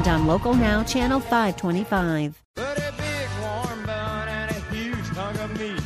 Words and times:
and 0.00 0.08
on 0.08 0.26
Local 0.26 0.54
Now, 0.54 0.82
Channel 0.82 1.20
525. 1.20 2.42
Put 2.54 2.64
a 2.64 2.94
big 2.96 3.28
warm 3.42 3.84
bun 3.84 4.28
and 4.28 4.50
a 4.50 4.60
huge 4.72 4.96
hunk 5.08 5.38
of 5.40 5.50
meat. 5.60 5.76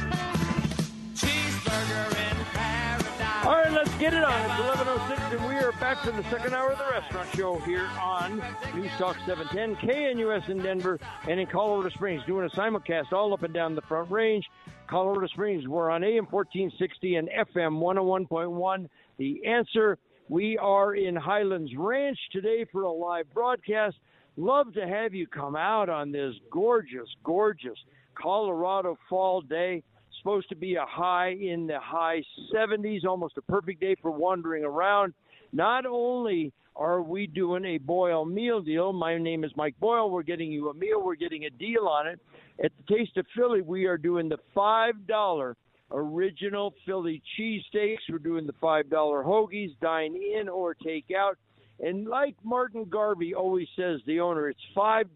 Cheeseburger 1.14 2.06
in 2.10 2.44
paradise. 2.52 3.44
All 3.44 3.54
right, 3.54 3.72
let's 3.72 3.92
get 3.98 4.14
it 4.14 4.22
on. 4.22 4.40
It's 4.40 4.78
11.06, 4.78 5.36
and 5.36 5.48
we 5.48 5.54
are 5.56 5.72
back 5.72 5.98
for 6.04 6.12
the 6.12 6.22
second 6.24 6.54
hour 6.54 6.70
of 6.70 6.78
the 6.78 6.84
restaurant 6.92 7.28
show 7.34 7.58
here 7.60 7.88
on 8.00 8.40
News 8.76 8.92
Talk 8.98 9.16
710, 9.26 9.74
KNUS 9.84 10.48
in 10.48 10.58
Denver, 10.58 11.00
and 11.28 11.40
in 11.40 11.48
Colorado 11.48 11.88
Springs, 11.88 12.22
doing 12.24 12.46
a 12.46 12.50
simulcast 12.50 13.12
all 13.12 13.32
up 13.34 13.42
and 13.42 13.52
down 13.52 13.74
the 13.74 13.82
Front 13.82 14.12
Range. 14.12 14.48
Colorado 14.86 15.26
Springs, 15.26 15.66
we're 15.66 15.90
on 15.90 16.04
AM 16.04 16.26
1460 16.26 17.16
and 17.16 17.28
FM 17.30 17.80
101.1. 17.80 18.88
The 19.18 19.44
answer, 19.44 19.98
we 20.28 20.56
are 20.58 20.94
in 20.94 21.14
Highlands 21.14 21.72
Ranch 21.76 22.18
today 22.32 22.64
for 22.72 22.82
a 22.82 22.92
live 22.92 23.26
broadcast. 23.34 23.96
Love 24.36 24.72
to 24.74 24.86
have 24.86 25.14
you 25.14 25.26
come 25.26 25.54
out 25.54 25.88
on 25.88 26.10
this 26.10 26.34
gorgeous, 26.50 27.08
gorgeous 27.22 27.78
Colorado 28.14 28.96
fall 29.08 29.42
day. 29.42 29.82
Supposed 30.20 30.48
to 30.48 30.56
be 30.56 30.76
a 30.76 30.86
high 30.88 31.30
in 31.32 31.66
the 31.66 31.78
high 31.78 32.22
70s, 32.54 33.04
almost 33.04 33.36
a 33.36 33.42
perfect 33.42 33.80
day 33.80 33.96
for 34.00 34.10
wandering 34.10 34.64
around. 34.64 35.12
Not 35.52 35.84
only 35.84 36.52
are 36.74 37.02
we 37.02 37.26
doing 37.26 37.64
a 37.66 37.78
Boyle 37.78 38.24
meal 38.24 38.62
deal, 38.62 38.92
my 38.92 39.18
name 39.18 39.44
is 39.44 39.52
Mike 39.56 39.78
Boyle. 39.78 40.10
We're 40.10 40.22
getting 40.22 40.50
you 40.50 40.70
a 40.70 40.74
meal, 40.74 41.02
we're 41.02 41.14
getting 41.16 41.44
a 41.44 41.50
deal 41.50 41.86
on 41.86 42.06
it. 42.06 42.18
At 42.64 42.72
the 42.78 42.96
Taste 42.96 43.16
of 43.18 43.26
Philly, 43.36 43.60
we 43.60 43.84
are 43.84 43.98
doing 43.98 44.28
the 44.30 44.38
$5 44.56 45.54
original 45.94 46.74
Philly 46.84 47.22
cheesesteaks. 47.38 47.98
We're 48.10 48.18
doing 48.18 48.46
the 48.46 48.52
$5 48.54 48.90
hoagies, 48.90 49.74
dine 49.80 50.16
in 50.16 50.48
or 50.48 50.74
take 50.74 51.06
out. 51.16 51.38
And 51.80 52.06
like 52.06 52.36
Martin 52.44 52.84
Garvey 52.84 53.34
always 53.34 53.68
says, 53.76 54.00
the 54.06 54.20
owner, 54.20 54.48
it's 54.48 54.60
$5 54.76 55.06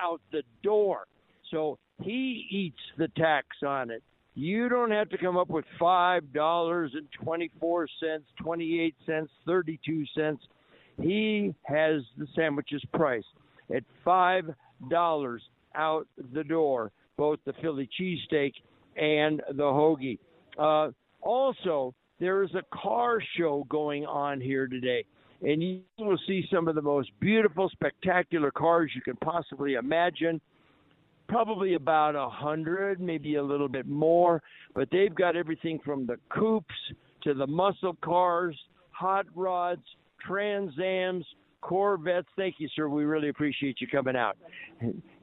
out 0.00 0.20
the 0.30 0.42
door. 0.62 1.06
So 1.50 1.78
he 2.02 2.46
eats 2.50 2.80
the 2.96 3.08
tax 3.08 3.46
on 3.64 3.90
it. 3.90 4.02
You 4.34 4.68
don't 4.68 4.90
have 4.90 5.10
to 5.10 5.18
come 5.18 5.36
up 5.36 5.50
with 5.50 5.66
five 5.78 6.32
dollars 6.32 6.92
and 6.94 7.06
twenty-four 7.22 7.86
cents, 8.00 8.24
twenty-eight 8.40 8.94
cents, 9.04 9.30
thirty-two 9.44 10.04
cents. 10.16 10.42
He 10.98 11.54
has 11.64 12.00
the 12.16 12.26
sandwiches 12.34 12.82
priced 12.94 13.26
at 13.74 13.84
five 14.02 14.44
dollars 14.88 15.42
out 15.74 16.06
the 16.32 16.44
door, 16.44 16.92
both 17.18 17.40
the 17.44 17.52
Philly 17.60 17.88
cheesesteak 18.00 18.52
and 18.96 19.42
the 19.52 19.62
hoagie. 19.62 20.18
Uh, 20.58 20.90
also, 21.20 21.94
there 22.20 22.42
is 22.42 22.50
a 22.54 22.62
car 22.76 23.18
show 23.36 23.66
going 23.68 24.04
on 24.06 24.40
here 24.40 24.66
today, 24.66 25.04
and 25.42 25.62
you 25.62 25.80
will 25.98 26.18
see 26.26 26.44
some 26.52 26.68
of 26.68 26.74
the 26.74 26.82
most 26.82 27.10
beautiful, 27.20 27.68
spectacular 27.70 28.50
cars 28.50 28.90
you 28.94 29.00
can 29.02 29.16
possibly 29.16 29.74
imagine 29.74 30.40
probably 31.28 31.74
about 31.74 32.14
a 32.14 32.28
hundred, 32.28 33.00
maybe 33.00 33.36
a 33.36 33.42
little 33.42 33.68
bit 33.68 33.86
more. 33.86 34.42
But 34.74 34.88
they've 34.92 35.14
got 35.14 35.34
everything 35.34 35.80
from 35.84 36.06
the 36.06 36.18
coupes 36.28 36.74
to 37.24 37.32
the 37.32 37.46
muscle 37.46 37.96
cars, 38.04 38.56
hot 38.90 39.26
rods, 39.34 39.82
Transams, 40.28 41.24
Corvettes. 41.62 42.28
Thank 42.36 42.56
you, 42.58 42.68
sir. 42.76 42.88
We 42.88 43.04
really 43.04 43.30
appreciate 43.30 43.80
you 43.80 43.86
coming 43.86 44.16
out. 44.16 44.36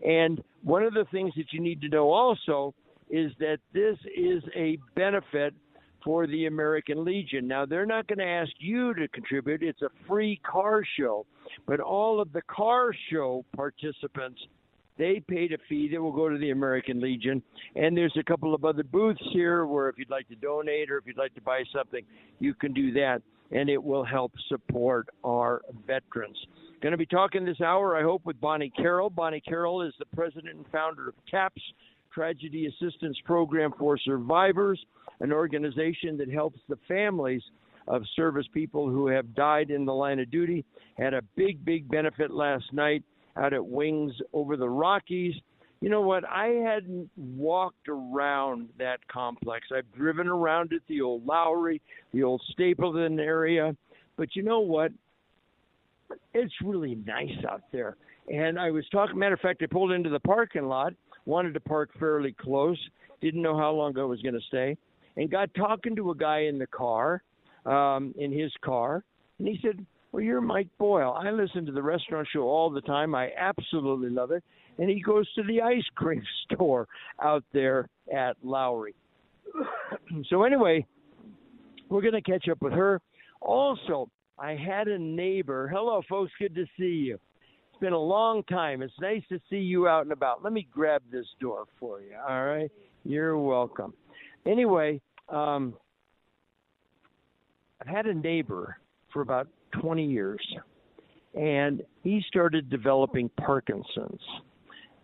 And 0.06 0.42
one 0.64 0.84
of 0.84 0.94
the 0.94 1.06
things 1.12 1.34
that 1.38 1.52
you 1.52 1.62
need 1.62 1.82
to 1.82 1.90
know 1.90 2.12
also 2.12 2.74
is 3.10 3.32
that 3.40 3.60
this 3.74 3.98
is 4.16 4.44
a 4.56 4.78
benefit 4.96 5.54
for 6.04 6.28
the 6.28 6.46
American 6.46 7.04
Legion. 7.04 7.48
Now, 7.48 7.66
they're 7.66 7.86
not 7.86 8.08
going 8.08 8.20
to 8.20 8.26
ask 8.26 8.52
you 8.60 8.94
to 8.94 9.08
contribute, 9.10 9.64
it's 9.64 9.82
a 9.82 9.90
free 10.08 10.40
car 10.50 10.84
show, 10.98 11.26
but 11.68 11.80
all 11.80 12.22
of 12.22 12.32
the 12.32 12.42
car 12.44 12.92
show 13.10 13.44
participants 13.56 14.40
they 15.00 15.22
paid 15.28 15.54
a 15.54 15.58
fee 15.70 15.90
that 15.94 16.02
will 16.02 16.12
go 16.12 16.28
to 16.28 16.38
the 16.38 16.52
American 16.52 17.00
Legion. 17.00 17.42
And 17.76 17.96
there's 17.96 18.16
a 18.20 18.24
couple 18.24 18.54
of 18.54 18.66
other 18.66 18.84
booths 18.84 19.22
here 19.32 19.66
where 19.66 19.88
if 19.88 19.98
you'd 19.98 20.10
like 20.10 20.28
to 20.28 20.36
donate 20.36 20.92
or 20.92 20.98
if 20.98 21.08
you'd 21.08 21.18
like 21.18 21.34
to 21.36 21.42
buy 21.42 21.64
something, 21.74 22.04
you 22.40 22.54
can 22.54 22.74
do 22.74 22.92
that. 22.94 23.22
And 23.52 23.70
it 23.70 23.82
will 23.82 24.04
help 24.04 24.34
support 24.50 25.08
our 25.24 25.62
veterans. 25.88 26.38
Going 26.82 26.92
to 26.92 26.98
be 26.98 27.06
talking 27.06 27.46
this 27.46 27.62
hour, 27.62 27.98
I 27.98 28.04
hope, 28.04 28.26
with 28.26 28.40
Bonnie 28.42 28.72
Carroll. 28.76 29.10
Bonnie 29.10 29.42
Carroll 29.42 29.82
is 29.82 29.94
the 30.00 30.06
president 30.14 30.58
and 30.58 30.66
founder 30.72 31.08
of 31.08 31.16
TAPS, 31.32 31.62
Tragedy 32.14 32.68
Assistance 32.68 33.18
Program 33.26 33.74
for 33.78 33.98
Survivors, 33.98 34.84
an 35.20 35.32
organization 35.32 36.18
that 36.18 36.30
helps 36.30 36.60
the 36.68 36.78
families 36.88 37.42
of 37.88 38.04
service 38.16 38.46
people 38.54 38.90
who 38.90 39.08
have 39.08 39.34
died 39.36 39.72
in 39.72 39.86
the 39.86 39.94
line 39.94 40.20
of 40.20 40.30
duty. 40.32 40.64
Had 40.98 41.14
a 41.14 41.22
big, 41.36 41.64
big 41.66 41.90
benefit 41.90 42.32
last 42.32 42.72
night 42.72 43.04
out 43.36 43.54
at 43.54 43.66
Wings 43.66 44.14
over 44.34 44.58
the 44.58 44.70
Rockies. 44.70 45.34
You 45.82 45.90
know 45.90 46.02
what? 46.02 46.24
I 46.30 46.48
hadn't 46.48 47.10
walked 47.16 47.88
around 47.88 48.70
that 48.78 49.00
complex. 49.08 49.68
I've 49.76 49.92
driven 49.94 50.28
around 50.28 50.74
it, 50.74 50.82
the 50.88 51.02
old 51.02 51.26
Lowry, 51.26 51.82
the 52.14 52.24
old 52.24 52.42
Stapleton 52.52 53.20
area. 53.20 53.76
But 54.18 54.36
you 54.36 54.44
know 54.44 54.60
what? 54.60 54.92
It's 56.34 56.54
really 56.64 56.96
nice 57.06 57.46
out 57.50 57.64
there. 57.72 57.96
And 58.28 58.60
I 58.60 58.72
was 58.72 58.84
talking, 58.92 59.18
matter 59.18 59.36
of 59.36 59.40
fact, 59.40 59.64
I 59.64 59.68
pulled 59.68 59.92
into 59.92 60.10
the 60.10 60.20
parking 60.20 60.68
lot, 60.68 60.94
wanted 61.30 61.54
to 61.54 61.60
park 61.60 61.92
fairly 62.00 62.36
close, 62.40 62.78
didn't 63.22 63.42
know 63.42 63.58
how 63.58 63.72
long 63.72 63.98
I 63.98 64.04
was 64.04 64.22
going 64.22 64.34
to 64.34 64.42
stay, 64.48 64.76
and 65.16 65.30
got 65.30 65.54
talking 65.54 65.96
to 65.96 66.12
a 66.12 66.16
guy 66.16 66.40
in 66.42 66.58
the 66.58 66.68
car, 66.68 67.22
um, 67.66 68.14
in 68.18 68.32
his 68.32 68.52
car. 68.64 69.04
And 69.38 69.48
he 69.48 69.60
said, 69.62 69.86
well, 70.12 70.24
you're 70.24 70.42
Mike 70.42 70.70
Boyle. 70.80 71.14
I 71.14 71.30
listen 71.32 71.66
to 71.68 71.72
the 71.72 71.84
restaurant 71.84 72.28
show 72.34 72.42
all 72.42 72.70
the 72.70 72.82
time. 72.82 73.14
I 73.14 73.30
absolutely 73.38 74.10
love 74.10 74.32
it. 74.32 74.44
And 74.80 74.90
he 74.90 75.02
goes 75.02 75.32
to 75.34 75.44
the 75.44 75.62
ice 75.62 75.84
cream 75.96 76.24
store 76.52 76.88
out 77.22 77.44
there 77.54 77.88
at 78.14 78.36
Lowry. 78.44 78.96
so, 80.30 80.44
anyway, 80.44 80.86
we're 81.90 82.02
going 82.02 82.14
to 82.14 82.22
catch 82.22 82.48
up 82.50 82.62
with 82.62 82.74
her. 82.74 83.02
Also, 83.42 84.10
I 84.38 84.56
had 84.56 84.88
a 84.88 84.98
neighbor. 84.98 85.70
Hello, 85.72 86.02
folks. 86.10 86.32
Good 86.40 86.56
to 86.56 86.66
see 86.78 87.06
you. 87.08 87.20
Been 87.80 87.94
a 87.94 87.98
long 87.98 88.44
time. 88.44 88.82
It's 88.82 88.94
nice 89.00 89.24
to 89.30 89.40
see 89.50 89.58
you 89.58 89.88
out 89.88 90.04
and 90.04 90.12
about. 90.12 90.44
Let 90.44 90.52
me 90.52 90.68
grab 90.72 91.02
this 91.12 91.26
door 91.40 91.66
for 91.80 92.02
you. 92.02 92.16
All 92.28 92.46
right. 92.46 92.70
You're 93.06 93.38
welcome. 93.38 93.94
Anyway, 94.46 95.02
um, 95.30 95.74
I've 97.82 97.88
had 97.88 98.06
a 98.06 98.14
neighbor 98.14 98.78
for 99.14 99.22
about 99.22 99.48
20 99.72 100.06
years. 100.06 100.46
And 101.36 101.84
he 102.04 102.24
started 102.28 102.70
developing 102.70 103.30
Parkinson's. 103.38 104.22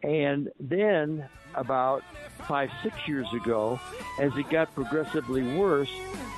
And 0.04 0.50
then, 0.60 1.28
about 1.56 2.04
five, 2.48 2.70
six 2.84 2.96
years 3.08 3.28
ago, 3.34 3.80
as 4.20 4.32
it 4.36 4.50
got 4.50 4.74
progressively 4.76 5.44
worse, 5.58 5.90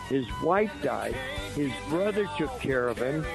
his 0.08 0.26
wife 0.42 0.72
died. 0.82 1.16
His 1.56 1.72
brother 1.90 2.30
took 2.38 2.60
care 2.60 2.88
of 2.88 2.98
him. 2.98 3.26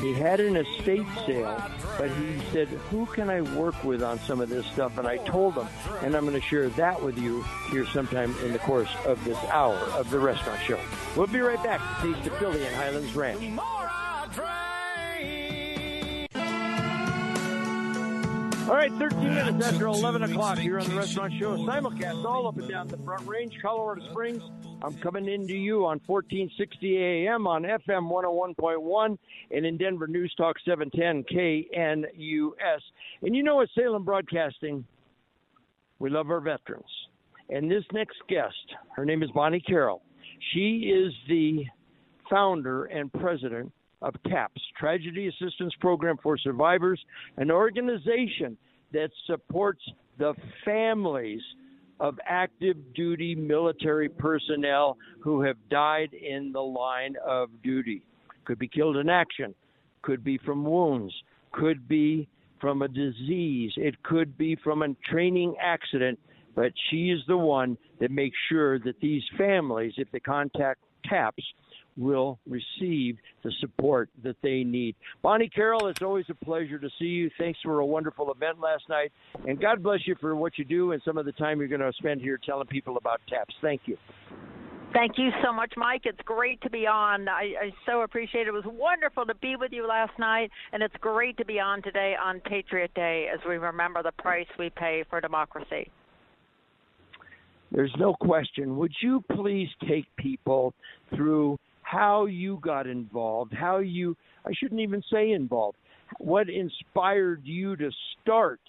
He 0.00 0.14
had 0.14 0.38
an 0.38 0.56
estate 0.56 1.06
sale, 1.26 1.60
but 1.98 2.08
he 2.10 2.38
said, 2.52 2.68
Who 2.68 3.04
can 3.06 3.28
I 3.28 3.40
work 3.40 3.82
with 3.82 4.02
on 4.02 4.20
some 4.20 4.40
of 4.40 4.48
this 4.48 4.64
stuff? 4.66 4.96
And 4.96 5.08
I 5.08 5.16
told 5.16 5.54
him, 5.54 5.66
and 6.02 6.14
I'm 6.14 6.24
going 6.24 6.40
to 6.40 6.46
share 6.46 6.68
that 6.70 7.02
with 7.02 7.18
you 7.18 7.44
here 7.70 7.84
sometime 7.86 8.32
in 8.44 8.52
the 8.52 8.60
course 8.60 8.90
of 9.04 9.22
this 9.24 9.38
hour 9.46 9.74
of 9.74 10.08
the 10.10 10.20
restaurant 10.20 10.60
show. 10.62 10.78
We'll 11.16 11.26
be 11.26 11.40
right 11.40 11.62
back. 11.64 11.80
Taste 12.00 12.26
of 12.28 12.38
Philly 12.38 12.64
and 12.64 12.76
Highlands 12.76 13.14
Ranch. 13.16 13.58
All 18.68 18.74
right, 18.74 18.92
13 18.92 19.34
minutes 19.34 19.66
after 19.66 19.86
11 19.86 20.24
o'clock 20.24 20.58
here 20.58 20.78
on 20.78 20.86
the 20.90 20.94
Restaurant 20.94 21.32
Show. 21.32 21.56
Simulcast 21.56 22.22
all 22.24 22.46
up 22.46 22.58
and 22.58 22.68
down 22.68 22.86
the 22.86 22.98
Front 22.98 23.26
Range, 23.26 23.58
Colorado 23.62 24.06
Springs. 24.10 24.42
I'm 24.80 24.94
coming 24.98 25.28
into 25.28 25.54
you 25.54 25.86
on 25.86 26.00
1460 26.06 26.96
AM 26.96 27.48
on 27.48 27.62
FM 27.62 28.08
101.1 28.10 29.18
and 29.50 29.66
in 29.66 29.76
Denver 29.76 30.06
News 30.06 30.32
Talk 30.36 30.56
710 30.64 31.24
KNUS. 31.24 32.80
And 33.22 33.34
you 33.34 33.42
know 33.42 33.60
at 33.60 33.68
Salem 33.74 34.04
Broadcasting, 34.04 34.84
we 35.98 36.10
love 36.10 36.30
our 36.30 36.40
veterans. 36.40 36.84
And 37.50 37.68
this 37.68 37.82
next 37.92 38.18
guest, 38.28 38.54
her 38.94 39.04
name 39.04 39.24
is 39.24 39.30
Bonnie 39.32 39.60
Carroll. 39.60 40.02
She 40.52 40.92
is 40.94 41.12
the 41.28 41.64
founder 42.30 42.84
and 42.84 43.12
president 43.12 43.72
of 44.00 44.14
TAPS, 44.28 44.60
Tragedy 44.78 45.26
Assistance 45.26 45.74
Program 45.80 46.16
for 46.22 46.38
Survivors, 46.38 47.00
an 47.36 47.50
organization 47.50 48.56
that 48.92 49.10
supports 49.26 49.82
the 50.18 50.34
families 50.64 51.42
of 52.00 52.18
active 52.26 52.76
duty 52.94 53.34
military 53.34 54.08
personnel 54.08 54.96
who 55.20 55.42
have 55.42 55.56
died 55.70 56.12
in 56.14 56.52
the 56.52 56.60
line 56.60 57.16
of 57.26 57.48
duty. 57.62 58.02
Could 58.44 58.58
be 58.58 58.68
killed 58.68 58.96
in 58.96 59.08
action, 59.08 59.54
could 60.02 60.24
be 60.24 60.38
from 60.38 60.64
wounds, 60.64 61.12
could 61.52 61.88
be 61.88 62.28
from 62.60 62.82
a 62.82 62.88
disease, 62.88 63.72
it 63.76 64.02
could 64.02 64.36
be 64.38 64.56
from 64.56 64.82
a 64.82 64.94
training 65.04 65.54
accident, 65.62 66.18
but 66.54 66.72
she 66.90 67.10
is 67.10 67.20
the 67.28 67.36
one 67.36 67.76
that 68.00 68.10
makes 68.10 68.36
sure 68.48 68.78
that 68.80 68.98
these 69.00 69.22
families, 69.36 69.92
if 69.96 70.10
they 70.10 70.20
contact 70.20 70.80
TAPS, 71.04 71.42
will 71.98 72.38
receive 72.48 73.18
the 73.42 73.52
support 73.60 74.08
that 74.22 74.36
they 74.42 74.62
need. 74.62 74.94
Bonnie 75.22 75.48
Carroll, 75.48 75.88
it's 75.88 76.02
always 76.02 76.26
a 76.28 76.44
pleasure 76.44 76.78
to 76.78 76.88
see 76.98 77.06
you. 77.06 77.30
Thanks 77.38 77.58
for 77.62 77.80
a 77.80 77.86
wonderful 77.86 78.30
event 78.32 78.60
last 78.60 78.88
night. 78.88 79.12
And 79.46 79.60
God 79.60 79.82
bless 79.82 80.06
you 80.06 80.14
for 80.20 80.36
what 80.36 80.58
you 80.58 80.64
do 80.64 80.92
and 80.92 81.02
some 81.04 81.18
of 81.18 81.26
the 81.26 81.32
time 81.32 81.58
you're 81.58 81.68
going 81.68 81.80
to 81.80 81.92
spend 81.98 82.20
here 82.20 82.38
telling 82.44 82.66
people 82.66 82.96
about 82.96 83.20
TAPS. 83.28 83.54
Thank 83.60 83.82
you. 83.86 83.96
Thank 84.94 85.18
you 85.18 85.30
so 85.44 85.52
much, 85.52 85.74
Mike. 85.76 86.02
It's 86.04 86.20
great 86.24 86.60
to 86.62 86.70
be 86.70 86.86
on. 86.86 87.28
I, 87.28 87.52
I 87.60 87.70
so 87.84 88.02
appreciate 88.02 88.42
it. 88.42 88.48
It 88.48 88.52
was 88.52 88.64
wonderful 88.64 89.26
to 89.26 89.34
be 89.34 89.54
with 89.54 89.70
you 89.70 89.86
last 89.86 90.18
night, 90.18 90.50
and 90.72 90.82
it's 90.82 90.94
great 91.00 91.36
to 91.36 91.44
be 91.44 91.60
on 91.60 91.82
today 91.82 92.14
on 92.20 92.40
Patriot 92.40 92.94
Day 92.94 93.28
as 93.32 93.38
we 93.46 93.58
remember 93.58 94.02
the 94.02 94.12
price 94.12 94.46
we 94.58 94.70
pay 94.70 95.04
for 95.10 95.20
democracy. 95.20 95.90
There's 97.70 97.94
no 97.98 98.14
question. 98.14 98.78
Would 98.78 98.94
you 99.02 99.22
please 99.30 99.68
take 99.86 100.06
people 100.16 100.72
through 101.14 101.58
how 101.90 102.26
you 102.26 102.58
got 102.60 102.86
involved, 102.86 103.54
how 103.54 103.78
you, 103.78 104.16
I 104.44 104.50
shouldn't 104.52 104.80
even 104.80 105.02
say 105.10 105.30
involved, 105.32 105.78
what 106.18 106.48
inspired 106.48 107.42
you 107.44 107.76
to 107.76 107.90
start 108.20 108.60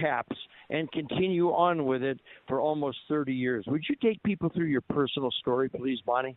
TAPS 0.00 0.36
and 0.70 0.90
continue 0.90 1.48
on 1.50 1.86
with 1.86 2.02
it 2.02 2.18
for 2.48 2.60
almost 2.60 2.98
30 3.08 3.32
years. 3.32 3.64
Would 3.68 3.82
you 3.88 3.94
take 4.02 4.20
people 4.24 4.50
through 4.52 4.66
your 4.66 4.80
personal 4.80 5.30
story, 5.40 5.68
please, 5.68 6.00
Bonnie? 6.04 6.36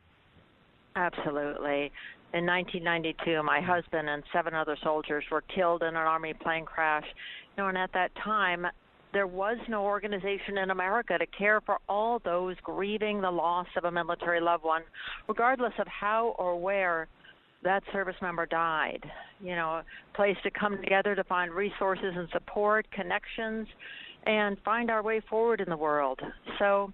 Absolutely. 0.96 1.92
In 2.34 2.46
1992, 2.46 3.42
my 3.42 3.60
husband 3.60 4.08
and 4.08 4.22
seven 4.31 4.54
other 4.54 4.78
soldiers 4.84 5.24
were 5.31 5.42
killed 5.42 5.81
in 5.81 5.90
an 5.90 5.96
Army 5.96 6.34
plane 6.34 6.66
crash. 6.66 7.06
You 7.58 7.64
know, 7.64 7.70
and 7.70 7.78
at 7.78 7.92
that 7.94 8.12
time, 8.24 8.68
there 9.14 9.28
was 9.28 9.58
no 9.68 9.84
organization 9.84 10.58
in 10.58 10.70
America 10.70 11.18
to 11.18 11.26
care 11.28 11.62
for 11.62 11.80
all 11.88 12.20
those 12.24 12.56
grieving 12.64 13.22
the 13.22 13.32
loss 13.32 13.68
of 13.76 13.86
a 13.86 13.92
military 13.92 14.40
loved 14.40 14.64
one, 14.64 14.84
regardless 15.28 15.74
of 15.80 15.88
how 15.88 16.36
or 16.38 16.60
where 16.60 17.08
that 17.64 17.84
service 17.92 18.16
member 18.22 18.46
died. 18.46 19.04
You 19.42 19.56
know, 19.56 19.82
a 19.82 19.86
place 20.16 20.38
to 20.44 20.52
come 20.52 20.78
together 20.78 21.16
to 21.16 21.24
find 21.24 21.52
resources 21.52 22.14
and 22.16 22.30
support, 22.32 22.90
connections, 22.92 23.68
and 24.26 24.58
find 24.64 24.92
our 24.92 25.02
way 25.02 25.22
forward 25.30 25.62
in 25.62 25.70
the 25.70 25.78
world. 25.78 26.20
So, 26.60 26.94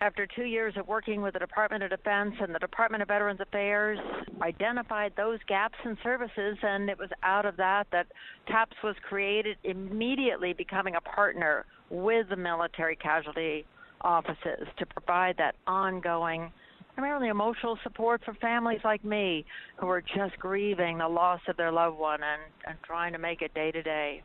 after 0.00 0.26
two 0.26 0.44
years 0.44 0.74
of 0.78 0.88
working 0.88 1.20
with 1.20 1.34
the 1.34 1.38
Department 1.38 1.82
of 1.82 1.90
Defense 1.90 2.34
and 2.40 2.54
the 2.54 2.58
Department 2.58 3.02
of 3.02 3.08
Veterans 3.08 3.40
Affairs, 3.40 3.98
identified 4.40 5.12
those 5.16 5.38
gaps 5.46 5.74
in 5.84 5.96
services, 6.02 6.56
and 6.62 6.88
it 6.88 6.98
was 6.98 7.10
out 7.22 7.44
of 7.44 7.56
that 7.58 7.86
that 7.92 8.06
TAPS 8.46 8.76
was 8.82 8.96
created, 9.06 9.58
immediately 9.62 10.54
becoming 10.54 10.94
a 10.94 11.00
partner 11.02 11.66
with 11.90 12.30
the 12.30 12.36
military 12.36 12.96
casualty 12.96 13.66
offices 14.00 14.66
to 14.78 14.86
provide 14.86 15.36
that 15.36 15.54
ongoing, 15.66 16.50
primarily 16.94 17.28
emotional 17.28 17.78
support 17.82 18.22
for 18.24 18.32
families 18.34 18.80
like 18.84 19.04
me 19.04 19.44
who 19.76 19.86
are 19.86 20.00
just 20.00 20.38
grieving 20.38 20.96
the 20.96 21.08
loss 21.08 21.40
of 21.46 21.58
their 21.58 21.70
loved 21.70 21.98
one 21.98 22.20
and, 22.22 22.40
and 22.66 22.78
trying 22.82 23.12
to 23.12 23.18
make 23.18 23.42
it 23.42 23.52
day 23.52 23.70
to 23.70 23.82
day. 23.82 24.22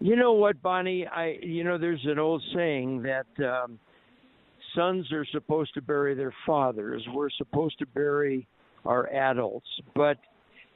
You 0.00 0.16
know 0.16 0.32
what, 0.34 0.60
Bonnie? 0.60 1.06
I 1.06 1.38
you 1.40 1.64
know 1.64 1.78
there's 1.78 2.04
an 2.04 2.18
old 2.18 2.42
saying 2.54 3.02
that 3.04 3.26
um, 3.42 3.78
sons 4.76 5.10
are 5.12 5.26
supposed 5.32 5.74
to 5.74 5.82
bury 5.82 6.14
their 6.14 6.34
fathers. 6.46 7.02
We're 7.12 7.30
supposed 7.30 7.78
to 7.80 7.86
bury 7.86 8.46
our 8.84 9.12
adults, 9.12 9.66
but 9.96 10.18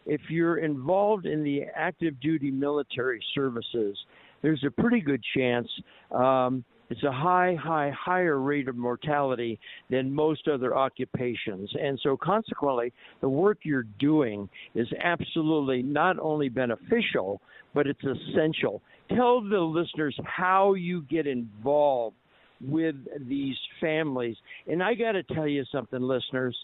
if 0.07 0.23
you're 0.29 0.59
involved 0.59 1.27
in 1.27 1.45
the 1.45 1.63
active 1.77 2.19
duty 2.21 2.51
military 2.51 3.23
services, 3.35 3.97
there's 4.43 4.65
a 4.67 4.71
pretty 4.71 5.01
good 5.01 5.23
chance 5.37 5.69
um, 6.11 6.65
it's 6.91 7.05
a 7.05 7.13
high, 7.13 7.55
high, 7.55 7.93
higher 7.97 8.41
rate 8.41 8.67
of 8.67 8.77
mortality 8.77 9.61
than 9.91 10.13
most 10.13 10.49
other 10.49 10.77
occupations. 10.77 11.71
And 11.81 11.99
so, 12.03 12.17
consequently, 12.17 12.93
the 13.21 13.29
work 13.29 13.59
you're 13.63 13.87
doing 14.01 14.49
is 14.75 14.89
absolutely 15.01 15.85
not 15.85 16.19
only 16.19 16.49
beneficial, 16.49 17.41
but 17.75 17.87
it's 17.87 18.03
essential. 18.03 18.83
Tell 19.15 19.41
the 19.41 19.61
listeners 19.61 20.19
how 20.25 20.75
you 20.75 21.03
get 21.03 21.29
involved 21.29 22.17
with 22.61 22.97
these 23.29 23.57
families. 23.81 24.37
And 24.67 24.83
I 24.83 24.95
got 24.95 25.13
to 25.13 25.23
tell 25.23 25.49
you 25.49 25.65
something, 25.73 26.01
listeners. 26.01 26.57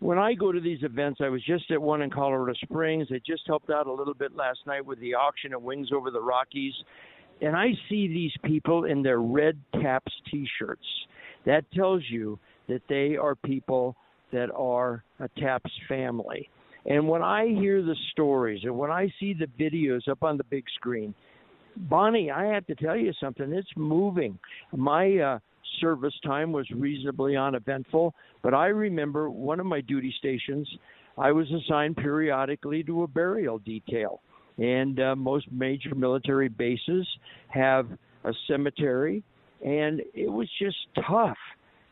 When 0.00 0.18
I 0.18 0.34
go 0.34 0.52
to 0.52 0.60
these 0.60 0.82
events, 0.82 1.20
I 1.22 1.28
was 1.28 1.42
just 1.44 1.70
at 1.70 1.80
one 1.80 2.02
in 2.02 2.10
Colorado 2.10 2.54
Springs. 2.62 3.08
I 3.10 3.20
just 3.26 3.42
helped 3.46 3.70
out 3.70 3.86
a 3.86 3.92
little 3.92 4.14
bit 4.14 4.36
last 4.36 4.60
night 4.66 4.84
with 4.84 5.00
the 5.00 5.14
auction 5.14 5.54
of 5.54 5.62
Wings 5.62 5.88
Over 5.92 6.10
the 6.10 6.20
Rockies. 6.20 6.74
And 7.40 7.56
I 7.56 7.68
see 7.88 8.08
these 8.08 8.32
people 8.44 8.84
in 8.84 9.02
their 9.02 9.20
red 9.20 9.58
TAPS 9.80 10.12
t 10.30 10.46
shirts. 10.58 10.84
That 11.44 11.64
tells 11.72 12.02
you 12.10 12.38
that 12.68 12.82
they 12.88 13.16
are 13.16 13.34
people 13.34 13.96
that 14.32 14.50
are 14.54 15.02
a 15.20 15.28
TAPS 15.40 15.70
family. 15.88 16.48
And 16.86 17.08
when 17.08 17.22
I 17.22 17.46
hear 17.46 17.82
the 17.82 17.96
stories 18.12 18.60
and 18.64 18.76
when 18.76 18.90
I 18.90 19.12
see 19.18 19.34
the 19.34 19.46
videos 19.58 20.08
up 20.08 20.22
on 20.22 20.36
the 20.36 20.44
big 20.44 20.64
screen, 20.74 21.14
Bonnie, 21.76 22.30
I 22.30 22.46
have 22.46 22.66
to 22.66 22.74
tell 22.74 22.96
you 22.96 23.12
something. 23.20 23.52
It's 23.52 23.68
moving. 23.76 24.38
My 24.74 25.18
uh, 25.18 25.38
service 25.80 26.14
time 26.24 26.52
was 26.52 26.68
reasonably 26.70 27.36
uneventful, 27.36 28.14
but 28.42 28.54
I 28.54 28.66
remember 28.68 29.30
one 29.30 29.60
of 29.60 29.66
my 29.66 29.80
duty 29.80 30.14
stations, 30.18 30.68
I 31.18 31.32
was 31.32 31.46
assigned 31.50 31.96
periodically 31.96 32.82
to 32.84 33.02
a 33.02 33.06
burial 33.06 33.58
detail. 33.58 34.20
And 34.58 34.98
uh, 35.00 35.14
most 35.16 35.46
major 35.52 35.94
military 35.94 36.48
bases 36.48 37.06
have 37.48 37.86
a 38.24 38.32
cemetery, 38.48 39.22
and 39.64 40.00
it 40.14 40.30
was 40.30 40.48
just 40.58 40.76
tough 41.06 41.36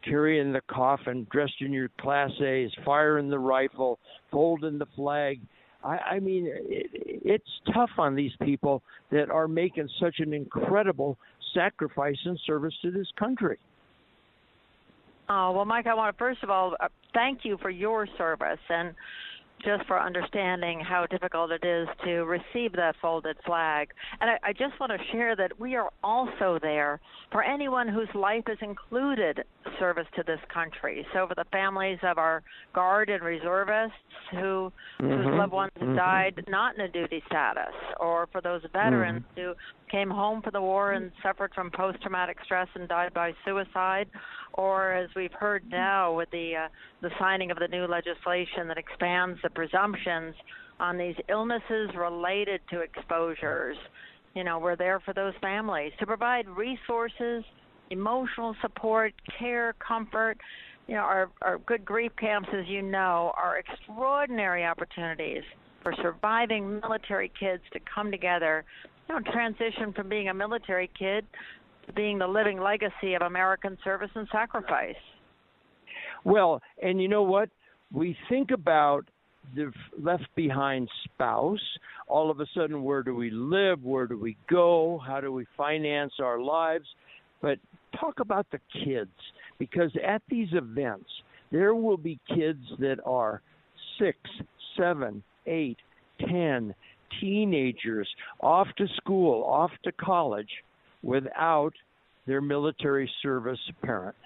carrying 0.02 0.52
the 0.52 0.60
coffin, 0.68 1.26
dressed 1.30 1.60
in 1.60 1.72
your 1.72 1.88
Class 2.00 2.30
A's, 2.42 2.70
firing 2.84 3.28
the 3.28 3.38
rifle, 3.38 3.98
folding 4.30 4.78
the 4.78 4.86
flag. 4.96 5.40
I, 5.84 5.98
I 6.14 6.20
mean, 6.20 6.46
it, 6.48 6.86
it's 7.24 7.44
tough 7.72 7.90
on 7.98 8.14
these 8.14 8.32
people 8.42 8.82
that 9.10 9.30
are 9.30 9.46
making 9.46 9.88
such 10.00 10.16
an 10.18 10.32
incredible 10.32 11.18
sacrifice 11.54 12.18
and 12.24 12.38
service 12.46 12.74
to 12.82 12.90
this 12.90 13.08
country. 13.18 13.58
Oh, 15.28 15.52
well, 15.52 15.64
Mike, 15.64 15.86
I 15.86 15.94
want 15.94 16.14
to 16.14 16.18
first 16.18 16.42
of 16.42 16.50
all 16.50 16.74
uh, 16.80 16.88
thank 17.14 17.40
you 17.44 17.56
for 17.62 17.70
your 17.70 18.06
service 18.18 18.58
and 18.68 18.94
just 19.64 19.86
for 19.86 20.00
understanding 20.00 20.80
how 20.80 21.06
difficult 21.06 21.50
it 21.50 21.64
is 21.64 21.88
to 22.04 22.24
receive 22.24 22.72
that 22.72 22.94
folded 23.00 23.36
flag. 23.46 23.88
And 24.20 24.30
I, 24.30 24.38
I 24.48 24.52
just 24.52 24.78
want 24.78 24.92
to 24.92 24.98
share 25.12 25.36
that 25.36 25.58
we 25.58 25.74
are 25.76 25.90
also 26.02 26.58
there 26.60 27.00
for 27.32 27.42
anyone 27.42 27.88
whose 27.88 28.08
life 28.14 28.44
has 28.46 28.58
included 28.60 29.44
service 29.78 30.06
to 30.16 30.22
this 30.26 30.40
country. 30.52 31.06
So 31.12 31.26
for 31.26 31.34
the 31.34 31.44
families 31.50 31.98
of 32.02 32.18
our 32.18 32.42
guard 32.74 33.10
and 33.10 33.22
reservists 33.22 33.96
who 34.30 34.72
mm-hmm. 35.00 35.10
whose 35.10 35.26
loved 35.26 35.52
ones 35.52 35.72
mm-hmm. 35.80 35.96
died 35.96 36.44
not 36.48 36.74
in 36.74 36.82
a 36.82 36.88
duty 36.88 37.22
status, 37.26 37.74
or 38.00 38.28
for 38.32 38.40
those 38.40 38.62
veterans 38.72 39.22
mm-hmm. 39.36 39.50
who 39.50 39.54
came 39.94 40.10
home 40.10 40.42
from 40.42 40.52
the 40.52 40.60
war 40.60 40.92
and 40.92 41.12
suffered 41.22 41.52
from 41.54 41.70
post 41.70 42.02
traumatic 42.02 42.36
stress 42.44 42.66
and 42.74 42.88
died 42.88 43.14
by 43.14 43.32
suicide, 43.44 44.08
or 44.54 44.92
as 44.92 45.08
we've 45.14 45.32
heard 45.32 45.62
now 45.70 46.12
with 46.12 46.28
the 46.32 46.52
uh, 46.64 46.68
the 47.00 47.10
signing 47.20 47.52
of 47.52 47.58
the 47.60 47.68
new 47.68 47.86
legislation 47.86 48.66
that 48.66 48.76
expands 48.76 49.38
the 49.44 49.50
presumptions 49.50 50.34
on 50.80 50.98
these 50.98 51.14
illnesses 51.28 51.90
related 51.96 52.60
to 52.70 52.80
exposures. 52.80 53.76
You 54.34 54.42
know, 54.42 54.58
we're 54.58 54.74
there 54.74 54.98
for 54.98 55.14
those 55.14 55.34
families 55.40 55.92
to 56.00 56.06
provide 56.06 56.48
resources, 56.48 57.44
emotional 57.90 58.56
support, 58.62 59.14
care, 59.38 59.76
comfort. 59.86 60.38
You 60.88 60.96
know, 60.96 61.02
our, 61.02 61.30
our 61.40 61.58
good 61.58 61.84
grief 61.84 62.10
camps, 62.18 62.48
as 62.52 62.66
you 62.66 62.82
know, 62.82 63.32
are 63.36 63.58
extraordinary 63.58 64.64
opportunities 64.64 65.44
for 65.84 65.94
surviving 66.02 66.80
military 66.80 67.30
kids 67.38 67.62
to 67.74 67.78
come 67.94 68.10
together, 68.10 68.64
you 69.08 69.14
know, 69.14 69.20
transition 69.32 69.92
from 69.92 70.08
being 70.08 70.28
a 70.28 70.34
military 70.34 70.90
kid 70.98 71.26
to 71.86 71.92
being 71.92 72.18
the 72.18 72.26
living 72.26 72.60
legacy 72.60 73.14
of 73.14 73.22
American 73.22 73.76
service 73.84 74.10
and 74.14 74.26
sacrifice. 74.32 74.94
Well, 76.24 76.62
and 76.82 77.00
you 77.00 77.08
know 77.08 77.22
what? 77.22 77.50
We 77.92 78.16
think 78.28 78.50
about 78.50 79.04
the 79.54 79.72
left 80.00 80.26
behind 80.34 80.88
spouse. 81.04 81.60
All 82.08 82.30
of 82.30 82.40
a 82.40 82.46
sudden, 82.54 82.82
where 82.82 83.02
do 83.02 83.14
we 83.14 83.30
live? 83.30 83.82
Where 83.82 84.06
do 84.06 84.18
we 84.18 84.36
go? 84.48 85.00
How 85.06 85.20
do 85.20 85.32
we 85.32 85.46
finance 85.56 86.14
our 86.20 86.40
lives? 86.40 86.86
But 87.42 87.58
talk 88.00 88.20
about 88.20 88.46
the 88.50 88.60
kids 88.84 89.10
because 89.58 89.90
at 90.06 90.22
these 90.28 90.48
events, 90.52 91.08
there 91.52 91.74
will 91.74 91.96
be 91.98 92.18
kids 92.34 92.64
that 92.78 92.98
are 93.04 93.42
six, 93.98 94.18
seven, 94.76 95.22
eight, 95.46 95.76
ten, 96.20 96.74
teenagers, 97.20 98.08
off 98.40 98.68
to 98.78 98.86
school, 98.96 99.44
off 99.44 99.70
to 99.84 99.92
college, 99.92 100.50
without 101.02 101.72
their 102.26 102.40
military 102.40 103.10
service 103.22 103.60
parent. 103.82 104.16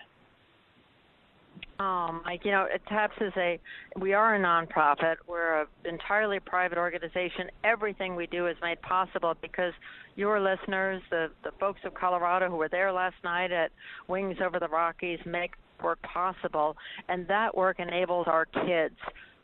Um, 1.81 2.23
Mike, 2.25 2.41
you 2.45 2.51
know, 2.51 2.67
TAPS 2.89 3.15
is 3.21 3.33
a, 3.37 3.61
we 4.01 4.13
are 4.13 4.35
a 4.35 4.39
nonprofit. 4.41 5.17
We're 5.29 5.63
an 5.63 5.67
entirely 5.85 6.41
private 6.41 6.77
organization. 6.77 7.51
Everything 7.63 8.17
we 8.17 8.27
do 8.27 8.49
is 8.49 8.57
made 8.61 8.83
possible 8.83 9.35
because 9.41 9.73
your 10.17 10.41
listeners, 10.41 11.01
the, 11.11 11.29
the 11.45 11.53
folks 11.61 11.81
of 11.85 11.95
Colorado 11.95 12.51
who 12.51 12.57
were 12.57 12.69
there 12.69 12.93
last 12.93 13.15
night 13.23 13.53
at 13.53 13.71
Wings 14.09 14.39
Over 14.45 14.59
the 14.59 14.67
Rockies, 14.67 15.21
make 15.25 15.53
work 15.83 16.01
possible. 16.03 16.77
And 17.09 17.29
that 17.29 17.57
work 17.57 17.79
enables 17.79 18.27
our 18.27 18.45
kids 18.45 18.97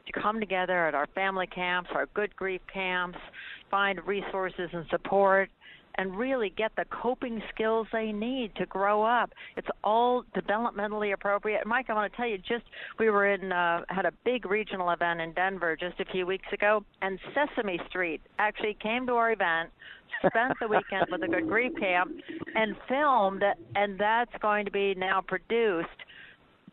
to 0.06 0.20
come 0.20 0.40
together 0.40 0.86
at 0.86 0.94
our 0.94 1.06
family 1.14 1.46
camps, 1.46 1.90
our 1.94 2.06
good 2.14 2.34
grief 2.36 2.60
camps, 2.72 3.18
find 3.70 4.04
resources 4.06 4.70
and 4.72 4.86
support 4.90 5.50
and 5.96 6.16
really 6.16 6.52
get 6.56 6.72
the 6.76 6.84
coping 6.86 7.42
skills 7.54 7.86
they 7.92 8.12
need 8.12 8.54
to 8.56 8.66
grow 8.66 9.02
up. 9.02 9.30
It's 9.56 9.68
all 9.82 10.24
developmentally 10.36 11.12
appropriate. 11.12 11.66
Mike, 11.66 11.86
I 11.88 11.94
want 11.94 12.10
to 12.12 12.16
tell 12.16 12.26
you, 12.26 12.38
just 12.38 12.64
we 12.98 13.10
were 13.10 13.32
in 13.32 13.52
uh, 13.52 13.82
had 13.88 14.04
a 14.04 14.12
big 14.24 14.46
regional 14.46 14.90
event 14.90 15.20
in 15.20 15.32
Denver 15.32 15.76
just 15.76 16.00
a 16.00 16.04
few 16.06 16.26
weeks 16.26 16.46
ago, 16.52 16.84
and 17.02 17.18
Sesame 17.32 17.78
Street 17.88 18.20
actually 18.38 18.76
came 18.82 19.06
to 19.06 19.12
our 19.12 19.32
event, 19.32 19.70
spent 20.26 20.54
the 20.60 20.68
weekend 20.68 21.06
with 21.10 21.22
a 21.22 21.28
good 21.28 21.48
grief 21.48 21.72
camp, 21.78 22.10
and 22.54 22.74
filmed, 22.88 23.44
and 23.76 23.98
that's 23.98 24.34
going 24.40 24.64
to 24.64 24.72
be 24.72 24.94
now 24.96 25.20
produced 25.20 25.88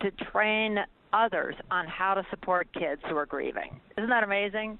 to 0.01 0.09
train 0.31 0.79
others 1.13 1.55
on 1.69 1.87
how 1.87 2.13
to 2.13 2.23
support 2.29 2.67
kids 2.73 3.01
who 3.09 3.15
are 3.15 3.25
grieving. 3.25 3.79
Isn't 3.97 4.09
that 4.09 4.23
amazing? 4.23 4.79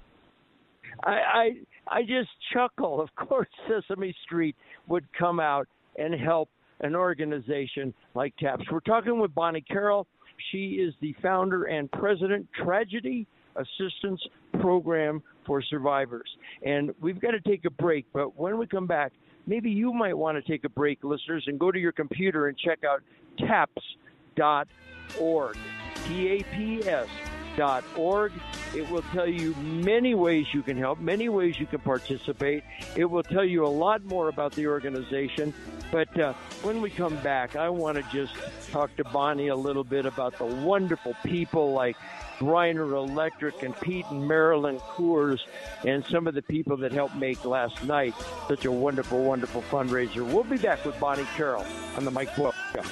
I, 1.04 1.10
I 1.10 1.50
I 1.88 2.02
just 2.02 2.30
chuckle. 2.52 3.00
Of 3.02 3.28
course, 3.28 3.48
Sesame 3.68 4.14
Street 4.24 4.56
would 4.88 5.04
come 5.18 5.40
out 5.40 5.68
and 5.96 6.14
help 6.14 6.48
an 6.80 6.94
organization 6.94 7.92
like 8.14 8.34
TAPS. 8.36 8.64
We're 8.70 8.80
talking 8.80 9.20
with 9.20 9.34
Bonnie 9.34 9.62
Carroll. 9.62 10.06
She 10.50 10.74
is 10.74 10.94
the 11.00 11.14
founder 11.22 11.64
and 11.64 11.90
president, 11.92 12.46
Tragedy 12.64 13.26
Assistance 13.56 14.20
Program 14.60 15.22
for 15.46 15.62
Survivors. 15.62 16.28
And 16.64 16.92
we've 17.00 17.20
got 17.20 17.32
to 17.32 17.40
take 17.40 17.64
a 17.64 17.70
break, 17.70 18.06
but 18.12 18.38
when 18.38 18.58
we 18.58 18.66
come 18.66 18.86
back, 18.86 19.12
maybe 19.46 19.70
you 19.70 19.92
might 19.92 20.16
want 20.16 20.42
to 20.42 20.50
take 20.50 20.64
a 20.64 20.68
break, 20.68 21.04
listeners, 21.04 21.44
and 21.46 21.58
go 21.58 21.70
to 21.70 21.78
your 21.78 21.92
computer 21.92 22.48
and 22.48 22.58
check 22.58 22.80
out 22.84 23.02
taps.org. 23.38 25.56
T 26.06 26.28
A 26.28 26.42
P 26.42 26.82
S 26.86 27.08
org. 27.96 28.32
It 28.74 28.88
will 28.90 29.02
tell 29.12 29.28
you 29.28 29.54
many 29.56 30.14
ways 30.14 30.46
you 30.54 30.62
can 30.62 30.78
help, 30.78 30.98
many 30.98 31.28
ways 31.28 31.60
you 31.60 31.66
can 31.66 31.80
participate. 31.80 32.64
It 32.96 33.04
will 33.04 33.22
tell 33.22 33.44
you 33.44 33.66
a 33.66 33.68
lot 33.68 34.02
more 34.04 34.30
about 34.30 34.52
the 34.52 34.66
organization. 34.68 35.52
But 35.90 36.18
uh, 36.18 36.32
when 36.62 36.80
we 36.80 36.88
come 36.88 37.16
back, 37.16 37.54
I 37.54 37.68
want 37.68 37.98
to 37.98 38.04
just 38.10 38.34
talk 38.70 38.96
to 38.96 39.04
Bonnie 39.04 39.48
a 39.48 39.56
little 39.56 39.84
bit 39.84 40.06
about 40.06 40.38
the 40.38 40.46
wonderful 40.46 41.14
people 41.22 41.74
like 41.74 41.96
Griner 42.38 42.96
Electric 42.96 43.62
and 43.62 43.78
Pete 43.78 44.06
and 44.08 44.26
Marilyn 44.26 44.78
Coors 44.78 45.40
and 45.84 46.02
some 46.06 46.26
of 46.26 46.32
the 46.32 46.40
people 46.40 46.78
that 46.78 46.92
helped 46.92 47.16
make 47.16 47.44
last 47.44 47.84
night 47.84 48.14
such 48.48 48.64
a 48.64 48.72
wonderful, 48.72 49.22
wonderful 49.22 49.60
fundraiser. 49.70 50.24
We'll 50.24 50.44
be 50.44 50.56
back 50.56 50.86
with 50.86 50.98
Bonnie 50.98 51.26
Carroll 51.36 51.66
on 51.98 52.06
the 52.06 52.10
Mike 52.10 52.34
Boyle 52.34 52.54
Show. 52.72 52.82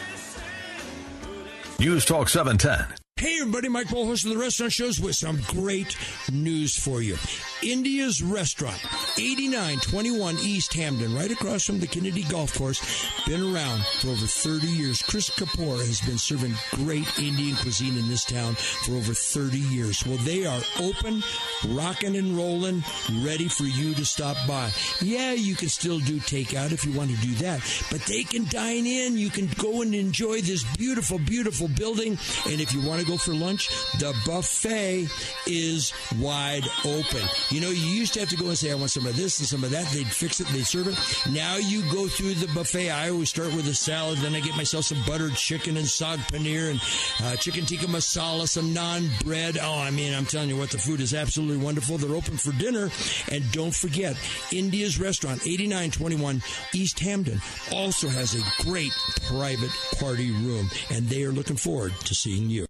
News 1.80 2.04
Talk 2.04 2.28
710. 2.28 2.94
Hey, 3.16 3.38
everybody, 3.40 3.70
Mike 3.70 3.88
Boyle, 3.88 4.04
host 4.04 4.26
of 4.26 4.32
the 4.32 4.36
restaurant 4.36 4.70
shows, 4.70 5.00
with 5.00 5.16
some 5.16 5.40
great 5.48 5.96
news 6.30 6.76
for 6.78 7.00
you. 7.00 7.16
India's 7.62 8.22
Restaurant, 8.22 8.80
8921 9.18 10.38
East 10.42 10.72
Hampden, 10.72 11.14
right 11.14 11.30
across 11.30 11.64
from 11.64 11.78
the 11.78 11.86
Kennedy 11.86 12.22
Golf 12.22 12.56
Course. 12.56 12.80
Been 13.26 13.54
around 13.54 13.84
for 14.00 14.08
over 14.08 14.26
30 14.26 14.66
years. 14.66 15.02
Chris 15.02 15.28
Kapoor 15.28 15.78
has 15.78 16.00
been 16.00 16.16
serving 16.16 16.54
great 16.72 17.06
Indian 17.18 17.56
cuisine 17.56 17.98
in 17.98 18.08
this 18.08 18.24
town 18.24 18.54
for 18.54 18.92
over 18.92 19.12
30 19.12 19.58
years. 19.58 20.04
Well, 20.06 20.16
they 20.18 20.46
are 20.46 20.60
open, 20.80 21.22
rocking 21.68 22.16
and 22.16 22.36
rolling, 22.36 22.82
ready 23.22 23.48
for 23.48 23.64
you 23.64 23.94
to 23.94 24.04
stop 24.06 24.36
by. 24.48 24.70
Yeah, 25.02 25.32
you 25.32 25.54
can 25.54 25.68
still 25.68 25.98
do 25.98 26.18
takeout 26.18 26.72
if 26.72 26.84
you 26.84 26.92
want 26.92 27.10
to 27.10 27.16
do 27.16 27.34
that, 27.34 27.60
but 27.90 28.00
they 28.02 28.24
can 28.24 28.46
dine 28.46 28.86
in. 28.86 29.18
You 29.18 29.28
can 29.28 29.48
go 29.58 29.82
and 29.82 29.94
enjoy 29.94 30.40
this 30.40 30.64
beautiful, 30.76 31.18
beautiful 31.18 31.68
building. 31.68 32.18
And 32.48 32.60
if 32.60 32.72
you 32.72 32.80
want 32.86 33.00
to 33.00 33.06
go 33.06 33.18
for 33.18 33.34
lunch, 33.34 33.68
the 33.98 34.14
buffet 34.24 35.08
is 35.46 35.92
wide 36.18 36.64
open. 36.84 37.22
You 37.50 37.60
know, 37.60 37.70
you 37.70 37.86
used 37.86 38.14
to 38.14 38.20
have 38.20 38.28
to 38.28 38.36
go 38.36 38.46
and 38.46 38.56
say, 38.56 38.70
I 38.70 38.74
want 38.74 38.90
some 38.90 39.06
of 39.06 39.16
this 39.16 39.40
and 39.40 39.48
some 39.48 39.64
of 39.64 39.70
that. 39.70 39.86
They'd 39.92 40.06
fix 40.06 40.40
it, 40.40 40.46
they'd 40.48 40.66
serve 40.66 40.86
it. 40.86 40.96
Now 41.32 41.56
you 41.56 41.82
go 41.90 42.06
through 42.06 42.34
the 42.34 42.46
buffet. 42.54 42.90
I 42.90 43.10
always 43.10 43.28
start 43.28 43.54
with 43.54 43.66
a 43.66 43.74
salad, 43.74 44.18
then 44.18 44.36
I 44.36 44.40
get 44.40 44.56
myself 44.56 44.84
some 44.84 45.02
buttered 45.06 45.34
chicken 45.34 45.76
and 45.76 45.86
saag 45.86 46.18
paneer 46.30 46.70
and 46.70 46.80
uh, 47.24 47.36
chicken 47.36 47.66
tikka 47.66 47.86
masala, 47.86 48.48
some 48.48 48.72
naan 48.72 49.08
bread. 49.24 49.58
Oh, 49.60 49.78
I 49.78 49.90
mean, 49.90 50.14
I'm 50.14 50.26
telling 50.26 50.48
you 50.48 50.56
what, 50.56 50.70
the 50.70 50.78
food 50.78 51.00
is 51.00 51.12
absolutely 51.12 51.56
wonderful. 51.56 51.98
They're 51.98 52.14
open 52.14 52.36
for 52.36 52.52
dinner. 52.52 52.90
And 53.30 53.50
don't 53.50 53.74
forget, 53.74 54.16
India's 54.52 55.00
Restaurant, 55.00 55.40
8921 55.42 56.42
East 56.72 57.00
Hampden, 57.00 57.40
also 57.72 58.08
has 58.08 58.34
a 58.34 58.62
great 58.62 58.92
private 59.26 59.70
party 59.98 60.30
room. 60.30 60.70
And 60.90 61.08
they 61.08 61.24
are 61.24 61.32
looking 61.32 61.56
forward 61.56 61.92
to 62.04 62.14
seeing 62.14 62.48
you. 62.48 62.66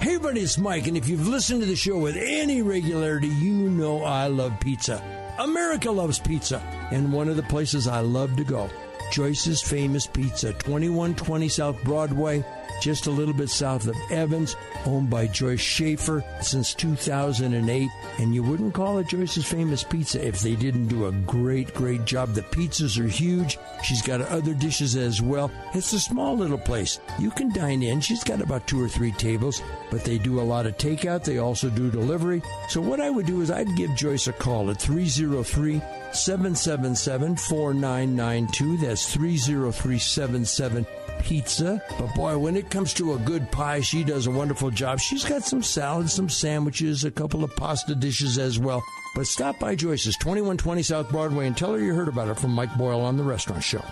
Hey, 0.00 0.14
everybody, 0.14 0.42
it's 0.42 0.58
Mike, 0.58 0.86
and 0.86 0.96
if 0.96 1.08
you've 1.08 1.26
listened 1.26 1.60
to 1.60 1.66
the 1.66 1.74
show 1.74 1.98
with 1.98 2.16
any 2.16 2.62
regularity, 2.62 3.26
you 3.26 3.52
know 3.52 4.04
I 4.04 4.28
love 4.28 4.60
pizza. 4.60 5.02
America 5.40 5.90
loves 5.90 6.20
pizza, 6.20 6.60
and 6.92 7.12
one 7.12 7.28
of 7.28 7.34
the 7.34 7.42
places 7.42 7.88
I 7.88 8.00
love 8.00 8.36
to 8.36 8.44
go, 8.44 8.70
Joyce's 9.10 9.60
Famous 9.60 10.06
Pizza, 10.06 10.52
2120 10.52 11.48
South 11.48 11.82
Broadway 11.82 12.44
just 12.80 13.06
a 13.06 13.10
little 13.10 13.34
bit 13.34 13.50
south 13.50 13.86
of 13.86 13.96
Evans, 14.10 14.56
owned 14.86 15.10
by 15.10 15.26
Joyce 15.26 15.60
Schaefer 15.60 16.24
since 16.40 16.74
2008. 16.74 17.90
And 18.18 18.34
you 18.34 18.42
wouldn't 18.42 18.74
call 18.74 18.98
it 18.98 19.08
Joyce's 19.08 19.46
Famous 19.46 19.84
Pizza 19.84 20.24
if 20.26 20.40
they 20.40 20.54
didn't 20.54 20.88
do 20.88 21.06
a 21.06 21.12
great, 21.12 21.74
great 21.74 22.04
job. 22.04 22.34
The 22.34 22.42
pizzas 22.42 22.98
are 22.98 23.08
huge. 23.08 23.58
She's 23.82 24.02
got 24.02 24.20
other 24.20 24.54
dishes 24.54 24.96
as 24.96 25.22
well. 25.22 25.50
It's 25.74 25.92
a 25.92 26.00
small 26.00 26.36
little 26.36 26.58
place. 26.58 27.00
You 27.18 27.30
can 27.30 27.52
dine 27.52 27.82
in. 27.82 28.00
She's 28.00 28.24
got 28.24 28.40
about 28.40 28.66
two 28.66 28.82
or 28.82 28.88
three 28.88 29.12
tables, 29.12 29.62
but 29.90 30.04
they 30.04 30.18
do 30.18 30.40
a 30.40 30.42
lot 30.42 30.66
of 30.66 30.76
takeout. 30.78 31.24
They 31.24 31.38
also 31.38 31.70
do 31.70 31.90
delivery. 31.90 32.42
So 32.68 32.80
what 32.80 33.00
I 33.00 33.10
would 33.10 33.26
do 33.26 33.40
is 33.40 33.50
I'd 33.50 33.76
give 33.76 33.94
Joyce 33.94 34.26
a 34.26 34.32
call 34.32 34.70
at 34.70 34.80
303 34.80 35.80
777 36.12 37.36
4992. 37.36 38.76
That's 38.78 39.12
30377 39.14 40.86
pizza. 41.20 41.82
But 41.98 42.14
boy, 42.14 42.38
when 42.38 42.56
it 42.56 42.70
comes 42.70 42.92
to 42.94 43.14
a 43.14 43.18
good 43.18 43.50
pie, 43.50 43.80
she 43.80 44.04
does 44.04 44.26
a 44.26 44.30
wonderful 44.30 44.70
job. 44.70 45.00
She's 45.00 45.24
got 45.24 45.42
some 45.42 45.62
salads, 45.62 46.12
some 46.12 46.28
sandwiches, 46.28 47.04
a 47.04 47.10
couple 47.10 47.44
of 47.44 47.54
pasta 47.56 47.94
dishes 47.94 48.38
as 48.38 48.58
well. 48.58 48.82
But 49.14 49.26
stop 49.26 49.58
by 49.58 49.74
Joyce's, 49.74 50.16
2120 50.16 50.82
South 50.82 51.10
Broadway, 51.10 51.46
and 51.46 51.56
tell 51.56 51.72
her 51.72 51.80
you 51.80 51.94
heard 51.94 52.08
about 52.08 52.28
it 52.28 52.38
from 52.38 52.52
Mike 52.52 52.76
Boyle 52.76 53.00
on 53.00 53.16
The 53.16 53.24
Restaurant 53.24 53.62
Show. 53.62 53.82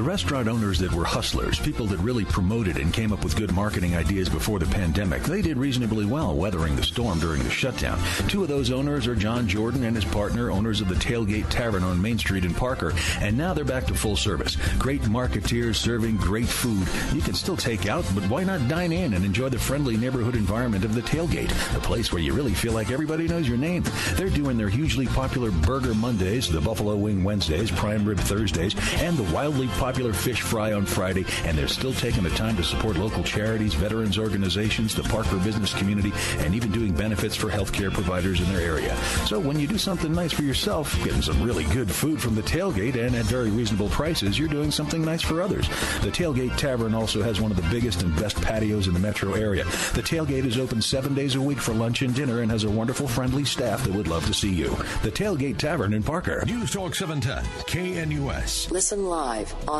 The 0.00 0.06
restaurant 0.06 0.48
owners 0.48 0.78
that 0.78 0.94
were 0.94 1.04
hustlers, 1.04 1.58
people 1.58 1.84
that 1.88 1.98
really 1.98 2.24
promoted 2.24 2.78
and 2.78 2.90
came 2.90 3.12
up 3.12 3.22
with 3.22 3.36
good 3.36 3.52
marketing 3.52 3.94
ideas 3.94 4.30
before 4.30 4.58
the 4.58 4.64
pandemic, 4.64 5.22
they 5.24 5.42
did 5.42 5.58
reasonably 5.58 6.06
well 6.06 6.34
weathering 6.34 6.74
the 6.74 6.82
storm 6.82 7.18
during 7.18 7.42
the 7.42 7.50
shutdown. 7.50 8.00
Two 8.26 8.40
of 8.40 8.48
those 8.48 8.70
owners 8.70 9.06
are 9.06 9.14
John 9.14 9.46
Jordan 9.46 9.84
and 9.84 9.94
his 9.94 10.06
partner, 10.06 10.50
owners 10.50 10.80
of 10.80 10.88
the 10.88 10.94
Tailgate 10.94 11.50
Tavern 11.50 11.82
on 11.82 12.00
Main 12.00 12.16
Street 12.16 12.46
in 12.46 12.54
Parker, 12.54 12.94
and 13.20 13.36
now 13.36 13.52
they're 13.52 13.62
back 13.62 13.84
to 13.88 13.94
full 13.94 14.16
service. 14.16 14.56
Great 14.78 15.02
marketeers 15.02 15.76
serving 15.76 16.16
great 16.16 16.48
food. 16.48 16.88
You 17.14 17.20
can 17.20 17.34
still 17.34 17.58
take 17.58 17.86
out, 17.86 18.06
but 18.14 18.26
why 18.30 18.42
not 18.42 18.68
dine 18.68 18.92
in 18.92 19.12
and 19.12 19.22
enjoy 19.22 19.50
the 19.50 19.58
friendly 19.58 19.98
neighborhood 19.98 20.34
environment 20.34 20.82
of 20.82 20.94
the 20.94 21.02
Tailgate, 21.02 21.50
a 21.76 21.80
place 21.80 22.10
where 22.10 22.22
you 22.22 22.32
really 22.32 22.54
feel 22.54 22.72
like 22.72 22.90
everybody 22.90 23.28
knows 23.28 23.46
your 23.46 23.58
name. 23.58 23.84
They're 24.14 24.30
doing 24.30 24.56
their 24.56 24.70
hugely 24.70 25.08
popular 25.08 25.50
Burger 25.50 25.92
Mondays, 25.92 26.48
the 26.48 26.62
Buffalo 26.62 26.96
Wing 26.96 27.22
Wednesdays, 27.22 27.70
Prime 27.70 28.06
Rib 28.06 28.18
Thursdays, 28.18 28.74
and 29.02 29.18
the 29.18 29.30
wildly 29.34 29.66
popular 29.66 29.89
popular 29.90 30.12
fish 30.12 30.40
fry 30.40 30.72
on 30.72 30.86
Friday, 30.86 31.24
and 31.44 31.58
they're 31.58 31.66
still 31.66 31.92
taking 31.92 32.22
the 32.22 32.30
time 32.30 32.56
to 32.56 32.62
support 32.62 32.96
local 32.96 33.24
charities, 33.24 33.74
veterans 33.74 34.20
organizations, 34.20 34.94
the 34.94 35.02
Parker 35.02 35.36
business 35.38 35.74
community, 35.74 36.12
and 36.38 36.54
even 36.54 36.70
doing 36.70 36.92
benefits 36.92 37.34
for 37.34 37.48
healthcare 37.48 37.92
providers 37.92 38.40
in 38.40 38.48
their 38.52 38.60
area. 38.60 38.96
So 39.26 39.40
when 39.40 39.58
you 39.58 39.66
do 39.66 39.78
something 39.78 40.12
nice 40.12 40.32
for 40.32 40.44
yourself, 40.44 40.96
getting 41.02 41.22
some 41.22 41.42
really 41.42 41.64
good 41.64 41.90
food 41.90 42.22
from 42.22 42.36
the 42.36 42.42
tailgate 42.42 42.94
and 42.94 43.16
at 43.16 43.24
very 43.24 43.50
reasonable 43.50 43.88
prices, 43.88 44.38
you're 44.38 44.46
doing 44.46 44.70
something 44.70 45.04
nice 45.04 45.22
for 45.22 45.42
others. 45.42 45.66
The 46.02 46.12
Tailgate 46.12 46.56
Tavern 46.56 46.94
also 46.94 47.20
has 47.20 47.40
one 47.40 47.50
of 47.50 47.56
the 47.56 47.68
biggest 47.68 48.02
and 48.02 48.14
best 48.14 48.40
patios 48.40 48.86
in 48.86 48.94
the 48.94 49.00
metro 49.00 49.32
area. 49.32 49.64
The 49.94 50.02
tailgate 50.02 50.46
is 50.46 50.56
open 50.56 50.80
seven 50.80 51.14
days 51.14 51.34
a 51.34 51.40
week 51.40 51.58
for 51.58 51.74
lunch 51.74 52.02
and 52.02 52.14
dinner 52.14 52.42
and 52.42 52.50
has 52.52 52.62
a 52.62 52.70
wonderful, 52.70 53.08
friendly 53.08 53.44
staff 53.44 53.82
that 53.82 53.92
would 53.92 54.06
love 54.06 54.24
to 54.26 54.34
see 54.34 54.54
you. 54.54 54.68
The 55.02 55.10
Tailgate 55.10 55.58
Tavern 55.58 55.94
in 55.94 56.04
Parker. 56.04 56.44
News 56.46 56.70
Talk 56.70 56.94
710, 56.94 57.42
KNUS. 57.66 58.70
Listen 58.70 59.04
live 59.06 59.52
on 59.66 59.79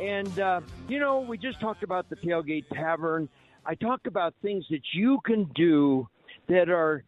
And, 0.00 0.40
uh, 0.40 0.60
you 0.88 0.98
know, 0.98 1.20
we 1.20 1.36
just 1.36 1.60
talked 1.60 1.82
about 1.82 2.08
the 2.08 2.16
Tailgate 2.16 2.64
Tavern. 2.72 3.28
I 3.66 3.74
talked 3.74 4.06
about 4.06 4.34
things 4.40 4.64
that 4.70 4.80
you 4.94 5.18
can 5.26 5.44
do 5.54 6.08
that 6.48 6.70
are 6.70 7.04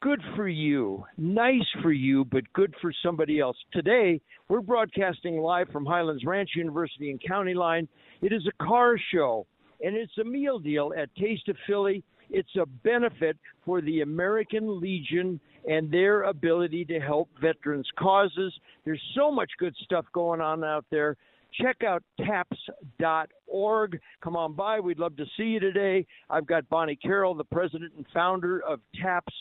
good 0.00 0.22
for 0.36 0.48
you, 0.48 1.04
nice 1.18 1.66
for 1.82 1.90
you, 1.90 2.24
but 2.24 2.44
good 2.52 2.72
for 2.80 2.92
somebody 3.02 3.40
else. 3.40 3.56
Today, 3.72 4.20
we're 4.48 4.60
broadcasting 4.60 5.38
live 5.40 5.68
from 5.70 5.84
Highlands 5.84 6.24
Ranch 6.24 6.50
University 6.54 7.10
and 7.10 7.20
County 7.20 7.54
Line. 7.54 7.88
It 8.22 8.32
is 8.32 8.46
a 8.46 8.64
car 8.64 8.96
show, 9.12 9.46
and 9.80 9.96
it's 9.96 10.16
a 10.18 10.24
meal 10.24 10.60
deal 10.60 10.92
at 10.96 11.14
Taste 11.16 11.48
of 11.48 11.56
Philly. 11.66 12.04
It's 12.30 12.54
a 12.56 12.64
benefit 12.64 13.36
for 13.64 13.80
the 13.80 14.02
American 14.02 14.80
Legion 14.80 15.40
and 15.68 15.90
their 15.90 16.22
ability 16.22 16.84
to 16.86 17.00
help 17.00 17.28
veterans' 17.42 17.90
causes. 17.98 18.54
There's 18.84 19.02
so 19.16 19.32
much 19.32 19.50
good 19.58 19.74
stuff 19.82 20.06
going 20.12 20.40
on 20.40 20.62
out 20.62 20.84
there. 20.90 21.16
Check 21.54 21.82
out 21.84 22.02
taps.org. 22.18 24.00
Come 24.22 24.36
on 24.36 24.54
by. 24.54 24.80
We'd 24.80 24.98
love 24.98 25.16
to 25.16 25.24
see 25.36 25.44
you 25.44 25.60
today. 25.60 26.06
I've 26.28 26.46
got 26.46 26.68
Bonnie 26.68 26.96
Carroll, 26.96 27.34
the 27.34 27.44
president 27.44 27.92
and 27.96 28.06
founder 28.12 28.60
of 28.60 28.80
TAPS. 29.00 29.32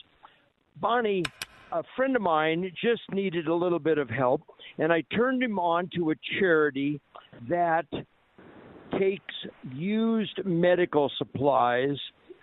Bonnie, 0.82 1.24
a 1.72 1.84
friend 1.96 2.16
of 2.16 2.22
mine 2.22 2.72
just 2.82 3.02
needed 3.12 3.48
a 3.48 3.54
little 3.54 3.80
bit 3.80 3.98
of 3.98 4.10
help, 4.10 4.42
and 4.78 4.92
I 4.92 5.04
turned 5.16 5.44
him 5.44 5.60
on 5.60 5.90
to 5.96 6.12
a 6.12 6.16
charity 6.40 7.00
that 7.48 7.86
takes 8.98 9.34
used 9.74 10.40
medical 10.46 11.12
supplies 11.18 11.98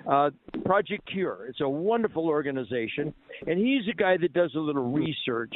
uh, 0.09 0.31
Project 0.65 1.09
Cure. 1.11 1.47
It's 1.49 1.61
a 1.61 1.69
wonderful 1.69 2.29
organization, 2.29 3.13
and 3.47 3.59
he's 3.59 3.83
a 3.91 3.97
guy 3.97 4.17
that 4.19 4.33
does 4.33 4.55
a 4.55 4.59
little 4.59 4.93
research. 4.93 5.53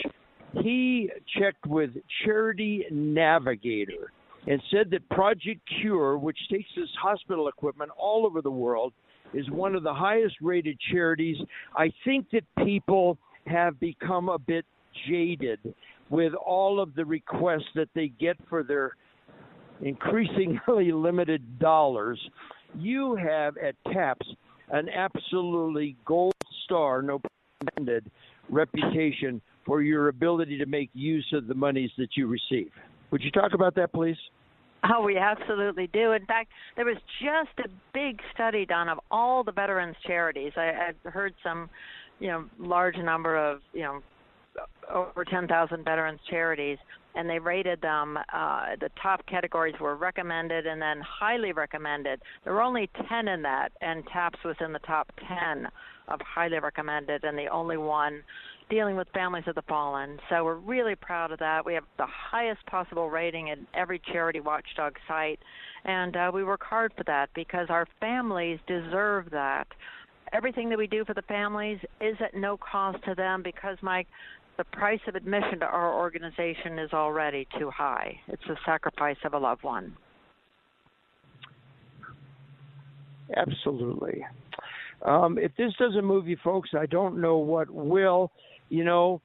He 0.62 1.10
checked 1.38 1.66
with 1.66 1.90
Charity 2.24 2.84
Navigator 2.90 4.12
and 4.46 4.60
said 4.70 4.90
that 4.90 5.08
Project 5.10 5.60
Cure, 5.80 6.18
which 6.18 6.38
takes 6.50 6.68
this 6.76 6.88
hospital 7.00 7.48
equipment 7.48 7.90
all 7.96 8.26
over 8.26 8.42
the 8.42 8.50
world, 8.50 8.92
is 9.32 9.48
one 9.50 9.74
of 9.74 9.82
the 9.82 9.94
highest 9.94 10.36
rated 10.40 10.78
charities. 10.92 11.36
I 11.76 11.92
think 12.04 12.26
that 12.32 12.42
people 12.64 13.18
have 13.46 13.78
become 13.78 14.28
a 14.28 14.38
bit 14.38 14.64
jaded 15.08 15.60
with 16.08 16.34
all 16.34 16.80
of 16.80 16.94
the 16.94 17.04
requests 17.04 17.68
that 17.76 17.88
they 17.94 18.08
get 18.08 18.36
for 18.48 18.62
their 18.62 18.96
increasingly 19.82 20.90
limited 20.92 21.58
dollars 21.58 22.18
you 22.76 23.16
have 23.16 23.56
at 23.56 23.74
TAPS 23.92 24.26
an 24.70 24.88
absolutely 24.88 25.96
gold 26.04 26.34
star, 26.64 27.02
no 27.02 27.20
intended, 27.60 28.10
reputation 28.48 29.40
for 29.70 29.82
your 29.82 30.08
ability 30.08 30.58
to 30.58 30.66
make 30.66 30.90
use 30.94 31.32
of 31.32 31.46
the 31.46 31.54
monies 31.54 31.92
that 31.96 32.16
you 32.16 32.26
receive. 32.26 32.72
Would 33.12 33.22
you 33.22 33.30
talk 33.30 33.52
about 33.54 33.76
that, 33.76 33.92
please? 33.92 34.16
Oh, 34.82 35.00
we 35.00 35.16
absolutely 35.16 35.86
do. 35.92 36.10
In 36.10 36.26
fact, 36.26 36.50
there 36.74 36.84
was 36.84 36.96
just 37.22 37.56
a 37.64 37.70
big 37.94 38.18
study 38.34 38.66
done 38.66 38.88
of 38.88 38.98
all 39.12 39.44
the 39.44 39.52
veterans 39.52 39.94
charities. 40.04 40.50
I, 40.56 40.88
I've 40.88 41.12
heard 41.12 41.34
some, 41.44 41.70
you 42.18 42.26
know, 42.26 42.46
large 42.58 42.96
number 42.96 43.36
of, 43.36 43.60
you 43.72 43.82
know, 43.82 44.00
over 44.92 45.24
10,000 45.24 45.84
veterans 45.84 46.18
charities, 46.28 46.78
and 47.14 47.30
they 47.30 47.38
rated 47.38 47.80
them. 47.80 48.18
Uh, 48.34 48.70
the 48.80 48.90
top 49.00 49.24
categories 49.26 49.76
were 49.80 49.94
recommended 49.94 50.66
and 50.66 50.82
then 50.82 51.00
highly 51.00 51.52
recommended. 51.52 52.20
There 52.42 52.54
were 52.54 52.62
only 52.62 52.90
10 53.08 53.28
in 53.28 53.42
that, 53.42 53.68
and 53.80 54.02
TAPS 54.12 54.40
was 54.44 54.56
in 54.60 54.72
the 54.72 54.80
top 54.80 55.12
10 55.28 55.68
of 56.08 56.20
highly 56.22 56.58
recommended, 56.58 57.22
and 57.22 57.38
the 57.38 57.46
only 57.46 57.76
one 57.76 58.24
dealing 58.70 58.96
with 58.96 59.08
families 59.12 59.44
of 59.46 59.54
the 59.54 59.62
fallen. 59.62 60.18
So 60.28 60.44
we're 60.44 60.54
really 60.54 60.94
proud 60.94 61.32
of 61.32 61.38
that. 61.40 61.66
We 61.66 61.74
have 61.74 61.84
the 61.98 62.06
highest 62.06 62.64
possible 62.66 63.10
rating 63.10 63.48
in 63.48 63.66
every 63.74 64.00
charity 64.12 64.40
watchdog 64.40 64.96
site, 65.06 65.40
and 65.84 66.16
uh, 66.16 66.30
we 66.32 66.44
work 66.44 66.62
hard 66.62 66.92
for 66.96 67.04
that 67.04 67.30
because 67.34 67.66
our 67.68 67.86
families 68.00 68.58
deserve 68.66 69.30
that 69.30 69.66
everything 70.32 70.68
that 70.70 70.78
we 70.78 70.86
do 70.86 71.04
for 71.04 71.14
the 71.14 71.22
families 71.22 71.78
is 72.00 72.16
at 72.20 72.34
no 72.34 72.56
cost 72.56 73.02
to 73.04 73.14
them 73.14 73.42
because 73.42 73.76
Mike 73.82 74.06
the 74.60 74.64
price 74.64 75.00
of 75.08 75.14
admission 75.14 75.60
to 75.60 75.64
our 75.64 75.94
organization 75.94 76.78
is 76.78 76.92
already 76.92 77.48
too 77.58 77.70
high. 77.70 78.20
It's 78.28 78.42
the 78.46 78.58
sacrifice 78.66 79.16
of 79.24 79.32
a 79.32 79.38
loved 79.38 79.62
one. 79.62 79.96
Absolutely. 83.34 84.22
Um, 85.02 85.38
if 85.38 85.52
this 85.56 85.72
doesn't 85.78 86.04
move 86.04 86.28
you 86.28 86.36
folks, 86.44 86.70
I 86.78 86.84
don't 86.84 87.22
know 87.22 87.38
what 87.38 87.70
will. 87.70 88.32
You 88.70 88.84
know, 88.84 89.20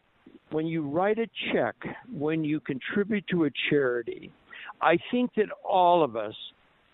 when 0.49 0.65
you 0.65 0.87
write 0.87 1.19
a 1.19 1.27
check, 1.53 1.75
when 2.11 2.43
you 2.43 2.59
contribute 2.59 3.25
to 3.27 3.45
a 3.45 3.49
charity, 3.69 4.31
I 4.81 4.97
think 5.11 5.31
that 5.35 5.47
all 5.63 6.03
of 6.03 6.15
us, 6.15 6.33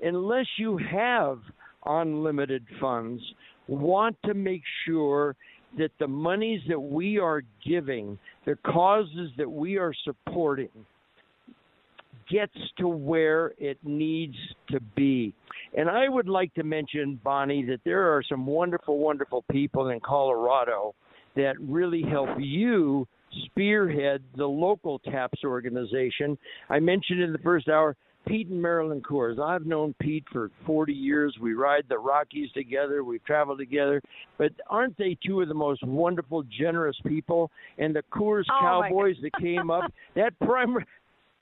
unless 0.04 0.46
you 0.58 0.78
have 0.78 1.40
unlimited 1.86 2.66
funds, 2.80 3.22
want 3.68 4.18
to 4.26 4.34
make 4.34 4.62
sure 4.86 5.36
that 5.78 5.92
the 6.00 6.08
monies 6.08 6.62
that 6.68 6.80
we 6.80 7.18
are 7.18 7.42
giving, 7.66 8.20
the 8.46 8.58
causes 8.66 9.32
that 9.38 9.50
we 9.50 9.78
are 9.78 9.94
supporting, 10.04 10.70
gets 12.30 12.54
to 12.78 12.88
where 12.88 13.54
it 13.58 13.78
needs 13.84 14.36
to 14.70 14.80
be. 14.96 15.34
And 15.78 15.90
I 15.90 16.10
would 16.10 16.28
like 16.28 16.54
to 16.56 16.64
mention, 16.64 17.20
Bonnie, 17.24 17.64
that 17.66 17.80
there 17.86 18.14
are 18.14 18.22
some 18.28 18.46
wonderful, 18.46 18.98
wonderful 19.00 19.44
people 19.50 19.90
in 19.90 20.02
Colorado 20.02 20.94
that 21.36 21.56
really 21.60 22.02
help 22.02 22.30
you 22.40 23.08
spearhead 23.46 24.22
the 24.36 24.46
local 24.46 25.00
TAPS 25.00 25.44
organization. 25.44 26.38
I 26.70 26.80
mentioned 26.80 27.22
in 27.22 27.32
the 27.32 27.40
first 27.40 27.70
hour 27.70 27.96
Pete 28.28 28.48
and 28.48 28.62
Marilyn 28.62 29.02
Coors. 29.02 29.40
I've 29.40 29.66
known 29.66 29.96
Pete 30.00 30.24
for 30.32 30.52
40 30.66 30.94
years. 30.94 31.36
We 31.42 31.54
ride 31.54 31.86
the 31.90 31.98
Rockies 31.98 32.52
together. 32.52 33.04
We've 33.04 33.24
traveled 33.26 33.60
together. 33.60 34.02
But 34.38 34.52
aren't 34.70 34.98
they 34.98 35.18
two 35.26 35.42
of 35.42 35.48
the 35.48 35.54
most 35.54 35.84
wonderful, 35.84 36.44
generous 36.44 36.98
people? 37.06 37.50
And 37.78 37.96
the 37.96 38.04
Coors 38.14 38.46
oh 38.52 38.60
Cowboys 38.62 39.16
that 39.24 39.32
came 39.42 39.72
up, 39.72 39.92
that 40.16 40.38
prime. 40.40 40.78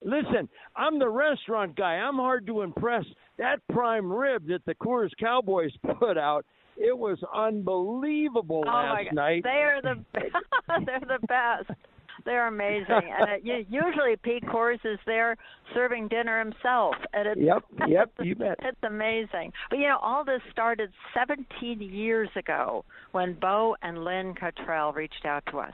Listen, 0.01 0.47
I'm 0.77 0.97
the 0.99 1.09
restaurant 1.09 1.75
guy. 1.75 1.95
I'm 1.95 2.15
hard 2.15 2.47
to 2.47 2.61
impress. 2.61 3.03
That 3.37 3.59
prime 3.71 4.11
rib 4.11 4.47
that 4.47 4.65
the 4.65 4.75
Coors 4.75 5.11
Cowboys 5.19 5.71
put 5.99 6.17
out, 6.17 6.45
it 6.79 6.97
was 6.97 7.19
unbelievable 7.35 8.63
oh 8.65 8.69
last 8.69 9.13
night. 9.13 9.43
They 9.43 9.49
are 9.49 9.81
the 9.81 10.03
they're 10.85 10.99
the 11.01 11.27
best. 11.27 11.79
They're 12.25 12.47
amazing, 12.47 12.85
and 12.89 13.29
uh, 13.29 13.63
usually 13.69 14.15
Pete 14.21 14.43
Coors 14.43 14.79
is 14.83 14.99
there 15.05 15.37
serving 15.73 16.09
dinner 16.09 16.39
himself. 16.39 16.95
And 17.13 17.29
it's, 17.29 17.41
yep, 17.41 17.63
yep, 17.87 18.11
you 18.21 18.35
bet. 18.35 18.59
It's 18.61 18.77
amazing. 18.83 19.53
But 19.69 19.79
you 19.79 19.87
know, 19.87 19.99
all 20.01 20.25
this 20.25 20.41
started 20.51 20.91
17 21.17 21.81
years 21.81 22.29
ago 22.35 22.83
when 23.13 23.35
Bo 23.39 23.77
and 23.81 24.03
Lynn 24.03 24.35
Cottrell 24.37 24.91
reached 24.91 25.25
out 25.25 25.43
to 25.51 25.59
us 25.59 25.73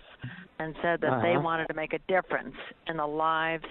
and 0.59 0.75
said 0.81 1.01
that 1.01 1.13
uh-huh. 1.13 1.21
they 1.23 1.37
wanted 1.37 1.67
to 1.67 1.73
make 1.73 1.93
a 1.93 1.99
difference 2.07 2.55
in 2.87 2.97
the 2.97 3.07
lives 3.07 3.65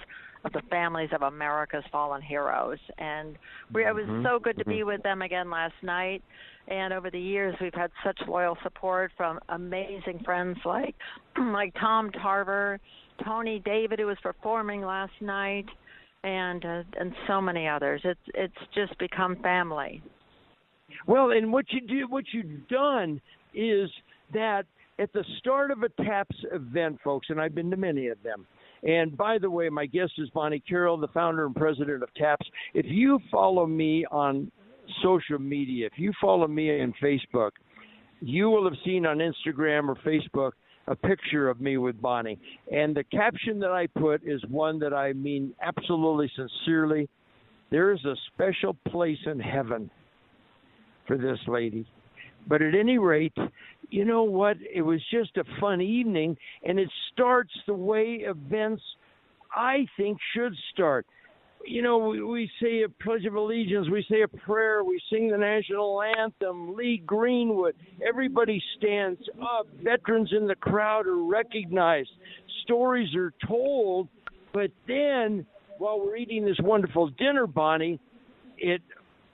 of 0.45 0.53
the 0.53 0.63
families 0.71 1.11
of 1.15 1.23
America's 1.23 1.85
fallen 1.91 2.21
heroes. 2.21 2.79
And 2.99 3.37
we, 3.73 3.87
it 3.87 3.95
was 3.95 4.05
mm-hmm. 4.05 4.25
so 4.25 4.39
good 4.39 4.59
to 4.59 4.65
be 4.65 4.77
mm-hmm. 4.77 4.89
with 4.89 5.03
them 5.03 5.23
again 5.23 5.51
last 5.51 5.75
night. 5.83 6.23
And 6.69 6.93
over 6.93 7.11
the 7.11 7.21
years, 7.21 7.55
we've 7.61 7.75
had 7.75 7.91
such 8.05 8.19
loyal 8.27 8.57
support 8.63 9.13
from 9.17 9.39
amazing 9.51 10.21
friends 10.25 10.57
like 10.65 10.95
like 11.39 11.75
Tom 11.79 12.11
Tarver, 12.11 12.81
Tony 13.25 13.61
David, 13.65 13.99
who 13.99 14.07
was 14.07 14.17
performing 14.23 14.83
last 14.83 15.13
night, 15.21 15.67
and 16.23 16.65
uh, 16.65 16.83
and 16.99 17.13
so 17.27 17.41
many 17.41 17.69
others. 17.69 18.01
It's 18.05 18.21
it's 18.35 18.55
just 18.75 18.99
become 18.99 19.37
family. 19.43 20.03
Well, 21.07 21.33
and 21.33 21.53
what 21.53 21.67
you 21.71 21.81
do, 21.83 22.07
what 22.09 22.25
you've 22.33 22.67
done 22.69 23.21
is 23.55 23.91
that 24.33 24.65
at 24.99 25.13
the 25.13 25.25
start 25.39 25.71
of 25.71 25.83
a 25.83 25.89
TAPS 26.03 26.37
event, 26.53 26.99
folks, 27.03 27.27
and 27.31 27.41
I've 27.41 27.55
been 27.55 27.71
to 27.71 27.77
many 27.77 28.09
of 28.09 28.23
them. 28.23 28.47
And 28.85 29.17
by 29.17 29.39
the 29.39 29.51
way, 29.51 29.69
my 29.69 29.87
guest 29.87 30.13
is 30.19 30.29
Bonnie 30.31 30.61
Carroll, 30.61 30.99
the 30.99 31.09
founder 31.09 31.47
and 31.47 31.55
president 31.55 32.03
of 32.03 32.13
TAPS. 32.15 32.47
If 32.75 32.87
you 32.87 33.19
follow 33.31 33.67
me 33.67 34.05
on 34.11 34.51
social 35.03 35.39
media, 35.39 35.87
if 35.87 35.95
you 35.97 36.13
follow 36.21 36.47
me 36.47 36.83
on 36.83 36.93
Facebook, 37.03 37.53
you 38.21 38.51
will 38.51 38.65
have 38.65 38.79
seen 38.85 39.07
on 39.07 39.19
Instagram 39.19 39.89
or 39.89 39.97
Facebook 40.07 40.53
a 40.87 40.95
picture 40.95 41.49
of 41.49 41.61
me 41.61 41.79
with 41.79 42.01
Bonnie. 42.01 42.39
And 42.71 42.95
the 42.95 43.05
caption 43.05 43.59
that 43.61 43.71
I 43.71 43.87
put 43.87 44.23
is 44.23 44.43
one 44.49 44.79
that 44.81 44.93
I 44.93 45.15
mean 45.15 45.55
absolutely 45.63 46.31
sincerely. 46.37 47.09
There 47.71 47.93
is 47.93 48.05
a 48.05 48.15
special 48.33 48.77
place 48.89 49.19
in 49.27 49.41
heaven 49.41 49.91
for 51.07 51.17
this 51.17 51.39
lady. 51.47 51.87
But 52.47 52.61
at 52.61 52.75
any 52.75 52.99
rate, 52.99 53.37
you 53.95 54.05
know 54.05 54.25
what? 54.25 54.57
It 54.75 54.83
was 54.83 55.01
just 55.13 55.37
a 55.37 55.45
fun 55.61 55.81
evening, 55.81 56.37
and 56.65 56.81
it 56.81 56.91
starts 57.13 57.53
the 57.69 57.75
way 57.75 58.25
events, 58.27 58.83
I 59.55 59.87
think, 59.97 60.19
should 60.35 60.53
start. 60.73 61.07
You 61.65 61.81
know, 61.83 61.99
we, 61.99 62.21
we 62.21 62.51
say 62.61 62.83
a 62.83 62.89
Pledge 62.89 63.25
of 63.25 63.37
Allegiance, 63.37 63.87
we 63.89 64.05
say 64.11 64.23
a 64.23 64.29
prayer, 64.29 64.83
we 64.83 65.01
sing 65.11 65.31
the 65.31 65.39
national 65.39 66.03
anthem, 66.03 66.75
Lee 66.75 67.05
Greenwood. 67.07 67.77
Everybody 68.05 68.61
stands 68.77 69.21
up. 69.41 69.69
Veterans 69.81 70.31
in 70.37 70.49
the 70.49 70.57
crowd 70.57 71.07
are 71.07 71.23
recognized. 71.23 72.11
stories 72.65 73.15
are 73.15 73.33
told, 73.47 74.09
but 74.53 74.73
then 74.89 75.47
while 75.79 76.01
we're 76.01 76.17
eating 76.17 76.45
this 76.45 76.59
wonderful 76.59 77.11
dinner, 77.11 77.47
Bonnie, 77.47 78.01
it 78.59 78.83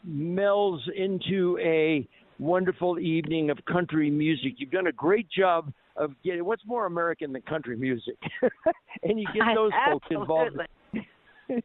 melds 0.06 0.80
into 0.94 1.58
a 1.62 2.06
wonderful 2.40 2.98
evening 2.98 3.50
of 3.50 3.58
country 3.66 4.10
music. 4.10 4.54
You've 4.56 4.70
done 4.70 4.86
a 4.86 4.92
great 4.92 5.28
job 5.30 5.72
of 5.96 6.12
getting 6.24 6.44
what's 6.44 6.64
more 6.66 6.86
American 6.86 7.32
than 7.32 7.42
country 7.42 7.76
music, 7.76 8.16
and 9.02 9.20
you 9.20 9.26
get 9.34 9.44
those 9.54 9.72
folks 9.86 10.06
involved. 10.10 10.56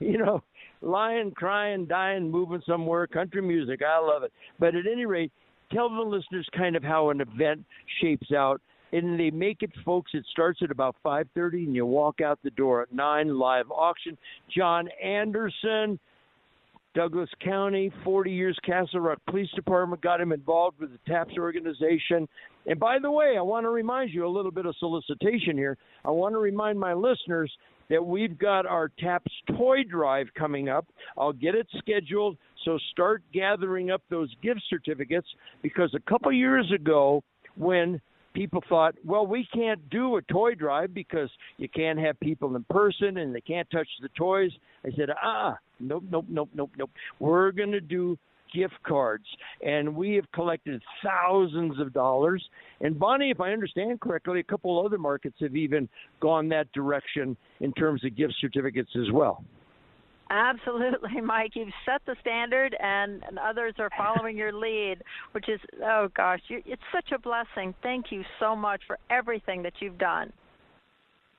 you 0.00 0.18
know, 0.18 0.42
lying, 0.80 1.30
crying, 1.30 1.86
dying, 1.86 2.30
moving 2.30 2.62
somewhere, 2.66 3.06
country 3.06 3.42
music. 3.42 3.80
I 3.86 3.98
love 3.98 4.24
it. 4.24 4.32
But 4.58 4.74
at 4.74 4.86
any 4.90 5.06
rate, 5.06 5.30
tell 5.72 5.88
the 5.88 6.00
listeners 6.00 6.48
kind 6.56 6.74
of 6.74 6.82
how 6.82 7.10
an 7.10 7.20
event 7.20 7.64
shapes 8.00 8.32
out. 8.32 8.60
And 8.92 9.18
they 9.18 9.30
make 9.30 9.62
it, 9.62 9.70
folks. 9.86 10.10
It 10.12 10.24
starts 10.30 10.60
at 10.62 10.70
about 10.70 10.96
5:30, 11.04 11.64
and 11.64 11.74
you 11.74 11.86
walk 11.86 12.20
out 12.20 12.38
the 12.42 12.50
door 12.50 12.82
at 12.82 12.92
nine. 12.92 13.38
Live 13.38 13.70
auction. 13.70 14.18
John 14.54 14.88
Anderson, 15.02 15.98
Douglas 16.94 17.30
County, 17.42 17.90
40 18.04 18.30
years 18.30 18.58
Castle 18.64 19.00
Rock 19.00 19.18
Police 19.28 19.50
Department 19.54 20.02
got 20.02 20.20
him 20.20 20.32
involved 20.32 20.78
with 20.78 20.90
the 20.92 20.98
TAPS 21.10 21.34
organization. 21.38 22.28
And 22.66 22.78
by 22.78 22.98
the 22.98 23.10
way, 23.10 23.34
I 23.38 23.42
want 23.42 23.64
to 23.64 23.70
remind 23.70 24.10
you 24.10 24.26
a 24.26 24.28
little 24.28 24.50
bit 24.50 24.66
of 24.66 24.74
solicitation 24.78 25.56
here. 25.56 25.78
I 26.04 26.10
want 26.10 26.34
to 26.34 26.38
remind 26.38 26.78
my 26.78 26.92
listeners 26.92 27.50
that 27.88 28.04
we've 28.04 28.38
got 28.38 28.66
our 28.66 28.90
TAPS 28.98 29.30
toy 29.56 29.84
drive 29.84 30.28
coming 30.36 30.68
up. 30.68 30.86
I'll 31.16 31.32
get 31.32 31.54
it 31.54 31.66
scheduled, 31.78 32.36
so 32.64 32.78
start 32.90 33.22
gathering 33.32 33.90
up 33.90 34.02
those 34.10 34.30
gift 34.42 34.62
certificates 34.68 35.26
because 35.62 35.92
a 35.94 36.10
couple 36.10 36.32
years 36.32 36.70
ago, 36.74 37.22
when 37.56 38.00
people 38.32 38.62
thought, 38.68 38.94
well, 39.04 39.26
we 39.26 39.46
can't 39.52 39.88
do 39.90 40.16
a 40.16 40.22
toy 40.22 40.54
drive 40.54 40.94
because 40.94 41.30
you 41.58 41.68
can't 41.68 41.98
have 41.98 42.18
people 42.20 42.54
in 42.56 42.64
person 42.64 43.18
and 43.18 43.34
they 43.34 43.40
can't 43.40 43.70
touch 43.70 43.88
the 44.00 44.08
toys. 44.10 44.50
I 44.84 44.90
said, 44.96 45.10
ah, 45.22 45.56
nope, 45.80 46.04
nope, 46.10 46.26
nope, 46.28 46.50
nope, 46.54 46.70
nope. 46.76 46.90
We're 47.18 47.52
going 47.52 47.72
to 47.72 47.80
do 47.80 48.18
gift 48.54 48.74
cards, 48.86 49.24
and 49.64 49.94
we 49.94 50.14
have 50.14 50.30
collected 50.32 50.82
thousands 51.02 51.80
of 51.80 51.92
dollars. 51.92 52.44
And 52.80 52.98
Bonnie, 52.98 53.30
if 53.30 53.40
I 53.40 53.52
understand 53.52 54.00
correctly, 54.00 54.40
a 54.40 54.44
couple 54.44 54.84
other 54.84 54.98
markets 54.98 55.36
have 55.40 55.56
even 55.56 55.88
gone 56.20 56.48
that 56.50 56.70
direction 56.72 57.36
in 57.60 57.72
terms 57.72 58.04
of 58.04 58.16
gift 58.16 58.34
certificates 58.40 58.90
as 58.96 59.10
well. 59.10 59.42
Absolutely, 60.32 61.20
Mike. 61.22 61.50
You've 61.54 61.68
set 61.84 62.00
the 62.06 62.16
standard, 62.22 62.74
and, 62.80 63.22
and 63.28 63.38
others 63.38 63.74
are 63.78 63.90
following 63.96 64.36
your 64.36 64.52
lead, 64.52 65.02
which 65.32 65.48
is, 65.48 65.60
oh 65.84 66.08
gosh, 66.16 66.40
you, 66.48 66.62
it's 66.64 66.82
such 66.92 67.12
a 67.14 67.18
blessing. 67.18 67.74
Thank 67.82 68.06
you 68.10 68.22
so 68.40 68.56
much 68.56 68.80
for 68.86 68.98
everything 69.10 69.62
that 69.62 69.74
you've 69.80 69.98
done. 69.98 70.32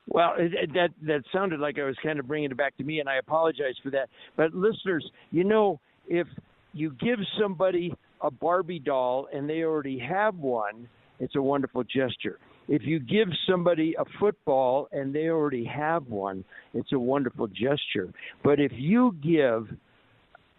Well, 0.07 0.33
that 0.37 0.89
that 1.07 1.23
sounded 1.31 1.59
like 1.59 1.79
I 1.79 1.83
was 1.83 1.95
kind 2.03 2.19
of 2.19 2.27
bringing 2.27 2.51
it 2.51 2.57
back 2.57 2.77
to 2.77 2.83
me, 2.83 2.99
and 2.99 3.09
I 3.09 3.15
apologize 3.15 3.75
for 3.81 3.89
that. 3.91 4.09
But 4.35 4.53
listeners, 4.53 5.09
you 5.31 5.43
know, 5.43 5.79
if 6.07 6.27
you 6.73 6.91
give 6.99 7.19
somebody 7.41 7.93
a 8.21 8.29
Barbie 8.29 8.79
doll 8.79 9.27
and 9.33 9.49
they 9.49 9.63
already 9.63 9.97
have 9.99 10.35
one, 10.35 10.87
it's 11.19 11.35
a 11.35 11.41
wonderful 11.41 11.83
gesture. 11.83 12.37
If 12.67 12.83
you 12.83 12.99
give 12.99 13.27
somebody 13.49 13.95
a 13.99 14.05
football 14.19 14.87
and 14.91 15.13
they 15.13 15.27
already 15.27 15.65
have 15.65 16.07
one, 16.07 16.45
it's 16.73 16.91
a 16.93 16.99
wonderful 16.99 17.47
gesture. 17.47 18.13
But 18.43 18.59
if 18.59 18.71
you 18.75 19.15
give 19.21 19.67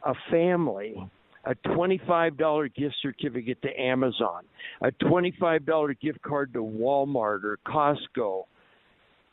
a 0.05 0.15
family 0.31 0.97
a 1.47 1.55
$25 1.69 2.75
gift 2.75 2.95
certificate 3.03 3.61
to 3.63 3.81
Amazon, 3.81 4.45
a 4.83 4.91
$25 5.05 6.01
gift 6.01 6.23
card 6.23 6.53
to 6.55 6.61
Walmart 6.61 7.45
or 7.45 7.59
Costco, 7.67 8.45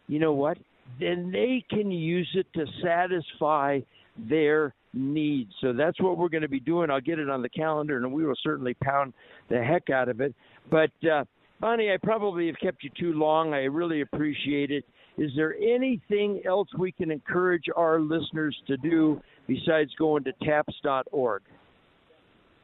you 0.07 0.19
know 0.19 0.33
what? 0.33 0.57
Then 0.99 1.31
they 1.31 1.63
can 1.69 1.89
use 1.89 2.29
it 2.35 2.47
to 2.53 2.65
satisfy 2.83 3.79
their 4.17 4.73
needs. 4.93 5.51
So 5.61 5.71
that's 5.71 5.99
what 6.01 6.17
we're 6.17 6.29
going 6.29 6.41
to 6.41 6.49
be 6.49 6.59
doing. 6.59 6.89
I'll 6.89 6.99
get 6.99 7.17
it 7.17 7.29
on 7.29 7.41
the 7.41 7.49
calendar, 7.49 7.97
and 7.97 8.11
we 8.11 8.25
will 8.25 8.35
certainly 8.43 8.73
pound 8.73 9.13
the 9.49 9.63
heck 9.63 9.89
out 9.89 10.09
of 10.09 10.19
it. 10.19 10.35
But 10.69 10.91
uh, 11.09 11.23
Bonnie, 11.61 11.91
I 11.91 11.97
probably 11.97 12.47
have 12.47 12.57
kept 12.59 12.83
you 12.83 12.89
too 12.99 13.13
long. 13.13 13.53
I 13.53 13.65
really 13.65 14.01
appreciate 14.01 14.71
it. 14.71 14.83
Is 15.19 15.29
there 15.35 15.53
anything 15.55 16.41
else 16.43 16.67
we 16.75 16.91
can 16.91 17.11
encourage 17.11 17.65
our 17.75 17.99
listeners 17.99 18.57
to 18.65 18.77
do 18.77 19.21
besides 19.47 19.91
going 19.99 20.23
to 20.23 20.31
taps.org? 20.43 21.43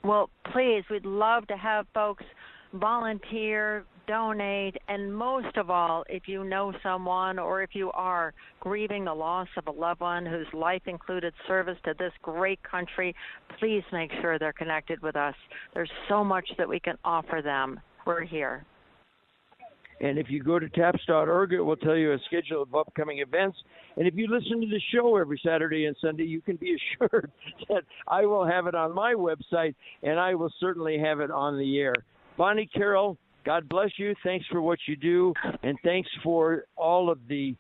Well, 0.04 0.32
please, 0.52 0.84
we'd 0.90 1.06
love 1.06 1.46
to 1.48 1.58
have 1.58 1.86
folks 1.94 2.24
volunteer, 2.74 3.86
donate, 4.08 4.78
and 4.88 5.16
most 5.16 5.56
of 5.58 5.70
all, 5.70 6.04
if 6.10 6.24
you 6.28 6.44
know 6.44 6.74
someone 6.82 7.38
or 7.38 7.62
if 7.62 7.72
you 7.74 7.92
are 7.92 8.34
grieving 8.62 9.06
the 9.06 9.14
loss 9.14 9.48
of 9.58 9.68
a 9.68 9.72
loved 9.72 10.02
one 10.02 10.26
whose 10.26 10.48
life 10.54 10.82
included 10.88 11.36
service 11.48 11.78
to 11.86 11.94
this 12.00 12.14
great 12.24 12.60
country, 12.64 13.14
please 13.60 13.84
make 13.94 14.12
sure 14.22 14.40
they're 14.40 14.54
connected 14.54 15.00
with 15.04 15.16
us. 15.16 15.36
There's 15.76 15.92
so 16.10 16.24
much 16.24 16.50
that 16.58 16.68
we 16.68 16.80
can 16.80 16.98
offer 17.06 17.42
them. 17.44 17.80
We're 18.04 18.26
here. 18.26 18.66
And 20.00 20.20
if 20.20 20.30
you 20.30 20.44
go 20.44 20.60
to 20.60 20.70
taps.org, 20.70 21.54
it 21.54 21.62
will 21.62 21.76
tell 21.76 21.96
you 21.96 22.14
a 22.14 22.20
schedule 22.26 22.62
of 22.62 22.76
upcoming 22.76 23.20
events. 23.20 23.58
And 23.96 24.08
if 24.08 24.14
you 24.16 24.28
listen 24.30 24.62
to 24.62 24.68
the 24.68 24.82
show 24.94 25.18
every 25.18 25.42
Saturday 25.44 25.86
and 25.86 25.96
Sunday, 26.00 26.26
you 26.26 26.42
can 26.42 26.56
be 26.56 26.78
assured 27.02 27.32
that 27.70 27.84
I 28.08 28.26
will 28.26 28.46
have 28.46 28.68
it 28.68 28.76
on 28.76 28.94
my 28.94 29.14
website 29.14 29.76
and 30.04 30.20
I 30.20 30.36
will 30.36 30.54
certainly 30.60 31.00
have 31.00 31.20
it 31.20 31.32
on 31.32 31.58
the 31.58 31.80
air. 31.80 31.96
Bonnie 32.38 32.70
Carroll, 32.74 33.18
God 33.46 33.68
bless 33.68 33.90
you. 33.98 34.14
Thanks 34.24 34.46
for 34.52 34.62
what 34.62 34.78
you 34.88 34.96
do. 34.96 35.34
And 35.64 35.78
thanks 35.84 36.10
for 36.24 36.66
all 36.76 37.10
of 37.10 37.20
the 37.28 37.56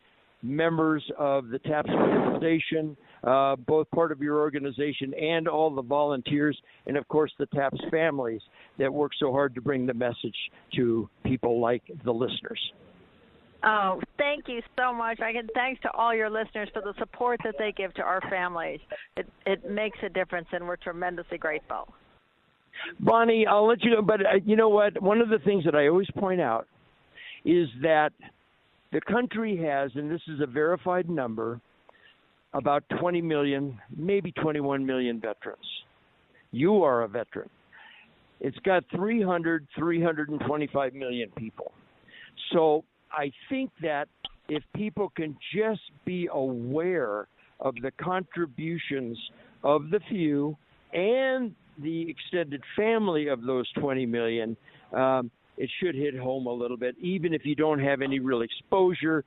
members 0.47 1.03
of 1.17 1.49
the 1.49 1.59
TAPS 1.59 1.89
organization, 1.89 2.95
uh, 3.23 3.55
both 3.55 3.89
part 3.91 4.11
of 4.11 4.21
your 4.21 4.39
organization 4.39 5.13
and 5.13 5.47
all 5.47 5.73
the 5.73 5.81
volunteers, 5.81 6.57
and 6.85 6.97
of 6.97 7.07
course 7.07 7.31
the 7.37 7.45
TAPS 7.47 7.79
families 7.91 8.41
that 8.77 8.93
work 8.93 9.11
so 9.19 9.31
hard 9.31 9.55
to 9.55 9.61
bring 9.61 9.85
the 9.85 9.93
message 9.93 10.35
to 10.75 11.09
people 11.23 11.59
like 11.59 11.83
the 12.05 12.11
listeners. 12.11 12.59
Oh, 13.63 13.99
thank 14.17 14.47
you 14.47 14.61
so 14.77 14.93
much. 14.93 15.19
I 15.19 15.33
can 15.33 15.47
thanks 15.55 15.81
to 15.81 15.91
all 15.91 16.15
your 16.15 16.29
listeners 16.29 16.69
for 16.73 16.81
the 16.81 16.93
support 16.99 17.39
that 17.43 17.55
they 17.57 17.71
give 17.71 17.93
to 17.95 18.03
our 18.03 18.21
families. 18.29 18.79
It 19.15 19.27
it 19.45 19.69
makes 19.69 19.97
a 20.03 20.09
difference, 20.09 20.47
and 20.51 20.67
we're 20.67 20.75
tremendously 20.77 21.37
grateful. 21.37 21.87
Bonnie, 22.99 23.47
I'll 23.47 23.67
let 23.67 23.83
you 23.83 23.91
know, 23.91 24.01
but 24.03 24.21
uh, 24.21 24.35
you 24.45 24.55
know 24.55 24.69
what? 24.69 25.01
One 25.01 25.21
of 25.21 25.29
the 25.29 25.39
things 25.39 25.65
that 25.65 25.75
I 25.75 25.87
always 25.87 26.09
point 26.17 26.39
out 26.39 26.67
is 27.43 27.67
that 27.81 28.13
the 28.91 29.01
country 29.01 29.57
has, 29.57 29.91
and 29.95 30.09
this 30.09 30.21
is 30.27 30.39
a 30.41 30.45
verified 30.45 31.09
number, 31.09 31.59
about 32.53 32.83
20 32.99 33.21
million, 33.21 33.77
maybe 33.95 34.31
21 34.31 34.85
million 34.85 35.19
veterans. 35.19 35.65
You 36.51 36.83
are 36.83 37.03
a 37.03 37.07
veteran. 37.07 37.49
It's 38.39 38.57
got 38.59 38.83
300, 38.95 39.67
325 39.77 40.93
million 40.93 41.29
people. 41.35 41.71
So 42.53 42.83
I 43.11 43.31
think 43.49 43.71
that 43.81 44.07
if 44.47 44.63
people 44.75 45.11
can 45.15 45.35
just 45.55 45.81
be 46.05 46.29
aware 46.31 47.27
of 47.59 47.75
the 47.81 47.91
contributions 48.01 49.17
of 49.63 49.89
the 49.89 49.99
few 50.09 50.55
and 50.93 51.53
the 51.81 52.09
extended 52.09 52.63
family 52.75 53.27
of 53.27 53.43
those 53.43 53.69
20 53.73 54.05
million, 54.05 54.55
um, 54.93 55.29
it 55.57 55.69
should 55.81 55.95
hit 55.95 56.17
home 56.17 56.45
a 56.45 56.51
little 56.51 56.77
bit, 56.77 56.95
even 56.99 57.33
if 57.33 57.45
you 57.45 57.55
don't 57.55 57.79
have 57.79 58.01
any 58.01 58.19
real 58.19 58.41
exposure 58.41 59.25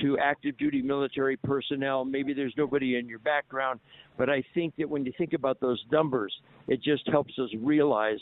to 0.00 0.18
active 0.18 0.56
duty 0.58 0.82
military 0.82 1.36
personnel. 1.36 2.04
Maybe 2.04 2.32
there's 2.32 2.54
nobody 2.56 2.96
in 2.96 3.08
your 3.08 3.18
background, 3.18 3.80
but 4.16 4.30
I 4.30 4.42
think 4.54 4.74
that 4.78 4.88
when 4.88 5.04
you 5.04 5.12
think 5.18 5.32
about 5.32 5.60
those 5.60 5.82
numbers, 5.90 6.32
it 6.68 6.82
just 6.82 7.08
helps 7.08 7.38
us 7.38 7.48
realize 7.60 8.20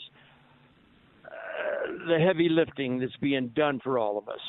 uh, 1.25 2.07
the 2.07 2.19
heavy 2.19 2.49
lifting 2.49 2.99
that's 2.99 3.15
being 3.17 3.49
done 3.49 3.79
for 3.83 3.99
all 3.99 4.17
of 4.17 4.27
us. 4.29 4.39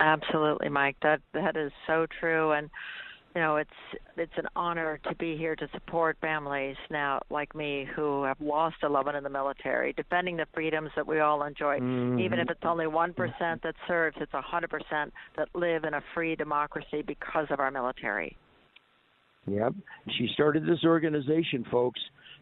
Absolutely, 0.00 0.68
Mike. 0.68 0.96
That 1.02 1.20
that 1.34 1.56
is 1.56 1.72
so 1.86 2.06
true, 2.20 2.52
and 2.52 2.70
you 3.34 3.40
know 3.40 3.56
it's 3.56 3.70
it's 4.16 4.32
an 4.36 4.46
honor 4.56 4.98
to 5.08 5.14
be 5.14 5.36
here 5.36 5.54
to 5.54 5.68
support 5.72 6.16
families 6.20 6.76
now 6.90 7.20
like 7.30 7.54
me 7.54 7.86
who 7.94 8.24
have 8.24 8.40
lost 8.40 8.76
a 8.82 8.88
loved 8.88 9.06
one 9.06 9.16
in 9.16 9.22
the 9.22 9.30
military 9.30 9.92
defending 9.92 10.36
the 10.36 10.46
freedoms 10.52 10.90
that 10.96 11.06
we 11.06 11.20
all 11.20 11.42
enjoy. 11.44 11.78
Mm-hmm. 11.78 12.18
even 12.20 12.38
if 12.38 12.50
it's 12.50 12.60
only 12.64 12.86
1% 12.86 13.16
that 13.62 13.74
serves 13.86 14.16
it's 14.20 14.32
100% 14.32 15.10
that 15.36 15.48
live 15.54 15.84
in 15.84 15.94
a 15.94 16.02
free 16.14 16.34
democracy 16.36 17.02
because 17.06 17.46
of 17.50 17.60
our 17.60 17.70
military. 17.70 18.36
Yep. 19.46 19.74
She 20.18 20.28
started 20.34 20.64
this 20.64 20.84
organization 20.84 21.64
folks 21.70 22.00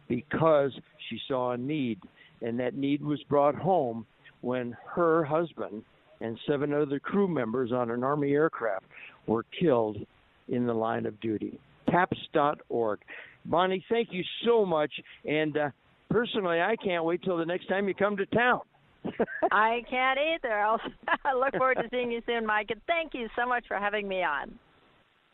because 0.09 0.72
she 1.09 1.18
saw 1.29 1.53
a 1.53 1.57
need 1.57 1.98
and 2.40 2.59
that 2.61 2.74
need 2.74 3.03
was 3.03 3.22
brought 3.29 3.55
home 3.55 4.07
when 4.40 4.77
her 4.94 5.24
husband 5.24 5.83
and 6.20 6.38
seven 6.48 6.72
other 6.72 6.98
crew 6.98 7.29
members 7.29 7.72
on 7.72 7.90
an 7.90 8.03
army 8.03 8.33
aircraft 8.33 8.85
were 9.27 9.44
killed 9.61 9.98
in 10.48 10.66
the 10.66 10.74
line 10.74 11.06
of 11.06 11.18
duty. 11.20 11.58
TAPS.org. 11.90 13.00
Bonnie, 13.44 13.84
thank 13.88 14.08
you 14.12 14.22
so 14.44 14.66
much. 14.66 14.92
And 15.24 15.56
uh, 15.56 15.70
personally, 16.11 16.61
I 16.61 16.76
can't 16.82 17.04
wait 17.04 17.22
till 17.22 17.37
the 17.37 17.46
next 17.46 17.66
time 17.68 17.88
you 17.88 17.94
come 17.94 18.16
to 18.16 18.26
town. 18.26 18.61
I 19.52 19.82
can't 19.88 20.18
either. 20.18 20.52
I'll 20.58 20.80
I 21.24 21.34
look 21.34 21.54
forward 21.56 21.76
to 21.76 21.88
seeing 21.90 22.11
you 22.11 22.20
soon, 22.26 22.44
Mike. 22.46 22.70
And 22.70 22.80
thank 22.87 23.14
you 23.14 23.28
so 23.37 23.46
much 23.46 23.64
for 23.66 23.76
having 23.76 24.08
me 24.08 24.22
on. 24.22 24.58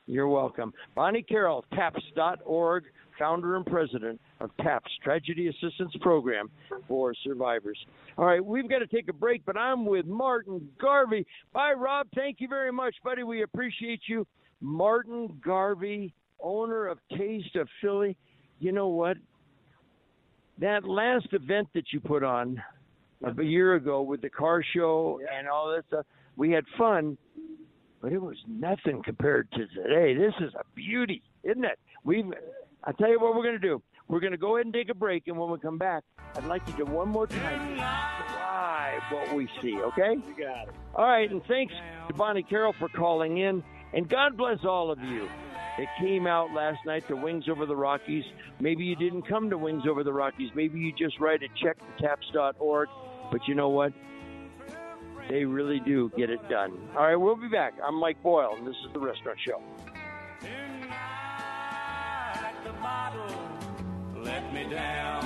You're 0.06 0.28
welcome. 0.28 0.72
Bonnie 0.94 1.22
Carroll, 1.22 1.64
TAPS.org, 1.74 2.84
founder 3.18 3.56
and 3.56 3.64
president 3.64 4.20
of 4.40 4.50
TAPS 4.60 4.90
Tragedy 5.02 5.48
Assistance 5.48 5.92
Program 6.02 6.50
for 6.86 7.14
Survivors. 7.24 7.78
All 8.18 8.26
right, 8.26 8.44
we've 8.44 8.68
got 8.68 8.80
to 8.80 8.86
take 8.86 9.08
a 9.08 9.14
break, 9.14 9.44
but 9.46 9.56
I'm 9.56 9.86
with 9.86 10.04
Martin 10.04 10.68
Garvey. 10.80 11.26
Bye, 11.52 11.72
Rob. 11.72 12.06
Thank 12.14 12.40
you 12.40 12.48
very 12.48 12.70
much, 12.70 12.94
buddy. 13.02 13.22
We 13.22 13.42
appreciate 13.42 14.00
you. 14.06 14.26
Martin 14.64 15.28
Garvey, 15.44 16.14
owner 16.40 16.86
of 16.86 16.98
Taste 17.16 17.54
of 17.54 17.68
Philly. 17.82 18.16
You 18.60 18.72
know 18.72 18.88
what? 18.88 19.18
That 20.58 20.84
last 20.84 21.28
event 21.32 21.68
that 21.74 21.92
you 21.92 22.00
put 22.00 22.24
on 22.24 22.62
a 23.22 23.42
year 23.42 23.74
ago 23.74 24.00
with 24.00 24.22
the 24.22 24.30
car 24.30 24.64
show 24.74 25.20
and 25.30 25.48
all 25.48 25.70
that 25.70 25.84
stuff, 25.88 26.06
we 26.36 26.50
had 26.50 26.64
fun, 26.78 27.18
but 28.00 28.12
it 28.12 28.22
was 28.22 28.38
nothing 28.48 29.02
compared 29.04 29.50
to 29.52 29.66
today. 29.68 30.14
This 30.14 30.34
is 30.40 30.54
a 30.54 30.64
beauty, 30.74 31.22
isn't 31.42 31.64
it? 31.64 31.78
We've. 32.02 32.24
I 32.84 32.92
tell 32.92 33.10
you 33.10 33.20
what 33.20 33.34
we're 33.34 33.42
going 33.42 33.60
to 33.60 33.66
do. 33.66 33.82
We're 34.08 34.20
going 34.20 34.32
to 34.32 34.38
go 34.38 34.56
ahead 34.56 34.66
and 34.66 34.74
take 34.74 34.90
a 34.90 34.94
break, 34.94 35.24
and 35.26 35.38
when 35.38 35.50
we 35.50 35.58
come 35.58 35.78
back, 35.78 36.04
I'd 36.36 36.44
like 36.44 36.62
you 36.68 36.84
to 36.84 36.90
one 36.90 37.08
more 37.08 37.26
time 37.26 37.74
describe 38.26 39.02
what 39.10 39.34
we 39.34 39.48
see. 39.62 39.78
Okay? 39.78 40.16
You 40.26 40.44
got 40.44 40.68
it. 40.68 40.74
All 40.94 41.06
right, 41.06 41.30
and 41.30 41.42
thanks 41.46 41.74
to 42.08 42.14
Bonnie 42.14 42.42
Carroll 42.42 42.74
for 42.78 42.88
calling 42.88 43.38
in, 43.38 43.62
and 43.94 44.08
God 44.08 44.36
bless 44.36 44.64
all 44.64 44.90
of 44.90 44.98
you. 45.00 45.28
It 45.76 45.88
came 45.98 46.26
out 46.26 46.52
last 46.52 46.78
night 46.86 47.06
to 47.08 47.16
Wings 47.16 47.48
Over 47.48 47.66
the 47.66 47.74
Rockies. 47.74 48.24
Maybe 48.60 48.84
you 48.84 48.94
didn't 48.94 49.22
come 49.22 49.50
to 49.50 49.58
Wings 49.58 49.84
Over 49.88 50.04
the 50.04 50.12
Rockies. 50.12 50.50
Maybe 50.54 50.78
you 50.78 50.92
just 50.92 51.18
write 51.18 51.42
a 51.42 51.48
check 51.62 51.78
to 51.78 52.02
taps.org. 52.02 52.88
But 53.32 53.40
you 53.48 53.54
know 53.54 53.70
what? 53.70 53.92
They 55.28 55.44
really 55.44 55.80
do 55.80 56.12
get 56.16 56.30
it 56.30 56.48
done. 56.48 56.78
All 56.96 57.04
right, 57.04 57.16
we'll 57.16 57.36
be 57.36 57.48
back. 57.48 57.74
I'm 57.84 57.94
Mike 57.94 58.22
Boyle, 58.22 58.54
and 58.56 58.66
this 58.66 58.76
is 58.86 58.92
The 58.92 59.00
Restaurant 59.00 59.38
Show. 59.44 59.60
the 62.64 62.72
bottle 62.80 63.44
let 64.22 64.54
me 64.54 64.64
down. 64.70 65.22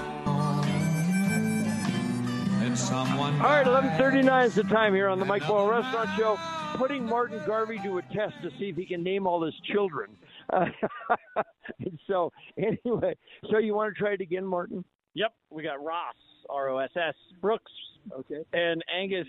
And 2.62 2.76
someone. 2.76 3.34
All 3.40 3.50
right, 3.50 3.66
11:39 3.66 4.46
is 4.46 4.54
the 4.54 4.64
time 4.64 4.94
here 4.94 5.08
on 5.08 5.20
the 5.20 5.24
Mike 5.24 5.46
Boyle 5.46 5.68
Restaurant 5.68 6.10
Show. 6.16 6.57
Putting 6.78 7.04
Martin 7.04 7.40
Garvey 7.46 7.78
to 7.82 7.98
a 7.98 8.02
test 8.02 8.34
to 8.42 8.50
see 8.58 8.66
if 8.70 8.76
he 8.76 8.86
can 8.86 9.02
name 9.02 9.26
all 9.26 9.42
his 9.44 9.54
children. 9.72 10.10
Uh, 10.52 10.66
and 11.80 11.98
so, 12.06 12.32
anyway, 12.56 13.14
so 13.50 13.58
you 13.58 13.74
want 13.74 13.92
to 13.94 13.98
try 13.98 14.12
it 14.12 14.20
again, 14.20 14.46
Martin? 14.46 14.84
Yep, 15.14 15.32
we 15.50 15.62
got 15.64 15.82
Ross, 15.84 16.14
R 16.48 16.68
O 16.68 16.78
S 16.78 16.90
S, 16.96 17.14
Brooks, 17.40 17.72
Okay. 18.16 18.42
and 18.52 18.82
Angus, 18.96 19.26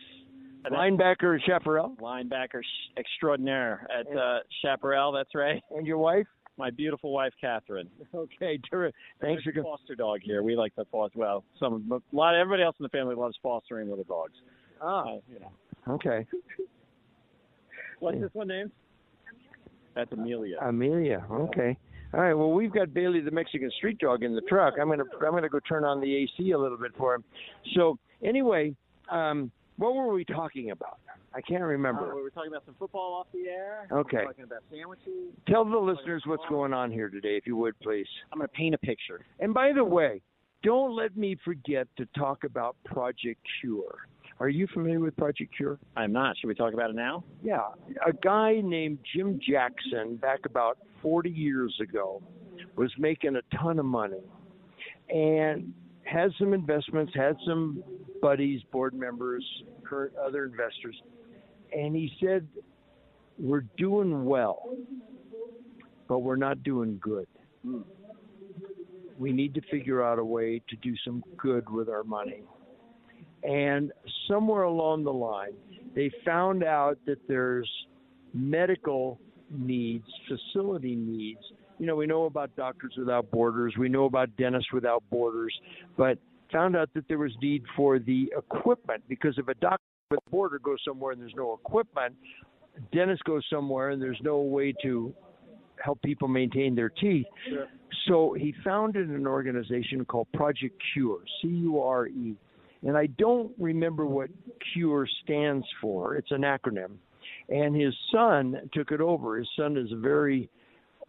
and 0.66 0.76
Linebacker 0.76 1.40
Chaparral, 1.46 1.96
linebacker 2.00 2.62
extraordinaire 2.98 3.88
at 3.98 4.06
uh, 4.16 4.40
Chaparral. 4.62 5.12
That's 5.12 5.34
right. 5.34 5.62
and 5.72 5.88
your 5.88 5.98
wife. 5.98 6.28
My 6.58 6.70
beautiful 6.70 7.14
wife, 7.14 7.32
Catherine. 7.40 7.90
Okay, 8.14 8.60
terrific. 8.70 8.94
Thanks 9.22 9.42
for 9.44 9.54
There's 9.54 9.64
foster 9.64 9.96
dog 9.96 10.20
here. 10.22 10.44
We 10.44 10.56
like 10.58 10.76
to 10.76 10.84
foster. 10.92 11.18
Well, 11.18 11.44
some 11.60 11.90
a 11.92 12.16
lot. 12.16 12.36
Everybody 12.36 12.64
else 12.64 12.76
in 12.80 12.84
the 12.84 12.90
family 12.90 13.16
loves 13.16 13.38
fostering 13.42 13.90
little 13.90 14.04
dogs. 14.04 14.34
Ah, 14.82 15.04
Uh, 15.04 15.20
you 15.32 15.40
know. 15.40 15.94
okay. 15.96 16.28
What's 18.00 18.20
this 18.20 18.30
one 18.34 18.48
named? 18.48 18.72
That's 19.96 20.12
Amelia. 20.12 20.58
Amelia. 20.62 21.26
Okay. 21.32 21.78
All 22.14 22.22
right. 22.22 22.34
Well, 22.34 22.52
we've 22.52 22.72
got 22.72 22.94
Bailey 22.94 23.22
the 23.22 23.32
Mexican 23.32 23.70
street 23.78 24.00
dog 24.00 24.24
in 24.24 24.34
the 24.34 24.42
truck. 24.42 24.76
I'm 24.82 24.90
gonna 24.90 25.04
I'm 25.26 25.32
gonna 25.34 25.50
go 25.50 25.60
turn 25.60 25.84
on 25.84 26.00
the 26.02 26.16
AC 26.16 26.52
a 26.52 26.58
little 26.58 26.78
bit 26.78 26.92
for 26.98 27.14
him. 27.16 27.24
So 27.76 27.98
anyway, 28.24 28.76
um, 29.12 29.52
what 29.78 29.94
were 29.96 30.12
we 30.14 30.26
talking 30.26 30.72
about? 30.72 31.00
I 31.34 31.42
can't 31.42 31.62
Uh, 31.62 31.68
remember. 31.68 32.16
we 32.16 32.24
were 32.24 32.32
talking 32.32 32.50
about 32.52 32.66
some 32.66 32.76
football 32.80 33.14
off 33.14 33.28
the 33.32 33.48
air. 33.50 33.88
Okay. 33.92 34.18
We 34.18 34.24
were 34.24 34.32
talking 34.32 34.44
about 34.46 34.64
sandwiches. 34.72 35.34
Tell 35.48 35.64
the 35.64 35.78
listeners 35.78 36.24
what's 36.26 36.46
going 36.50 36.74
on 36.74 36.92
here 36.92 37.08
today, 37.10 37.38
if 37.38 37.46
you 37.46 37.56
would, 37.58 37.80
please. 37.82 38.08
I'm 38.32 38.40
going 38.40 38.48
to 38.50 38.54
paint 38.56 38.74
a 38.74 38.80
picture. 38.80 39.24
And 39.40 39.54
by 39.54 39.72
the 39.72 39.84
way, 39.84 40.24
don't 40.64 40.96
let 40.96 41.16
me 41.16 41.38
forget 41.46 41.88
to 41.98 42.08
talk 42.18 42.46
about 42.46 42.76
Project 42.84 43.40
Cure. 43.62 44.00
Are 44.39 44.47
you 44.47 44.67
familiar 44.73 45.02
with 45.02 45.17
Project 45.17 45.56
Cure? 45.56 45.80
I'm 45.97 46.13
not. 46.13 46.38
Should 46.38 46.47
we 46.47 46.56
talk 46.56 46.73
about 46.73 46.89
it 46.89 46.95
now? 46.95 47.25
Yeah, 47.43 47.67
a 48.06 48.13
guy 48.13 48.62
named 48.63 48.99
Jim 49.13 49.39
Jackson 49.45 50.15
back 50.15 50.39
about 50.45 50.78
40 51.02 51.30
years 51.30 51.78
ago 51.82 52.21
was 52.75 52.91
making 52.97 53.36
a 53.36 53.58
ton 53.58 53.80
of 53.80 53.86
money 53.86 54.21
and 55.10 55.73
had 56.04 56.32
some 56.39 56.54
investments, 56.54 57.12
had 57.13 57.36
some 57.45 57.84
buddies, 58.21 58.62
board 58.71 58.93
members, 58.93 59.43
current 59.84 60.13
other 60.15 60.45
investors, 60.45 60.95
and 61.75 61.95
he 61.95 62.12
said, 62.23 62.47
"We're 63.38 63.65
doing 63.78 64.25
well, 64.25 64.78
but 66.08 66.19
we're 66.19 66.38
not 66.38 66.63
doing 66.63 66.97
good. 67.02 67.28
Hmm. 67.63 67.82
We 69.17 69.34
need 69.34 69.54
to 69.56 69.62
figure 69.69 70.02
out 70.02 70.17
a 70.17 70.23
way 70.23 70.60
to 70.69 70.75
do 70.78 70.95
some 70.97 71.23
good 71.38 71.69
with 71.69 71.89
our 71.89 72.04
money." 72.04 72.43
And 73.43 73.91
somewhere 74.28 74.63
along 74.63 75.04
the 75.04 75.13
line, 75.13 75.54
they 75.95 76.12
found 76.25 76.63
out 76.63 76.97
that 77.06 77.19
there's 77.28 77.69
medical 78.34 79.19
needs, 79.49 80.06
facility 80.28 80.95
needs. 80.95 81.39
You 81.80 81.86
know, 81.86 81.95
we 81.95 82.06
know 82.06 82.25
about 82.25 82.56
Doctors 82.56 82.93
Without 82.97 83.32
Borders, 83.32 83.73
we 83.78 83.89
know 83.89 84.06
about 84.06 84.36
Dentists 84.38 84.71
Without 84.73 85.04
Borders, 85.10 85.58
but 85.97 86.17
found 86.52 86.75
out 86.75 86.89
that 86.93 87.08
there 87.08 87.17
was 87.17 87.32
need 87.41 87.63
for 87.75 87.99
the 87.99 88.32
equipment 88.38 89.04
because 89.08 89.38
if 89.38 89.47
a 89.47 89.54
doctor 89.56 89.84
with 90.10 90.19
a 90.25 90.30
border 90.30 90.60
goes 90.60 90.80
somewhere 90.86 91.13
and 91.13 91.21
there's 91.21 91.36
no 91.36 91.54
equipment, 91.54 92.15
dentist 92.91 93.23
goes 93.23 93.43
somewhere 93.49 93.91
and 93.91 94.02
there's 94.02 94.19
no 94.23 94.39
way 94.39 94.73
to 94.84 95.13
help 95.84 96.02
people 96.02 96.28
maintain 96.28 96.75
their 96.75 96.89
teeth. 96.89 97.25
So 98.08 98.34
he 98.34 98.54
founded 98.63 99.10
an 99.10 99.28
organization 99.28 100.04
called 100.06 100.28
Project 100.34 100.82
Cure, 100.93 101.19
C 101.41 101.47
U 101.47 101.80
R 101.80 102.08
E. 102.08 102.36
And 102.86 102.98
I 102.98 103.08
don't 103.08 103.52
remember 103.60 104.06
what 104.06 104.30
CURE 104.74 105.08
stands 105.24 105.65
for. 105.82 106.15
It's 106.15 106.32
an 106.32 106.42
acronym. 106.42 106.92
And 107.50 107.76
his 107.76 107.94
son 108.12 108.70
took 108.74 108.92
it 108.92 109.02
over. 109.02 109.38
His 109.38 109.50
son 109.58 109.76
is 109.76 109.92
a 109.92 109.98
very 109.98 110.50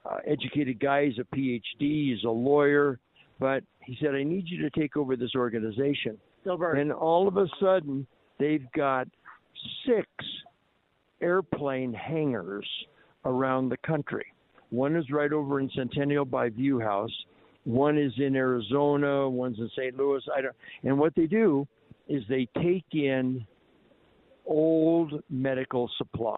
uh, 0.04 0.16
educated 0.26 0.80
guy. 0.80 1.06
He's 1.06 1.18
a 1.18 1.36
PhD. 1.36 1.60
He's 1.80 2.24
a 2.24 2.30
lawyer. 2.30 2.98
But 3.38 3.62
he 3.80 3.96
said, 4.00 4.14
I 4.14 4.22
need 4.22 4.44
you 4.46 4.60
to 4.62 4.70
take 4.70 4.96
over 4.96 5.16
this 5.16 5.34
organization. 5.34 6.18
Silver. 6.44 6.74
And 6.74 6.92
all 6.92 7.28
of 7.28 7.36
a 7.36 7.46
sudden, 7.60 8.06
they've 8.38 8.66
got 8.74 9.06
six 9.86 10.08
airplane 11.20 11.92
hangars 11.92 12.66
around 13.24 13.68
the 13.68 13.76
country. 13.78 14.26
One 14.70 14.96
is 14.96 15.10
right 15.10 15.32
over 15.32 15.60
in 15.60 15.70
Centennial 15.74 16.24
by 16.24 16.48
View 16.48 16.80
House. 16.80 17.12
One 17.64 17.98
is 17.98 18.12
in 18.16 18.36
Arizona. 18.36 19.28
One's 19.28 19.58
in 19.58 19.70
St. 19.76 19.96
Louis. 19.96 20.22
I 20.34 20.40
don't. 20.40 20.56
And 20.82 20.98
what 20.98 21.14
they 21.14 21.26
do 21.26 21.66
is 22.08 22.22
they 22.28 22.48
take 22.62 22.84
in 22.92 23.46
old 24.46 25.22
medical 25.30 25.90
supplies. 25.96 26.36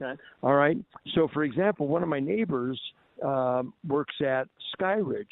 Okay. 0.00 0.20
All 0.42 0.54
right. 0.54 0.76
So, 1.14 1.28
for 1.32 1.44
example, 1.44 1.88
one 1.88 2.02
of 2.02 2.08
my 2.08 2.20
neighbors 2.20 2.80
um, 3.24 3.74
works 3.86 4.14
at 4.24 4.48
Skyridge. 4.78 5.26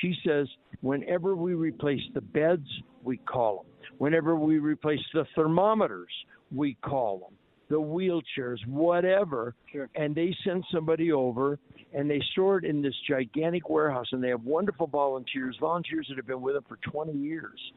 She 0.00 0.14
says 0.26 0.48
whenever 0.82 1.36
we 1.36 1.54
replace 1.54 2.02
the 2.14 2.20
beds, 2.20 2.66
we 3.02 3.18
call 3.18 3.58
them. 3.58 3.90
Whenever 3.98 4.36
we 4.36 4.58
replace 4.58 5.00
the 5.12 5.24
thermometers, 5.34 6.10
we 6.54 6.76
call 6.84 7.18
them. 7.18 7.38
The 7.74 7.80
wheelchairs, 7.80 8.64
whatever, 8.68 9.52
Sure. 9.72 9.90
and 9.96 10.14
they 10.14 10.32
send 10.44 10.64
somebody 10.70 11.10
over 11.10 11.58
and 11.92 12.08
they 12.08 12.20
store 12.30 12.58
it 12.58 12.64
in 12.64 12.82
this 12.82 12.94
gigantic 13.08 13.68
warehouse 13.68 14.06
and 14.12 14.22
they 14.22 14.28
have 14.28 14.44
wonderful 14.44 14.86
volunteers, 14.86 15.56
volunteers 15.60 16.06
that 16.08 16.16
have 16.16 16.26
been 16.28 16.40
with 16.40 16.54
them 16.54 16.62
for 16.68 16.76
20 16.76 17.10
years. 17.12 17.72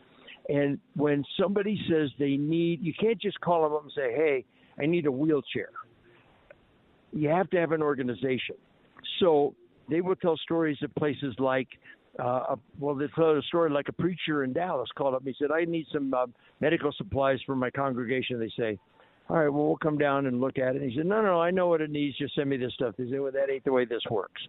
And 0.50 0.78
when 0.96 1.26
somebody 1.36 1.84
says 1.90 2.12
they 2.20 2.38
need, 2.38 2.84
you 2.84 2.94
can't 2.94 3.20
just 3.20 3.42
call 3.42 3.64
them 3.64 3.74
up 3.74 3.82
and 3.86 3.92
say, 3.94 4.14
hey, 4.14 4.46
I 4.80 4.86
need 4.86 5.08
a 5.08 5.12
wheelchair. 5.12 5.72
You 7.12 7.30
have 7.30 7.50
to 7.50 7.60
have 7.60 7.72
an 7.72 7.82
organization. 7.82 8.56
So 9.20 9.56
they 9.90 10.02
will 10.02 10.16
tell 10.16 10.38
stories 10.38 10.78
of 10.84 10.94
places 10.94 11.34
like, 11.40 11.70
uh, 12.20 12.56
well, 12.80 12.94
they 12.94 13.08
tell 13.16 13.36
a 13.36 13.42
story 13.48 13.72
like 13.72 13.90
a 13.90 13.94
preacher 13.94 14.44
in 14.44 14.54
Dallas 14.54 14.90
called 14.96 15.16
up 15.16 15.22
and 15.22 15.30
he 15.30 15.36
said, 15.40 15.50
I 15.52 15.66
need 15.66 15.88
some 15.92 16.14
uh, 16.14 16.28
medical 16.60 16.92
supplies 16.92 17.40
for 17.48 17.56
my 17.56 17.72
congregation. 17.72 18.40
They 18.40 18.52
say, 18.56 18.78
all 19.30 19.38
right, 19.38 19.50
well, 19.50 19.66
we'll 19.68 19.78
come 19.78 19.98
down 19.98 20.26
and 20.26 20.40
look 20.40 20.58
at 20.58 20.76
it. 20.76 20.82
And 20.82 20.92
he 20.92 20.98
said, 20.98 21.06
no, 21.06 21.22
no, 21.22 21.34
no. 21.34 21.42
I 21.42 21.52
know 21.52 21.68
what 21.68 21.82
it 21.82 21.90
needs. 21.90 22.18
Just 22.18 22.36
send 22.36 22.50
me 22.50 22.58
this 22.58 22.74
stuff. 22.74 22.96
They 22.98 23.10
said, 23.10 23.20
well, 23.20 23.32
that 23.32 23.50
ain't 23.52 23.66
the 23.66 23.74
way 23.74 23.86
this 23.86 24.02
works. 24.10 24.42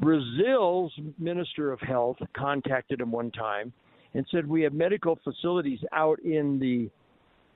Brazil's 0.00 0.92
Minister 1.18 1.70
of 1.70 1.80
Health 1.80 2.16
contacted 2.36 3.00
him 3.00 3.12
one 3.12 3.30
time 3.30 3.72
and 4.14 4.26
said, 4.30 4.46
we 4.46 4.62
have 4.62 4.72
medical 4.72 5.18
facilities 5.22 5.80
out 5.92 6.18
in 6.20 6.58
the 6.58 6.90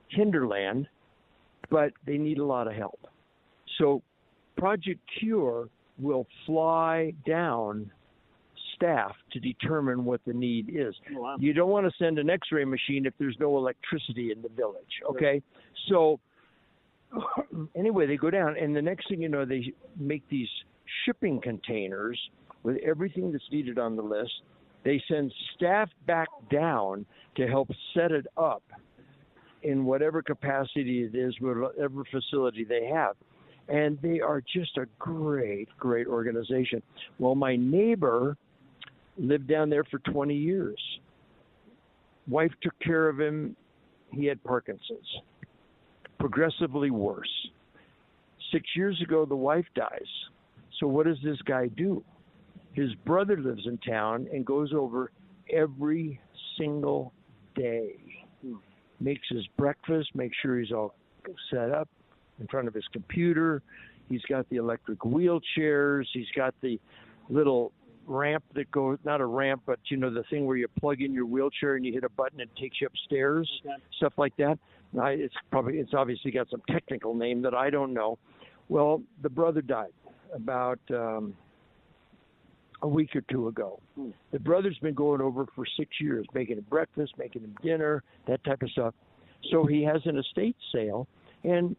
hinterland, 0.09 0.87
but 1.69 1.91
they 2.05 2.17
need 2.17 2.37
a 2.37 2.45
lot 2.45 2.67
of 2.67 2.73
help. 2.73 2.99
So 3.77 4.01
Project 4.57 4.99
Cure 5.19 5.69
will 5.99 6.27
fly 6.45 7.13
down 7.25 7.91
staff 8.79 9.11
to 9.31 9.39
determine 9.39 10.05
what 10.05 10.21
the 10.25 10.33
need 10.33 10.69
is. 10.73 10.95
Oh, 11.15 11.21
wow. 11.21 11.37
You 11.39 11.53
don't 11.53 11.69
want 11.69 11.85
to 11.85 11.91
send 11.97 12.17
an 12.17 12.29
X-ray 12.29 12.65
machine 12.65 13.05
if 13.05 13.13
there's 13.19 13.37
no 13.39 13.57
electricity 13.57 14.31
in 14.31 14.41
the 14.41 14.49
village. 14.49 15.01
Okay, 15.09 15.41
so 15.89 16.19
anyway, 17.75 18.07
they 18.07 18.17
go 18.17 18.29
down, 18.29 18.55
and 18.57 18.75
the 18.75 18.81
next 18.81 19.09
thing 19.09 19.21
you 19.21 19.29
know, 19.29 19.45
they 19.45 19.73
make 19.97 20.27
these 20.29 20.47
shipping 21.05 21.41
containers 21.41 22.19
with 22.63 22.77
everything 22.77 23.31
that's 23.31 23.43
needed 23.51 23.77
on 23.77 23.95
the 23.95 24.01
list. 24.01 24.31
They 24.83 25.01
send 25.09 25.33
staff 25.55 25.89
back 26.07 26.29
down 26.51 27.05
to 27.35 27.47
help 27.47 27.69
set 27.93 28.11
it 28.11 28.27
up 28.37 28.63
in 29.63 29.85
whatever 29.85 30.21
capacity 30.21 31.03
it 31.03 31.15
is, 31.15 31.35
whatever 31.41 32.03
facility 32.09 32.63
they 32.63 32.85
have. 32.85 33.15
And 33.67 33.99
they 34.01 34.19
are 34.19 34.41
just 34.41 34.77
a 34.77 34.85
great, 34.97 35.67
great 35.77 36.07
organization. 36.07 36.81
Well, 37.19 37.35
my 37.35 37.55
neighbor 37.55 38.37
lived 39.19 39.47
down 39.47 39.69
there 39.69 39.83
for 39.83 39.99
20 39.99 40.33
years. 40.33 40.79
Wife 42.27 42.51
took 42.61 42.77
care 42.79 43.09
of 43.09 43.19
him. 43.19 43.55
He 44.11 44.25
had 44.25 44.43
Parkinson's, 44.43 45.07
progressively 46.19 46.91
worse. 46.91 47.29
Six 48.51 48.65
years 48.75 48.99
ago, 49.01 49.25
the 49.25 49.35
wife 49.35 49.65
dies. 49.75 50.07
So, 50.79 50.87
what 50.87 51.05
does 51.05 51.17
this 51.23 51.39
guy 51.43 51.67
do? 51.67 52.03
His 52.73 52.93
brother 53.05 53.37
lives 53.37 53.67
in 53.67 53.77
town 53.79 54.27
and 54.31 54.45
goes 54.45 54.73
over 54.73 55.11
every 55.51 56.19
single 56.57 57.13
day. 57.55 58.25
Makes 58.99 59.27
his 59.29 59.45
breakfast, 59.57 60.09
makes 60.15 60.35
sure 60.41 60.59
he's 60.59 60.71
all 60.71 60.95
set 61.51 61.71
up 61.71 61.87
in 62.39 62.47
front 62.47 62.67
of 62.67 62.73
his 62.73 62.85
computer. 62.91 63.61
He's 64.07 64.21
got 64.23 64.49
the 64.49 64.57
electric 64.57 64.99
wheelchairs. 64.99 66.05
He's 66.13 66.29
got 66.35 66.53
the 66.61 66.79
little 67.29 67.71
ramp 68.09 68.43
that 68.55 68.69
goes 68.71 68.97
not 69.05 69.21
a 69.21 69.25
ramp, 69.25 69.61
but 69.65 69.79
you 69.85 69.97
know 69.97 70.09
the 70.13 70.23
thing 70.29 70.45
where 70.45 70.57
you 70.57 70.67
plug 70.79 71.01
in 71.01 71.13
your 71.13 71.25
wheelchair 71.25 71.75
and 71.75 71.85
you 71.85 71.93
hit 71.93 72.03
a 72.03 72.09
button 72.09 72.41
and 72.41 72.49
it 72.49 72.59
takes 72.59 72.81
you 72.81 72.87
upstairs, 72.87 73.49
Okay. 73.65 73.75
stuff 73.97 74.13
like 74.17 74.35
that. 74.37 74.57
I, 74.99 75.11
it's 75.11 75.35
probably 75.51 75.77
it's 75.77 75.93
obviously 75.93 76.31
got 76.31 76.49
some 76.49 76.61
technical 76.69 77.13
name 77.13 77.41
that 77.43 77.53
I 77.53 77.69
don't 77.69 77.93
know. 77.93 78.17
Well, 78.67 79.01
the 79.21 79.29
brother 79.29 79.61
died 79.61 79.93
about 80.33 80.79
um, 80.91 81.35
a 82.81 82.87
week 82.87 83.15
or 83.15 83.21
two 83.31 83.47
ago. 83.47 83.79
The 84.31 84.39
brother's 84.39 84.77
been 84.79 84.93
going 84.93 85.21
over 85.21 85.45
for 85.55 85.65
six 85.77 85.89
years, 85.99 86.25
making 86.33 86.57
him 86.57 86.65
breakfast, 86.69 87.13
making 87.17 87.43
him 87.43 87.55
dinner, 87.61 88.03
that 88.27 88.43
type 88.43 88.61
of 88.61 88.69
stuff. 88.71 88.93
So 89.51 89.65
he 89.65 89.83
has 89.83 90.01
an 90.05 90.17
estate 90.17 90.55
sale, 90.73 91.07
and 91.43 91.75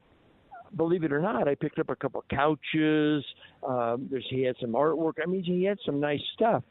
believe 0.76 1.04
it 1.04 1.12
or 1.12 1.20
not, 1.20 1.48
I 1.48 1.54
picked 1.54 1.78
up 1.78 1.90
a 1.90 1.96
couple 1.96 2.24
couches. 2.30 3.24
Um, 3.66 4.08
there's 4.10 4.26
he 4.30 4.42
had 4.42 4.56
some 4.60 4.72
artwork. 4.72 5.14
I 5.22 5.26
mean, 5.26 5.42
he 5.42 5.64
had 5.64 5.78
some 5.84 6.00
nice 6.00 6.22
stuff, 6.34 6.62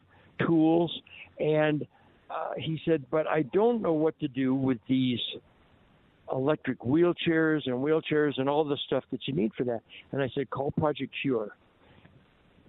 tools, 0.46 0.92
and 1.38 1.86
uh, 2.30 2.52
he 2.56 2.80
said, 2.84 3.04
but 3.10 3.26
I 3.26 3.42
don't 3.42 3.82
know 3.82 3.92
what 3.92 4.18
to 4.20 4.28
do 4.28 4.54
with 4.54 4.78
these 4.88 5.18
electric 6.32 6.78
wheelchairs 6.80 7.62
and 7.66 7.74
wheelchairs 7.74 8.38
and 8.38 8.48
all 8.48 8.64
the 8.64 8.78
stuff 8.86 9.04
that 9.10 9.20
you 9.26 9.34
need 9.34 9.52
for 9.56 9.64
that. 9.64 9.80
And 10.12 10.22
I 10.22 10.30
said, 10.34 10.48
call 10.50 10.70
Project 10.70 11.12
Cure. 11.22 11.56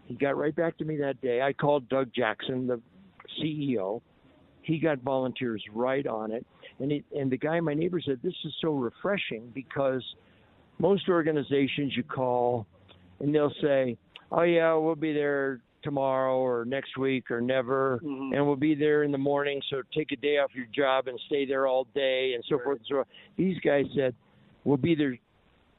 He 0.07 0.15
got 0.15 0.35
right 0.35 0.55
back 0.55 0.77
to 0.79 0.85
me 0.85 0.97
that 0.97 1.21
day. 1.21 1.41
I 1.41 1.53
called 1.53 1.87
Doug 1.89 2.09
Jackson, 2.13 2.67
the 2.67 2.81
CEO. 3.39 4.01
He 4.63 4.79
got 4.79 4.99
volunteers 4.99 5.63
right 5.73 6.05
on 6.07 6.31
it. 6.31 6.45
And 6.79 6.91
it, 6.91 7.05
and 7.15 7.31
the 7.31 7.37
guy, 7.37 7.59
my 7.59 7.73
neighbor, 7.73 8.01
said, 8.03 8.19
this 8.23 8.33
is 8.43 8.53
so 8.61 8.73
refreshing 8.73 9.51
because 9.53 10.03
most 10.79 11.09
organizations 11.09 11.95
you 11.95 12.03
call 12.03 12.65
and 13.19 13.33
they'll 13.33 13.53
say, 13.61 13.97
oh, 14.31 14.41
yeah, 14.43 14.73
we'll 14.73 14.95
be 14.95 15.13
there 15.13 15.59
tomorrow 15.83 16.37
or 16.37 16.63
next 16.65 16.97
week 16.97 17.31
or 17.31 17.41
never, 17.41 17.99
Mhm. 18.03 18.35
and 18.35 18.45
we'll 18.45 18.55
be 18.55 18.75
there 18.75 19.03
in 19.03 19.11
the 19.11 19.17
morning. 19.17 19.61
So 19.69 19.81
take 19.93 20.11
a 20.11 20.15
day 20.15 20.37
off 20.37 20.53
your 20.55 20.67
job 20.67 21.07
and 21.07 21.19
stay 21.25 21.45
there 21.45 21.65
all 21.67 21.85
day, 21.95 22.33
and 22.35 22.43
so 22.45 22.59
forth 22.59 22.77
and 22.77 22.87
so 22.87 22.97
on. 22.99 23.05
These 23.35 23.59
guys 23.59 23.85
said, 23.95 24.13
we'll 24.63 24.77
be 24.77 24.93
there 24.95 25.17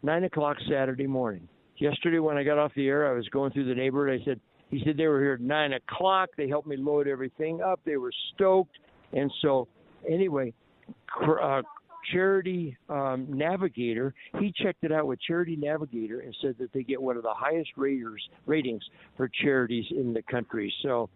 nine 0.02 0.24
o'clock 0.24 0.56
Saturday 0.68 1.06
morning. 1.06 1.48
Yesterday, 1.78 2.18
when 2.18 2.36
I 2.36 2.42
got 2.42 2.58
off 2.58 2.72
the 2.74 2.88
air, 2.88 3.08
I 3.08 3.12
was 3.12 3.28
going 3.28 3.52
through 3.52 3.64
the 3.66 3.74
neighborhood. 3.74 4.20
I 4.20 4.24
said, 4.24 4.40
he 4.70 4.82
said 4.84 4.96
they 4.96 5.06
were 5.06 5.20
here 5.20 5.34
at 5.34 5.40
nine 5.40 5.72
o'clock. 5.72 6.30
They 6.36 6.48
helped 6.48 6.66
me 6.66 6.76
load 6.76 7.06
everything 7.06 7.60
up. 7.60 7.80
They 7.84 7.96
were 7.96 8.12
stoked, 8.34 8.78
and 9.12 9.32
so 9.40 9.68
anyway, 10.08 10.52
cr- 11.06 11.40
uh, 11.40 11.62
Charity 12.12 12.76
um, 12.88 13.26
Navigator, 13.28 14.14
he 14.38 14.52
checked 14.62 14.84
it 14.84 14.92
out 14.92 15.06
with 15.06 15.20
Charity 15.20 15.56
Navigator 15.56 16.20
and 16.20 16.34
said 16.42 16.56
that 16.58 16.72
they 16.72 16.82
get 16.82 17.00
one 17.00 17.16
of 17.16 17.22
the 17.22 17.32
highest 17.34 17.70
raters 17.76 18.22
ratings 18.46 18.82
for 19.16 19.28
charities 19.42 19.84
in 19.90 20.12
the 20.12 20.22
country. 20.22 20.72
So, 20.82 21.08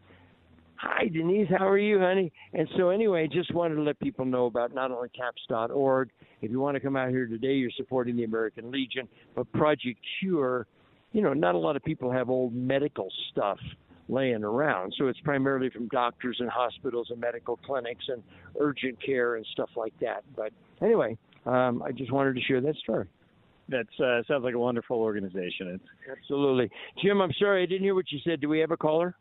hi 0.76 1.08
Denise, 1.08 1.48
how 1.56 1.68
are 1.68 1.78
you, 1.78 1.98
honey? 1.98 2.32
And 2.52 2.68
so 2.76 2.90
anyway, 2.90 3.28
just 3.30 3.52
wanted 3.54 3.76
to 3.76 3.82
let 3.82 3.98
people 4.00 4.24
know 4.24 4.46
about 4.46 4.74
not 4.74 4.90
only 4.90 5.08
TAPS.org. 5.16 6.10
If 6.42 6.50
you 6.50 6.60
want 6.60 6.74
to 6.74 6.80
come 6.80 6.96
out 6.96 7.10
here 7.10 7.26
today, 7.26 7.54
you're 7.54 7.70
supporting 7.76 8.16
the 8.16 8.24
American 8.24 8.70
Legion, 8.70 9.08
but 9.34 9.50
Project 9.52 9.98
Cure. 10.20 10.66
You 11.12 11.22
know, 11.22 11.32
not 11.32 11.54
a 11.54 11.58
lot 11.58 11.76
of 11.76 11.84
people 11.84 12.10
have 12.10 12.28
old 12.28 12.54
medical 12.54 13.08
stuff 13.30 13.58
laying 14.08 14.44
around. 14.44 14.94
So 14.96 15.08
it's 15.08 15.20
primarily 15.20 15.70
from 15.70 15.88
doctors 15.88 16.36
and 16.40 16.48
hospitals 16.48 17.08
and 17.10 17.20
medical 17.20 17.56
clinics 17.56 18.04
and 18.08 18.22
urgent 18.60 19.02
care 19.04 19.36
and 19.36 19.46
stuff 19.52 19.70
like 19.76 19.94
that. 20.00 20.24
But 20.36 20.52
anyway, 20.80 21.18
um, 21.44 21.82
I 21.82 21.92
just 21.92 22.12
wanted 22.12 22.36
to 22.36 22.42
share 22.42 22.60
that 22.60 22.76
story. 22.76 23.08
That 23.68 23.86
uh, 23.98 24.22
sounds 24.28 24.44
like 24.44 24.54
a 24.54 24.58
wonderful 24.58 24.98
organization. 24.98 25.68
It's 25.68 25.84
Absolutely. 26.18 26.70
Jim, 27.02 27.20
I'm 27.20 27.32
sorry, 27.38 27.62
I 27.62 27.66
didn't 27.66 27.82
hear 27.82 27.96
what 27.96 28.10
you 28.12 28.20
said. 28.24 28.40
Do 28.40 28.48
we 28.48 28.60
have 28.60 28.70
a 28.70 28.76
caller? 28.76 29.16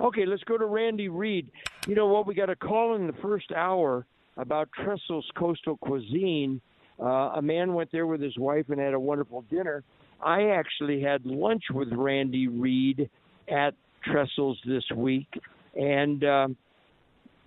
Okay, 0.00 0.26
let's 0.26 0.42
go 0.44 0.58
to 0.58 0.66
Randy 0.66 1.08
Reed. 1.08 1.48
You 1.86 1.94
know 1.94 2.08
what? 2.08 2.26
We 2.26 2.34
got 2.34 2.50
a 2.50 2.56
call 2.56 2.96
in 2.96 3.06
the 3.06 3.12
first 3.22 3.52
hour 3.52 4.06
about 4.36 4.68
Trestle's 4.72 5.28
Coastal 5.36 5.76
Cuisine. 5.76 6.60
Uh, 7.00 7.32
a 7.36 7.42
man 7.42 7.74
went 7.74 7.92
there 7.92 8.06
with 8.06 8.20
his 8.20 8.36
wife 8.38 8.66
and 8.70 8.80
had 8.80 8.94
a 8.94 9.00
wonderful 9.00 9.42
dinner. 9.42 9.84
I 10.22 10.50
actually 10.50 11.00
had 11.00 11.24
lunch 11.24 11.64
with 11.72 11.88
Randy 11.92 12.48
Reed 12.48 13.08
at 13.48 13.74
Trestle's 14.04 14.58
this 14.66 14.84
week. 14.94 15.28
And 15.74 16.24
um, 16.24 16.56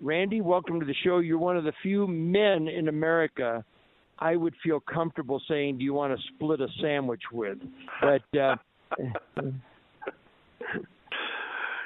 Randy, 0.01 0.41
welcome 0.41 0.79
to 0.79 0.85
the 0.85 0.95
show. 1.03 1.19
You're 1.19 1.37
one 1.37 1.57
of 1.57 1.63
the 1.63 1.73
few 1.81 2.07
men 2.07 2.67
in 2.67 2.87
America 2.87 3.63
I 4.17 4.35
would 4.35 4.53
feel 4.63 4.79
comfortable 4.79 5.41
saying, 5.47 5.77
"Do 5.77 5.83
you 5.83 5.93
want 5.93 6.17
to 6.17 6.23
split 6.33 6.61
a 6.61 6.67
sandwich 6.81 7.23
with?" 7.33 7.57
But 8.01 8.39
uh, 8.39 8.55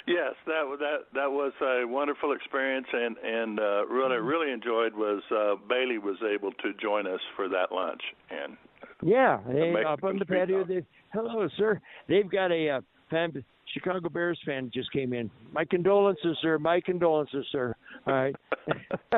Yes, 0.10 0.34
that 0.47 0.63
that 0.80 0.97
that 1.13 1.30
was 1.30 1.54
a 1.62 1.86
wonderful 1.86 2.32
experience, 2.32 2.88
and 2.91 3.15
and 3.17 3.60
uh, 3.60 3.84
what 3.89 4.12
I 4.12 4.15
really 4.15 4.52
enjoyed 4.52 4.95
was 4.95 5.21
uh, 5.30 5.54
Bailey 5.69 5.99
was 5.99 6.17
able 6.23 6.52
to 6.52 6.73
join 6.82 7.06
us 7.06 7.19
for 7.36 7.47
that 7.49 7.71
lunch, 7.71 8.02
and 8.32 8.58
yeah, 9.03 9.39
they, 9.47 9.83
up 9.88 10.03
on 10.03 10.19
the 10.19 10.25
patio. 10.25 10.65
They, 10.65 10.83
hello, 11.13 11.47
sir. 11.57 11.79
They've 12.07 12.29
got 12.29 12.51
a 12.51 12.69
uh, 12.69 12.81
fan. 13.09 13.43
Chicago 13.73 14.09
Bears 14.09 14.39
fan 14.45 14.71
just 14.73 14.91
came 14.91 15.13
in. 15.13 15.29
My 15.53 15.63
condolences, 15.63 16.38
sir. 16.41 16.57
My 16.57 16.81
condolences, 16.81 17.45
sir. 17.51 17.75
All 18.07 18.13
right. 18.13 18.35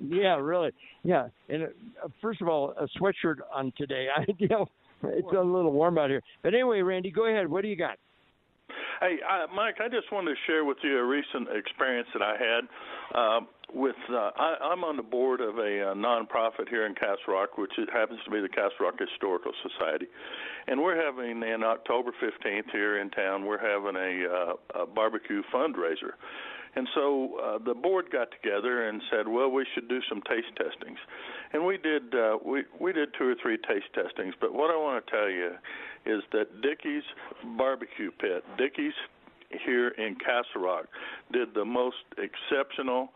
yeah, 0.00 0.36
really. 0.36 0.70
Yeah. 1.02 1.28
And 1.48 1.64
uh, 1.64 2.08
first 2.20 2.40
of 2.40 2.48
all, 2.48 2.74
a 2.78 2.86
sweatshirt 2.98 3.36
on 3.52 3.72
today. 3.76 4.06
I, 4.16 4.24
you 4.38 4.48
know, 4.48 4.66
it's 5.02 5.28
a 5.32 5.40
little 5.40 5.72
warm 5.72 5.98
out 5.98 6.10
here. 6.10 6.22
But 6.42 6.54
anyway, 6.54 6.80
Randy, 6.82 7.10
go 7.10 7.26
ahead. 7.26 7.48
What 7.48 7.62
do 7.62 7.68
you 7.68 7.76
got? 7.76 7.98
Hey, 9.00 9.18
uh, 9.28 9.46
Mike, 9.54 9.76
I 9.80 9.88
just 9.88 10.12
wanted 10.12 10.30
to 10.30 10.36
share 10.46 10.64
with 10.64 10.78
you 10.82 10.98
a 10.98 11.04
recent 11.04 11.48
experience 11.50 12.08
that 12.12 12.22
I 12.22 12.36
had 12.36 12.62
uh, 13.14 13.40
with. 13.74 13.96
Uh, 14.08 14.30
I, 14.36 14.56
I'm 14.62 14.84
on 14.84 14.96
the 14.96 15.02
board 15.02 15.40
of 15.40 15.58
a 15.58 15.90
uh, 15.90 15.94
nonprofit 15.94 16.68
here 16.68 16.86
in 16.86 16.94
Castle 16.94 17.34
Rock, 17.34 17.58
which 17.58 17.72
happens 17.92 18.20
to 18.24 18.30
be 18.30 18.40
the 18.40 18.48
Castle 18.48 18.78
Rock 18.80 18.94
Historical 18.98 19.52
Society, 19.62 20.06
and 20.68 20.80
we're 20.80 20.96
having 20.96 21.42
in 21.42 21.62
October 21.64 22.12
15th 22.22 22.70
here 22.70 23.00
in 23.00 23.10
town. 23.10 23.44
We're 23.44 23.58
having 23.58 23.96
a, 23.96 24.28
uh, 24.28 24.82
a 24.82 24.86
barbecue 24.86 25.42
fundraiser. 25.52 26.14
And 26.74 26.88
so 26.94 27.38
uh, 27.38 27.58
the 27.58 27.74
board 27.74 28.06
got 28.10 28.28
together 28.30 28.88
and 28.88 29.02
said, 29.10 29.28
"Well, 29.28 29.50
we 29.50 29.66
should 29.74 29.88
do 29.88 30.00
some 30.08 30.22
taste 30.22 30.48
testings," 30.56 30.98
and 31.52 31.66
we 31.66 31.76
did. 31.76 32.14
Uh, 32.14 32.38
we 32.42 32.64
we 32.80 32.94
did 32.94 33.10
two 33.18 33.28
or 33.28 33.34
three 33.42 33.58
taste 33.58 33.92
testings. 33.94 34.34
But 34.40 34.54
what 34.54 34.70
I 34.70 34.76
want 34.76 35.04
to 35.04 35.10
tell 35.10 35.28
you 35.28 35.50
is 36.06 36.22
that 36.32 36.62
Dickey's 36.62 37.04
Barbecue 37.56 38.10
Pit, 38.18 38.44
Dickey's 38.58 38.94
here 39.64 39.88
in 39.88 40.14
Castle 40.16 40.62
Rock, 40.62 40.86
did 41.32 41.54
the 41.54 41.64
most 41.64 41.96
exceptional, 42.18 43.10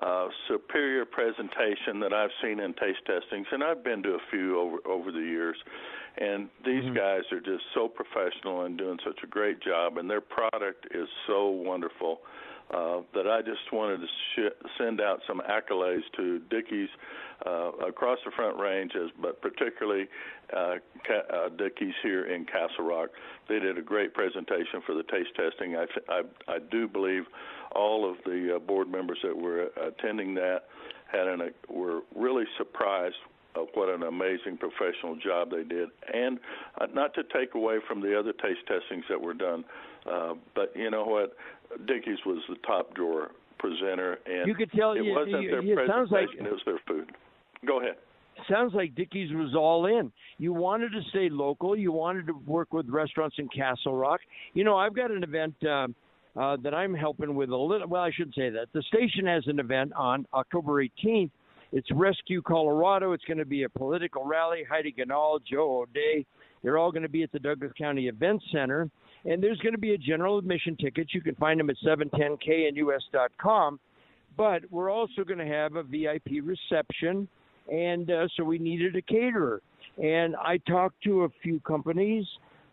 uh, 0.00 0.28
superior 0.48 1.04
presentation 1.04 1.98
that 2.00 2.12
I've 2.12 2.30
seen 2.42 2.60
in 2.60 2.74
taste 2.74 3.00
testings, 3.06 3.46
and 3.50 3.62
I've 3.64 3.82
been 3.82 4.02
to 4.04 4.10
a 4.10 4.20
few 4.30 4.58
over 4.58 4.78
over 4.86 5.12
the 5.12 5.18
years. 5.18 5.56
And 6.18 6.48
these 6.64 6.84
Mm-hmm. 6.84 6.94
guys 6.94 7.22
are 7.32 7.40
just 7.40 7.64
so 7.74 7.88
professional 7.88 8.62
and 8.62 8.76
doing 8.78 8.98
such 9.04 9.20
a 9.22 9.26
great 9.26 9.60
job, 9.60 9.96
and 9.98 10.08
their 10.10 10.20
product 10.20 10.86
is 10.92 11.08
so 11.26 11.48
wonderful 11.48 12.20
uh, 12.72 13.00
that 13.14 13.26
I 13.26 13.42
just 13.42 13.72
wanted 13.72 13.98
to 14.00 14.06
sh- 14.06 14.68
send 14.78 15.00
out 15.00 15.20
some 15.26 15.40
accolades 15.40 16.02
to 16.16 16.38
Dickey's 16.50 16.88
uh, 17.46 17.70
across 17.88 18.18
the 18.24 18.30
Front 18.32 18.58
Range, 18.58 18.92
as, 18.96 19.10
but 19.20 19.40
particularly 19.40 20.06
uh, 20.56 20.74
Ca- 21.06 21.34
uh, 21.34 21.48
Dickey's 21.50 21.94
here 22.02 22.26
in 22.26 22.44
Castle 22.44 22.84
Rock. 22.84 23.10
They 23.48 23.58
did 23.58 23.78
a 23.78 23.82
great 23.82 24.14
presentation 24.14 24.82
for 24.84 24.94
the 24.94 25.02
taste 25.04 25.30
testing. 25.36 25.76
I, 25.76 25.86
I, 26.08 26.22
I 26.48 26.58
do 26.70 26.86
believe 26.86 27.24
all 27.72 28.08
of 28.10 28.16
the 28.24 28.56
uh, 28.56 28.58
board 28.58 28.90
members 28.90 29.18
that 29.22 29.36
were 29.36 29.68
attending 29.80 30.34
that 30.34 30.64
had 31.10 31.26
an, 31.28 31.40
uh, 31.40 31.44
were 31.72 32.00
really 32.14 32.44
surprised 32.58 33.16
of 33.56 33.66
what 33.74 33.88
an 33.88 34.04
amazing 34.04 34.56
professional 34.58 35.16
job 35.16 35.50
they 35.50 35.64
did, 35.64 35.88
and 36.14 36.38
uh, 36.80 36.86
not 36.94 37.14
to 37.14 37.22
take 37.36 37.54
away 37.54 37.78
from 37.88 38.00
the 38.00 38.16
other 38.16 38.32
taste 38.32 38.60
testings 38.68 39.04
that 39.08 39.20
were 39.20 39.34
done, 39.34 39.64
uh, 40.10 40.34
but 40.54 40.72
you 40.76 40.88
know 40.90 41.04
what, 41.04 41.34
Dickey's 41.86 42.18
was 42.24 42.38
the 42.48 42.54
top 42.66 42.94
drawer 42.94 43.32
presenter, 43.58 44.20
and 44.26 44.46
You 44.46 44.54
could 44.54 44.70
tell 44.72 44.92
it 44.92 45.04
you- 45.04 45.12
wasn't 45.12 45.42
you- 45.42 45.50
their 45.50 45.60
it 45.82 45.88
sounds 45.88 46.10
like- 46.12 46.26
presentation; 46.28 46.46
it 46.46 46.52
was 46.52 46.62
their 46.64 46.78
food. 46.86 47.10
Go 47.66 47.80
ahead. 47.80 47.96
sounds 48.50 48.74
like 48.74 48.94
Dickey's 48.94 49.30
was 49.32 49.54
all 49.54 49.86
in. 49.86 50.10
You 50.38 50.52
wanted 50.52 50.92
to 50.92 51.02
stay 51.10 51.28
local. 51.30 51.76
You 51.76 51.92
wanted 51.92 52.26
to 52.28 52.32
work 52.46 52.72
with 52.72 52.88
restaurants 52.88 53.36
in 53.38 53.48
Castle 53.48 53.94
Rock. 53.94 54.20
You 54.54 54.64
know, 54.64 54.76
I've 54.76 54.94
got 54.94 55.10
an 55.10 55.22
event 55.22 55.54
uh, 55.62 55.88
uh, 56.36 56.56
that 56.62 56.74
I'm 56.74 56.94
helping 56.94 57.34
with 57.34 57.50
a 57.50 57.56
little. 57.56 57.86
Well, 57.86 58.02
I 58.02 58.10
shouldn't 58.10 58.34
say 58.34 58.50
that 58.50 58.68
the 58.72 58.82
station 58.82 59.26
has 59.26 59.46
an 59.46 59.58
event 59.58 59.92
on 59.94 60.26
October 60.32 60.82
18th. 60.82 61.30
It's 61.72 61.88
Rescue 61.92 62.42
Colorado. 62.42 63.12
It's 63.12 63.24
going 63.24 63.38
to 63.38 63.44
be 63.44 63.64
a 63.64 63.68
political 63.68 64.24
rally. 64.24 64.64
Heidi 64.68 64.92
Ganahl, 64.92 65.38
Joe 65.48 65.82
O'Dea, 65.82 66.26
they're 66.62 66.78
all 66.78 66.90
going 66.90 67.04
to 67.04 67.08
be 67.08 67.22
at 67.22 67.30
the 67.32 67.38
Douglas 67.38 67.72
County 67.78 68.08
Event 68.08 68.42
Center. 68.50 68.90
And 69.24 69.42
there's 69.42 69.58
going 69.58 69.74
to 69.74 69.78
be 69.78 69.92
a 69.92 69.98
general 69.98 70.38
admission 70.38 70.76
tickets. 70.76 71.14
You 71.14 71.20
can 71.20 71.34
find 71.36 71.60
them 71.60 71.70
at 71.70 71.76
710knus.com. 71.84 73.78
But 74.36 74.62
we're 74.70 74.90
also 74.90 75.24
going 75.24 75.38
to 75.38 75.46
have 75.46 75.76
a 75.76 75.82
VIP 75.82 76.42
reception 76.42 77.28
and 77.70 78.10
uh, 78.10 78.28
so 78.36 78.44
we 78.44 78.58
needed 78.58 78.96
a 78.96 79.02
caterer. 79.02 79.62
And 80.02 80.36
I 80.36 80.58
talked 80.58 81.02
to 81.04 81.24
a 81.24 81.28
few 81.42 81.60
companies, 81.60 82.24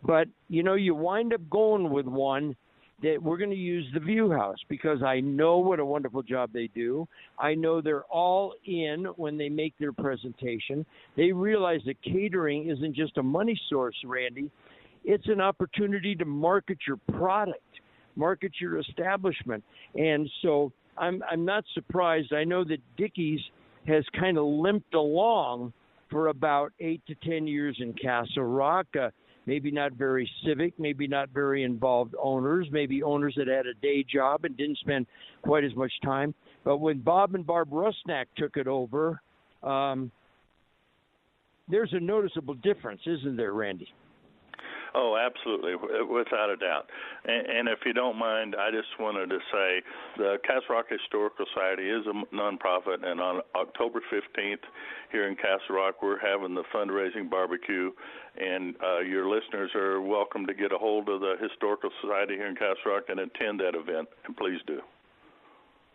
but 0.02 0.28
you 0.48 0.62
know, 0.62 0.74
you 0.74 0.94
wind 0.94 1.32
up 1.32 1.40
going 1.50 1.90
with 1.90 2.06
one 2.06 2.56
that 3.02 3.22
we're 3.22 3.36
going 3.36 3.50
to 3.50 3.56
use 3.56 3.86
the 3.94 4.00
View 4.00 4.30
House 4.30 4.56
because 4.68 5.02
I 5.02 5.20
know 5.20 5.58
what 5.58 5.78
a 5.78 5.84
wonderful 5.84 6.22
job 6.22 6.50
they 6.52 6.68
do. 6.74 7.06
I 7.38 7.54
know 7.54 7.80
they're 7.80 8.04
all 8.04 8.54
in 8.64 9.04
when 9.16 9.38
they 9.38 9.48
make 9.48 9.74
their 9.78 9.92
presentation. 9.92 10.84
They 11.16 11.30
realize 11.30 11.80
that 11.86 12.02
catering 12.02 12.68
isn't 12.68 12.96
just 12.96 13.16
a 13.18 13.22
money 13.22 13.60
source, 13.68 13.94
Randy. 14.04 14.50
It's 15.04 15.28
an 15.28 15.40
opportunity 15.40 16.16
to 16.16 16.24
market 16.24 16.78
your 16.88 16.98
product, 17.16 17.62
market 18.16 18.52
your 18.60 18.78
establishment. 18.78 19.62
And 19.94 20.28
so 20.42 20.72
I'm 20.96 21.22
I'm 21.30 21.44
not 21.44 21.64
surprised. 21.74 22.32
I 22.32 22.42
know 22.42 22.64
that 22.64 22.78
Dickey's 22.96 23.40
has 23.88 24.04
kind 24.20 24.38
of 24.38 24.44
limped 24.44 24.94
along 24.94 25.72
for 26.10 26.28
about 26.28 26.72
eight 26.78 27.02
to 27.06 27.14
ten 27.28 27.46
years 27.46 27.76
in 27.80 27.92
Castle 27.94 28.44
Rock. 28.44 28.86
Uh, 28.98 29.08
maybe 29.46 29.70
not 29.70 29.92
very 29.94 30.30
civic, 30.46 30.78
maybe 30.78 31.06
not 31.06 31.30
very 31.30 31.64
involved 31.64 32.14
owners, 32.22 32.68
maybe 32.70 33.02
owners 33.02 33.34
that 33.36 33.48
had 33.48 33.66
a 33.66 33.74
day 33.80 34.04
job 34.04 34.44
and 34.44 34.56
didn't 34.58 34.78
spend 34.78 35.06
quite 35.42 35.64
as 35.64 35.74
much 35.74 35.92
time. 36.04 36.34
But 36.64 36.78
when 36.78 36.98
Bob 37.00 37.34
and 37.34 37.46
Barb 37.46 37.70
Rusnak 37.70 38.26
took 38.36 38.58
it 38.58 38.66
over, 38.66 39.22
um, 39.62 40.12
there's 41.66 41.92
a 41.94 42.00
noticeable 42.00 42.54
difference, 42.54 43.00
isn't 43.06 43.36
there, 43.36 43.54
Randy? 43.54 43.88
Oh, 45.00 45.14
absolutely, 45.14 45.76
without 46.10 46.50
a 46.50 46.56
doubt. 46.56 46.90
And, 47.24 47.46
and 47.46 47.68
if 47.68 47.78
you 47.86 47.92
don't 47.92 48.18
mind, 48.18 48.56
I 48.58 48.72
just 48.72 48.88
wanted 48.98 49.30
to 49.30 49.38
say 49.52 49.82
the 50.16 50.38
Castle 50.42 50.74
Rock 50.74 50.86
Historical 50.90 51.46
Society 51.54 51.88
is 51.88 52.04
a 52.06 52.34
nonprofit, 52.34 53.06
and 53.06 53.20
on 53.20 53.40
October 53.54 54.00
15th 54.12 54.66
here 55.12 55.28
in 55.28 55.36
Castle 55.36 55.76
Rock, 55.76 56.02
we're 56.02 56.18
having 56.18 56.56
the 56.56 56.64
fundraising 56.74 57.30
barbecue, 57.30 57.92
and 58.40 58.74
uh, 58.82 58.98
your 58.98 59.30
listeners 59.30 59.70
are 59.76 60.02
welcome 60.02 60.44
to 60.48 60.54
get 60.54 60.72
a 60.72 60.78
hold 60.78 61.08
of 61.08 61.20
the 61.20 61.36
Historical 61.40 61.90
Society 62.02 62.34
here 62.34 62.48
in 62.48 62.56
Castle 62.56 62.90
Rock 62.90 63.04
and 63.08 63.20
attend 63.20 63.60
that 63.60 63.76
event, 63.76 64.08
and 64.26 64.36
please 64.36 64.58
do. 64.66 64.80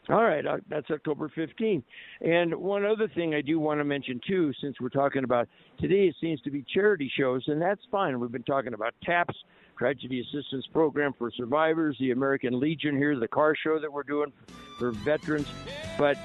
All 0.10 0.24
right, 0.24 0.46
uh, 0.46 0.58
that's 0.68 0.92
October 0.92 1.30
15th. 1.30 1.84
And 2.20 2.54
one 2.56 2.86
other 2.86 3.08
thing 3.08 3.34
I 3.34 3.40
do 3.40 3.58
want 3.58 3.80
to 3.80 3.86
mention 3.86 4.20
too, 4.28 4.52
since 4.60 4.76
we're 4.82 4.90
talking 4.90 5.24
about 5.24 5.48
today, 5.80 6.08
it 6.08 6.16
seems 6.20 6.42
to 6.42 6.52
be 6.52 6.66
charity 6.74 7.10
shows, 7.18 7.46
and 7.48 7.62
that's 7.62 7.80
fine. 7.90 8.20
We've 8.20 8.30
been 8.30 8.44
talking 8.44 8.74
about 8.74 8.94
TAPS, 9.04 9.34
Tragedy 9.78 10.20
Assistance 10.20 10.68
Program 10.74 11.14
for 11.18 11.32
Survivors, 11.32 11.96
the 12.02 12.12
American 12.12 12.60
Legion 12.60 12.98
here, 12.98 13.18
the 13.18 13.30
car 13.30 13.56
show 13.56 13.80
that 13.80 13.90
we're 13.92 14.04
doing 14.04 14.34
for 14.78 14.92
veterans. 14.92 15.48
But 15.98 16.18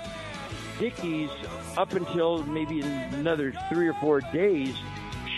Dickey's, 0.80 1.30
up 1.76 1.92
until 1.92 2.42
maybe 2.44 2.80
another 2.80 3.52
three 3.70 3.86
or 3.86 3.94
four 3.94 4.22
days, 4.32 4.74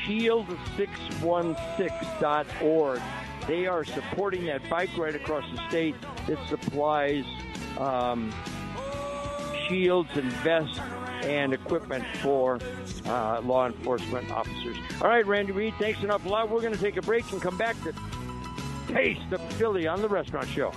shield616.org. 0.07 3.03
They 3.47 3.67
are 3.67 3.85
supporting 3.85 4.47
that 4.47 4.67
bike 4.71 4.97
ride 4.97 5.15
across 5.15 5.45
the 5.55 5.69
state 5.69 5.95
that 6.27 6.39
supplies 6.49 7.27
um, 7.81 8.33
shields 9.69 10.11
and 10.15 10.31
vests 10.45 10.79
and 11.23 11.53
equipment 11.53 12.05
for 12.23 12.59
uh, 13.07 13.41
law 13.43 13.67
enforcement 13.67 14.31
officers. 14.31 14.77
All 15.01 15.09
right, 15.09 15.27
Randy 15.27 15.53
Reed, 15.53 15.75
thanks 15.79 16.03
an 16.03 16.11
awful 16.11 16.31
lot. 16.31 16.51
We're 16.51 16.61
going 16.61 16.75
to 16.75 16.81
take 16.81 16.97
a 16.97 17.03
break 17.03 17.31
and 17.33 17.41
come 17.41 17.57
back 17.59 17.77
to 17.85 17.95
Taste 18.89 19.33
of 19.33 19.41
Philly 19.55 19.87
on 19.87 20.03
the 20.03 20.09
Restaurant 20.09 20.49
Show. 20.49 20.73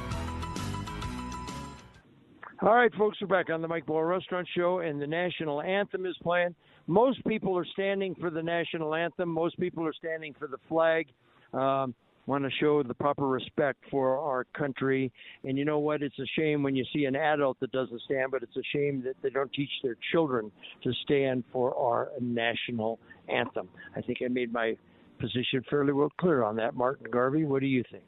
All 2.62 2.74
right, 2.74 2.94
folks, 2.96 3.18
we're 3.20 3.28
back 3.28 3.50
on 3.50 3.62
the 3.62 3.68
Mike 3.68 3.86
Boyle 3.86 4.04
Restaurant 4.04 4.48
Show, 4.56 4.80
and 4.80 5.02
the 5.02 5.08
national 5.08 5.62
anthem 5.62 6.06
is 6.06 6.16
playing. 6.24 6.56
Most 6.88 7.26
people 7.26 7.58
are 7.58 7.66
standing 7.66 8.16
for 8.16 8.30
the 8.30 8.42
national 8.42 8.96
anthem. 8.96 9.30
Most 9.30 9.60
people 9.60 9.86
are 9.86 9.94
standing 9.94 10.34
for 10.38 10.48
the 10.48 10.58
flag. 10.70 11.08
Um, 11.54 11.94
want 12.26 12.44
to 12.44 12.50
show 12.60 12.84
the 12.84 12.94
proper 12.94 13.28
respect 13.28 13.80
for 13.92 14.18
our 14.18 14.46
country. 14.58 15.12
And 15.44 15.58
you 15.58 15.66
know 15.66 15.80
what? 15.80 16.02
It's 16.02 16.18
a 16.20 16.26
shame 16.38 16.64
when 16.64 16.76
you 16.76 16.86
see 16.94 17.06
an 17.06 17.16
adult 17.16 17.60
that 17.60 17.72
doesn't 17.72 18.02
stand, 18.02 18.32
but 18.32 18.44
it's 18.44 18.56
a 18.56 18.64
shame 18.74 19.04
that 19.06 19.16
they 19.22 19.30
don't 19.30 19.52
teach 19.54 19.70
their 19.84 19.98
children 20.12 20.52
to 20.84 20.94
stand 21.04 21.44
for 21.52 21.76
our 21.76 22.10
national 22.22 23.00
anthem. 23.30 23.70
I 23.96 24.02
think 24.02 24.20
I 24.24 24.28
made 24.30 24.54
my 24.54 24.78
position 25.20 25.64
fairly 25.70 25.94
well 25.94 26.12
clear 26.18 26.44
on 26.44 26.56
that. 26.58 26.76
Martin 26.76 27.08
Garvey, 27.12 27.46
what 27.46 27.62
do 27.62 27.68
you 27.68 27.84
think? 27.92 28.04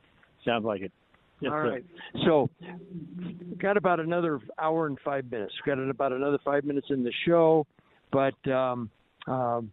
Sounds 0.45 0.65
like 0.65 0.81
it. 0.81 0.91
Yes, 1.41 1.51
All 1.53 1.59
sir. 1.59 1.69
right. 1.69 1.85
So, 2.25 2.49
got 3.57 3.75
about 3.75 3.99
another 3.99 4.39
hour 4.57 4.87
and 4.87 4.97
five 5.03 5.29
minutes. 5.29 5.53
Got 5.65 5.79
about 5.79 6.13
another 6.13 6.39
five 6.45 6.63
minutes 6.63 6.87
in 6.89 7.03
the 7.03 7.11
show, 7.25 7.67
but 8.11 8.35
um, 8.49 8.89
um, 9.27 9.71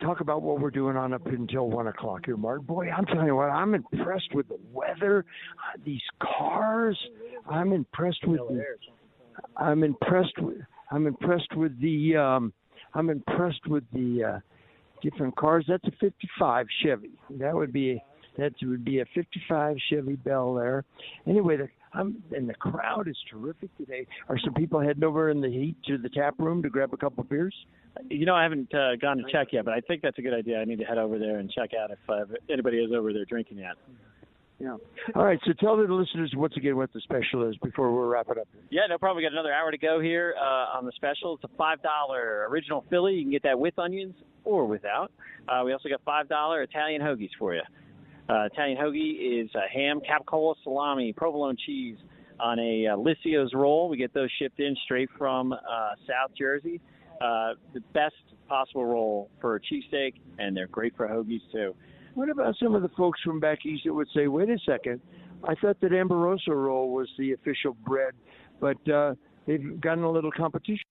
talk 0.00 0.20
about 0.20 0.42
what 0.42 0.60
we're 0.60 0.70
doing 0.70 0.96
on 0.96 1.12
up 1.12 1.26
until 1.26 1.68
one 1.68 1.86
o'clock 1.86 2.22
here, 2.26 2.36
Martin. 2.36 2.64
Boy, 2.64 2.88
I'm 2.90 3.04
telling 3.06 3.26
you 3.26 3.36
what, 3.36 3.50
I'm 3.50 3.74
impressed 3.74 4.34
with 4.34 4.48
the 4.48 4.58
weather, 4.72 5.24
uh, 5.58 5.78
these 5.84 6.02
cars. 6.20 6.98
I'm 7.48 7.72
impressed 7.72 8.26
with. 8.26 8.40
The, 8.40 8.64
I'm 9.56 9.84
impressed 9.84 10.38
with. 10.38 10.58
I'm 10.90 11.06
impressed 11.06 11.54
with 11.56 11.80
the. 11.80 12.16
Um, 12.16 12.52
I'm 12.94 13.10
impressed 13.10 13.66
with 13.68 13.84
the 13.92 14.24
uh, 14.24 14.38
different 15.02 15.36
cars. 15.36 15.64
That's 15.68 15.84
a 15.84 15.92
'55 16.00 16.66
Chevy. 16.82 17.12
That 17.38 17.54
would 17.54 17.72
be. 17.72 18.02
That 18.38 18.52
would 18.62 18.84
be 18.84 19.00
a 19.00 19.04
'55 19.14 19.76
Chevy 19.90 20.16
Bel 20.16 20.58
Air. 20.58 20.84
Anyway, 21.26 21.56
the, 21.56 21.68
I'm, 21.92 22.22
and 22.34 22.48
the 22.48 22.54
crowd 22.54 23.08
is 23.08 23.16
terrific 23.30 23.76
today. 23.76 24.06
Are 24.28 24.38
some 24.38 24.54
people 24.54 24.80
heading 24.80 25.04
over 25.04 25.30
in 25.30 25.40
the 25.40 25.48
heat 25.48 25.76
to 25.86 25.98
the 25.98 26.08
tap 26.08 26.34
room 26.38 26.62
to 26.62 26.70
grab 26.70 26.92
a 26.92 26.96
couple 26.96 27.24
beers? 27.24 27.54
You 28.08 28.26
know, 28.26 28.34
I 28.34 28.44
haven't 28.44 28.72
uh, 28.72 28.96
gone 28.96 29.18
to 29.18 29.24
check 29.32 29.48
yet, 29.52 29.64
but 29.64 29.74
I 29.74 29.80
think 29.80 30.02
that's 30.02 30.18
a 30.18 30.22
good 30.22 30.34
idea. 30.34 30.60
I 30.60 30.64
need 30.64 30.78
to 30.78 30.84
head 30.84 30.98
over 30.98 31.18
there 31.18 31.38
and 31.38 31.50
check 31.50 31.70
out 31.74 31.90
if 31.90 31.98
uh, 32.08 32.32
anybody 32.48 32.78
is 32.78 32.92
over 32.94 33.12
there 33.12 33.24
drinking 33.24 33.58
yet. 33.58 33.74
Yeah. 34.60 34.76
All 35.14 35.24
right. 35.24 35.40
So 35.46 35.52
tell 35.54 35.76
the 35.76 35.92
listeners 35.92 36.32
once 36.36 36.52
again 36.56 36.76
what 36.76 36.92
the 36.92 37.00
special 37.00 37.48
is 37.48 37.56
before 37.62 37.90
we 37.90 38.06
wrap 38.06 38.28
it 38.30 38.36
up. 38.36 38.46
Yeah, 38.68 38.82
no 38.88 38.98
problem. 38.98 39.16
We 39.16 39.22
got 39.22 39.32
another 39.32 39.52
hour 39.54 39.70
to 39.70 39.78
go 39.78 40.00
here 40.00 40.34
uh, 40.38 40.76
on 40.76 40.84
the 40.84 40.92
special. 40.92 41.34
It's 41.34 41.44
a 41.44 41.56
five 41.56 41.82
dollar 41.82 42.46
original 42.50 42.84
Philly. 42.90 43.14
You 43.14 43.22
can 43.22 43.30
get 43.30 43.42
that 43.44 43.58
with 43.58 43.78
onions 43.78 44.14
or 44.44 44.66
without. 44.66 45.10
Uh, 45.48 45.62
we 45.64 45.72
also 45.72 45.88
got 45.88 46.02
five 46.04 46.28
dollar 46.28 46.62
Italian 46.62 47.00
hoagies 47.00 47.30
for 47.38 47.54
you. 47.54 47.62
Uh, 48.30 48.44
Italian 48.44 48.78
hoagie 48.78 49.42
is 49.42 49.50
uh, 49.56 49.60
ham, 49.74 50.00
capicola, 50.00 50.54
salami, 50.62 51.12
provolone 51.12 51.56
cheese 51.66 51.96
on 52.38 52.60
a 52.60 52.86
uh, 52.86 52.96
Liscio's 52.96 53.52
roll. 53.54 53.88
We 53.88 53.96
get 53.96 54.14
those 54.14 54.30
shipped 54.38 54.60
in 54.60 54.76
straight 54.84 55.08
from 55.18 55.52
uh, 55.52 55.56
South 56.06 56.30
Jersey. 56.38 56.80
Uh, 57.20 57.54
the 57.74 57.80
best 57.92 58.14
possible 58.48 58.86
roll 58.86 59.30
for 59.40 59.56
a 59.56 59.60
cheesesteak, 59.60 60.14
and 60.38 60.56
they're 60.56 60.68
great 60.68 60.96
for 60.96 61.08
hoagies 61.08 61.40
too. 61.52 61.74
What 62.14 62.30
about 62.30 62.54
some 62.62 62.74
of 62.74 62.82
the 62.82 62.88
folks 62.90 63.20
from 63.22 63.40
back 63.40 63.66
east 63.66 63.82
that 63.84 63.92
would 63.92 64.08
say, 64.14 64.28
"Wait 64.28 64.48
a 64.48 64.58
second, 64.64 65.00
I 65.44 65.54
thought 65.56 65.80
that 65.80 65.92
Amoroso 65.92 66.52
roll 66.52 66.92
was 66.92 67.08
the 67.18 67.32
official 67.32 67.76
bread, 67.84 68.14
but 68.60 68.88
uh, 68.88 69.14
they've 69.46 69.80
gotten 69.80 70.04
a 70.04 70.10
little 70.10 70.32
competition." 70.32 70.84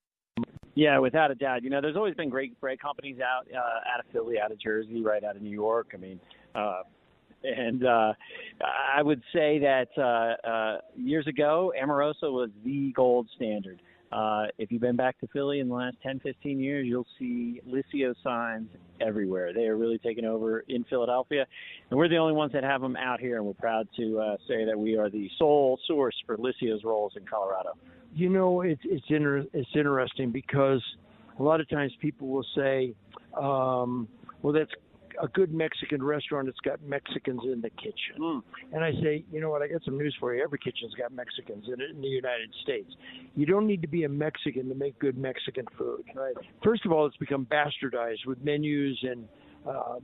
Yeah, 0.76 1.00
without 1.00 1.32
a 1.32 1.36
doubt. 1.36 1.64
You 1.64 1.70
know, 1.70 1.82
there's 1.82 1.96
always 1.96 2.16
been 2.16 2.30
great 2.30 2.60
bread 2.60 2.80
companies 2.80 3.18
out 3.20 3.48
uh, 3.54 3.94
out 3.94 4.00
of 4.02 4.12
Philly, 4.12 4.36
out 4.40 4.52
of 4.52 4.60
Jersey, 4.60 5.02
right 5.02 5.24
out 5.24 5.36
of 5.36 5.42
New 5.42 5.50
York. 5.50 5.92
I 5.94 5.98
mean, 5.98 6.20
uh, 6.54 6.84
and 7.44 7.86
uh, 7.86 8.14
I 8.96 9.02
would 9.02 9.22
say 9.34 9.60
that 9.60 9.88
uh, 9.98 10.48
uh, 10.48 10.78
years 10.96 11.28
ago, 11.28 11.74
Amoroso 11.80 12.32
was 12.32 12.50
the 12.64 12.92
gold 12.96 13.28
standard. 13.36 13.82
Uh, 14.12 14.48
if 14.58 14.72
you've 14.72 14.82
been 14.82 14.96
back 14.96 15.20
to 15.20 15.28
Philly 15.28 15.60
in 15.60 15.70
the 15.70 15.76
last 15.76 15.98
10, 16.02 16.20
15 16.22 16.60
years, 16.60 16.88
you'll 16.88 17.06
see 17.20 17.62
Liscio 17.68 18.16
signs 18.24 18.68
everywhere. 19.00 19.54
They 19.54 19.68
are 19.68 19.78
really 19.78 20.00
taking 20.00 20.26
over 20.26 20.62
in 20.68 20.84
Philadelphia, 20.86 21.46
and 21.90 21.98
we're 21.98 22.10
the 22.10 22.18
only 22.18 22.34
ones 22.34 22.52
that 22.54 22.64
have 22.64 22.82
them 22.82 22.96
out 22.96 23.20
here. 23.20 23.38
And 23.38 23.46
we're 23.46 23.54
proud 23.54 23.88
to 23.98 24.20
uh, 24.20 24.38
say 24.48 24.66
that 24.66 24.78
we 24.78 24.98
are 24.98 25.10
the 25.10 25.30
sole 25.38 25.80
source 25.86 26.16
for 26.26 26.38
Liscio's 26.38 26.84
rolls 26.84 27.14
in 27.16 27.26
Colorado. 27.26 27.74
You 28.16 28.30
know, 28.30 28.62
it's 28.62 28.82
it's 28.84 29.06
inter- 29.10 29.46
it's 29.54 29.70
interesting 29.76 30.32
because 30.32 30.82
a 31.38 31.44
lot 31.44 31.62
of 31.62 31.70
times 31.70 31.92
people 32.02 32.30
will 32.30 32.46
say, 32.56 32.96
um, 33.38 34.08
"Well, 34.42 34.54
that's 34.54 34.72
a 35.22 35.28
good 35.28 35.54
Mexican 35.54 36.02
restaurant. 36.04 36.48
It's 36.48 36.60
got 36.60 36.82
Mexicans 36.82 37.42
in 37.44 37.62
the 37.62 37.70
kitchen." 37.72 38.20
Mm. 38.20 38.44
And 38.74 38.84
I 38.84 38.92
say, 39.02 39.26
you 39.32 39.42
know 39.42 39.50
what? 39.50 39.62
I 39.62 39.68
got 39.68 39.84
some 39.84 39.98
news 39.98 40.16
for 40.20 40.34
you. 40.34 40.44
Every 40.44 40.60
kitchen's 40.60 40.94
got 40.96 41.12
Mexicans 41.12 41.66
in 41.68 41.82
it 41.82 41.92
in 41.92 42.02
the 42.02 42.08
United 42.08 42.54
States. 42.64 42.92
You 43.36 43.46
don't 43.46 43.68
need 43.68 43.82
to 43.82 43.88
be 43.88 44.04
a 44.04 44.10
Mexican 44.10 44.70
to 44.70 44.76
make 44.76 44.98
good 45.00 45.18
Mexican 45.18 45.66
food. 45.78 46.04
Right. 46.16 46.36
First 46.64 46.86
of 46.86 46.92
all, 46.92 47.06
it's 47.06 47.18
become 47.18 47.46
bastardized 47.46 48.26
with 48.26 48.44
menus 48.44 48.98
and 49.04 49.28
uh, 49.68 49.96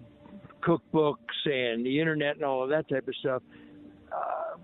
cookbooks 0.61 1.18
and 1.45 1.86
the 1.86 1.99
internet 1.99 2.36
and 2.36 2.43
all 2.43 2.63
of 2.63 2.70
that 2.70 2.89
type 2.89 3.07
of 3.07 3.16
stuff. 3.16 3.41
Uh, 4.11 4.57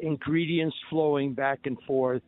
ingredients 0.00 0.76
flowing 0.90 1.32
back 1.32 1.60
and 1.64 1.78
forth. 1.86 2.22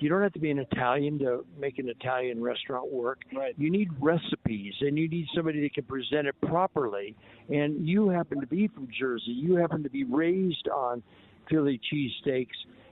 You 0.00 0.08
don't 0.08 0.22
have 0.22 0.32
to 0.32 0.38
be 0.38 0.50
an 0.50 0.58
Italian 0.58 1.18
to 1.20 1.44
make 1.58 1.78
an 1.78 1.88
Italian 1.88 2.42
restaurant 2.42 2.90
work. 2.92 3.20
Right. 3.34 3.54
You 3.58 3.70
need 3.70 3.90
recipes 4.00 4.74
and 4.80 4.98
you 4.98 5.08
need 5.08 5.26
somebody 5.34 5.60
that 5.62 5.74
can 5.74 5.84
present 5.84 6.26
it 6.26 6.34
properly. 6.46 7.14
And 7.48 7.86
you 7.86 8.08
happen 8.08 8.40
to 8.40 8.46
be 8.46 8.68
from 8.68 8.88
Jersey. 8.98 9.32
You 9.32 9.56
happen 9.56 9.82
to 9.82 9.90
be 9.90 10.04
raised 10.04 10.68
on 10.68 11.02
Philly 11.48 11.80
cheesesteaks. 11.92 12.46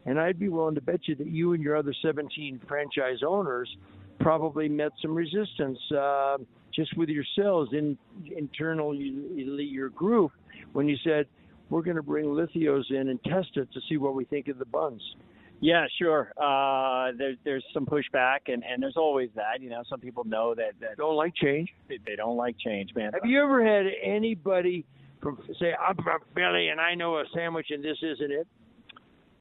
And 0.06 0.20
I'd 0.20 0.38
be 0.38 0.48
willing 0.48 0.74
to 0.74 0.80
bet 0.80 1.00
you 1.06 1.14
that 1.16 1.26
you 1.26 1.52
and 1.52 1.62
your 1.62 1.76
other 1.76 1.94
17 2.02 2.60
franchise 2.68 3.18
owners 3.26 3.74
probably 4.20 4.68
met 4.68 4.92
some 5.00 5.14
resistance 5.14 5.78
uh, 5.92 6.38
just 6.74 6.96
with 6.96 7.08
yourselves 7.08 7.72
in 7.72 7.96
internally 8.36 9.64
your 9.64 9.88
group 9.90 10.32
when 10.72 10.88
you 10.88 10.96
said, 11.04 11.26
we're 11.70 11.82
going 11.82 11.96
to 11.96 12.02
bring 12.02 12.26
Liscio's 12.26 12.86
in 12.90 13.08
and 13.08 13.22
test 13.24 13.56
it 13.56 13.70
to 13.72 13.80
see 13.88 13.96
what 13.98 14.14
we 14.14 14.24
think 14.24 14.48
of 14.48 14.58
the 14.58 14.64
buns. 14.64 15.02
Yeah, 15.60 15.86
sure. 15.98 16.32
Uh, 16.36 17.12
there, 17.18 17.34
there's 17.44 17.64
some 17.74 17.84
pushback, 17.84 18.40
and, 18.46 18.62
and 18.64 18.82
there's 18.82 18.96
always 18.96 19.30
that. 19.34 19.60
You 19.60 19.70
know, 19.70 19.82
some 19.88 19.98
people 20.00 20.24
know 20.24 20.54
that, 20.54 20.72
that 20.80 20.96
Don't 20.96 21.16
like 21.16 21.34
change. 21.34 21.68
they, 21.88 21.98
they 22.06 22.16
don't 22.16 22.36
like 22.36 22.56
change, 22.58 22.90
man. 22.94 23.12
Have 23.12 23.24
you 23.24 23.42
ever 23.42 23.64
had 23.64 23.86
anybody 24.02 24.84
from 25.20 25.38
say 25.58 25.72
I'm 25.74 25.96
from 25.96 26.20
Philly 26.34 26.68
and 26.68 26.80
I 26.80 26.94
know 26.94 27.18
a 27.18 27.24
sandwich 27.34 27.66
and 27.70 27.82
this 27.82 27.96
isn't 28.02 28.30
it? 28.30 28.46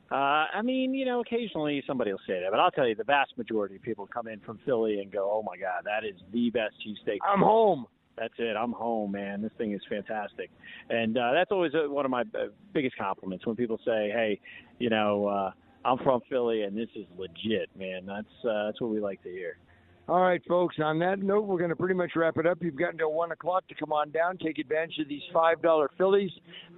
Uh, 0.09 0.15
I 0.55 0.61
mean, 0.63 0.93
you 0.93 1.05
know, 1.05 1.19
occasionally 1.19 1.83
somebody 1.85 2.11
will 2.11 2.21
say 2.25 2.39
that, 2.41 2.49
but 2.49 2.59
I'll 2.61 2.71
tell 2.71 2.87
you, 2.87 2.95
the 2.95 3.03
vast 3.03 3.37
majority 3.37 3.75
of 3.75 3.81
people 3.81 4.07
come 4.07 4.27
in 4.27 4.39
from 4.39 4.57
Philly 4.65 5.01
and 5.01 5.11
go, 5.11 5.29
"Oh 5.31 5.43
my 5.43 5.57
God, 5.57 5.83
that 5.83 6.05
is 6.07 6.15
the 6.31 6.49
best 6.49 6.75
cheesesteak." 6.85 7.17
I'm 7.27 7.41
home. 7.41 7.85
That's 8.17 8.33
it. 8.39 8.55
I'm 8.55 8.71
home, 8.71 9.11
man. 9.11 9.41
This 9.41 9.51
thing 9.57 9.73
is 9.73 9.81
fantastic, 9.89 10.49
and 10.89 11.17
uh, 11.17 11.33
that's 11.33 11.51
always 11.51 11.73
uh, 11.75 11.91
one 11.91 12.05
of 12.05 12.11
my 12.11 12.21
uh, 12.21 12.47
biggest 12.73 12.97
compliments 12.97 13.45
when 13.45 13.57
people 13.57 13.77
say, 13.85 14.09
"Hey, 14.09 14.39
you 14.79 14.89
know, 14.89 15.27
uh, 15.27 15.51
I'm 15.87 15.97
from 15.99 16.21
Philly 16.29 16.63
and 16.63 16.77
this 16.77 16.89
is 16.95 17.05
legit, 17.17 17.69
man." 17.77 18.05
That's 18.05 18.45
uh, 18.45 18.65
that's 18.65 18.81
what 18.81 18.91
we 18.91 18.99
like 18.99 19.23
to 19.23 19.29
hear. 19.29 19.57
All 20.09 20.21
right, 20.21 20.41
folks. 20.47 20.77
On 20.81 20.99
that 20.99 21.19
note, 21.19 21.45
we're 21.45 21.57
going 21.57 21.69
to 21.69 21.75
pretty 21.75 21.93
much 21.93 22.11
wrap 22.15 22.37
it 22.37 22.45
up. 22.45 22.59
You've 22.61 22.77
got 22.77 22.93
until 22.93 23.11
one 23.11 23.31
o'clock 23.31 23.67
to 23.67 23.75
come 23.75 23.91
on 23.91 24.09
down, 24.11 24.37
take 24.37 24.57
advantage 24.57 24.99
of 24.99 25.09
these 25.09 25.23
five 25.33 25.61
dollar 25.61 25.89
Phillies, 25.97 26.31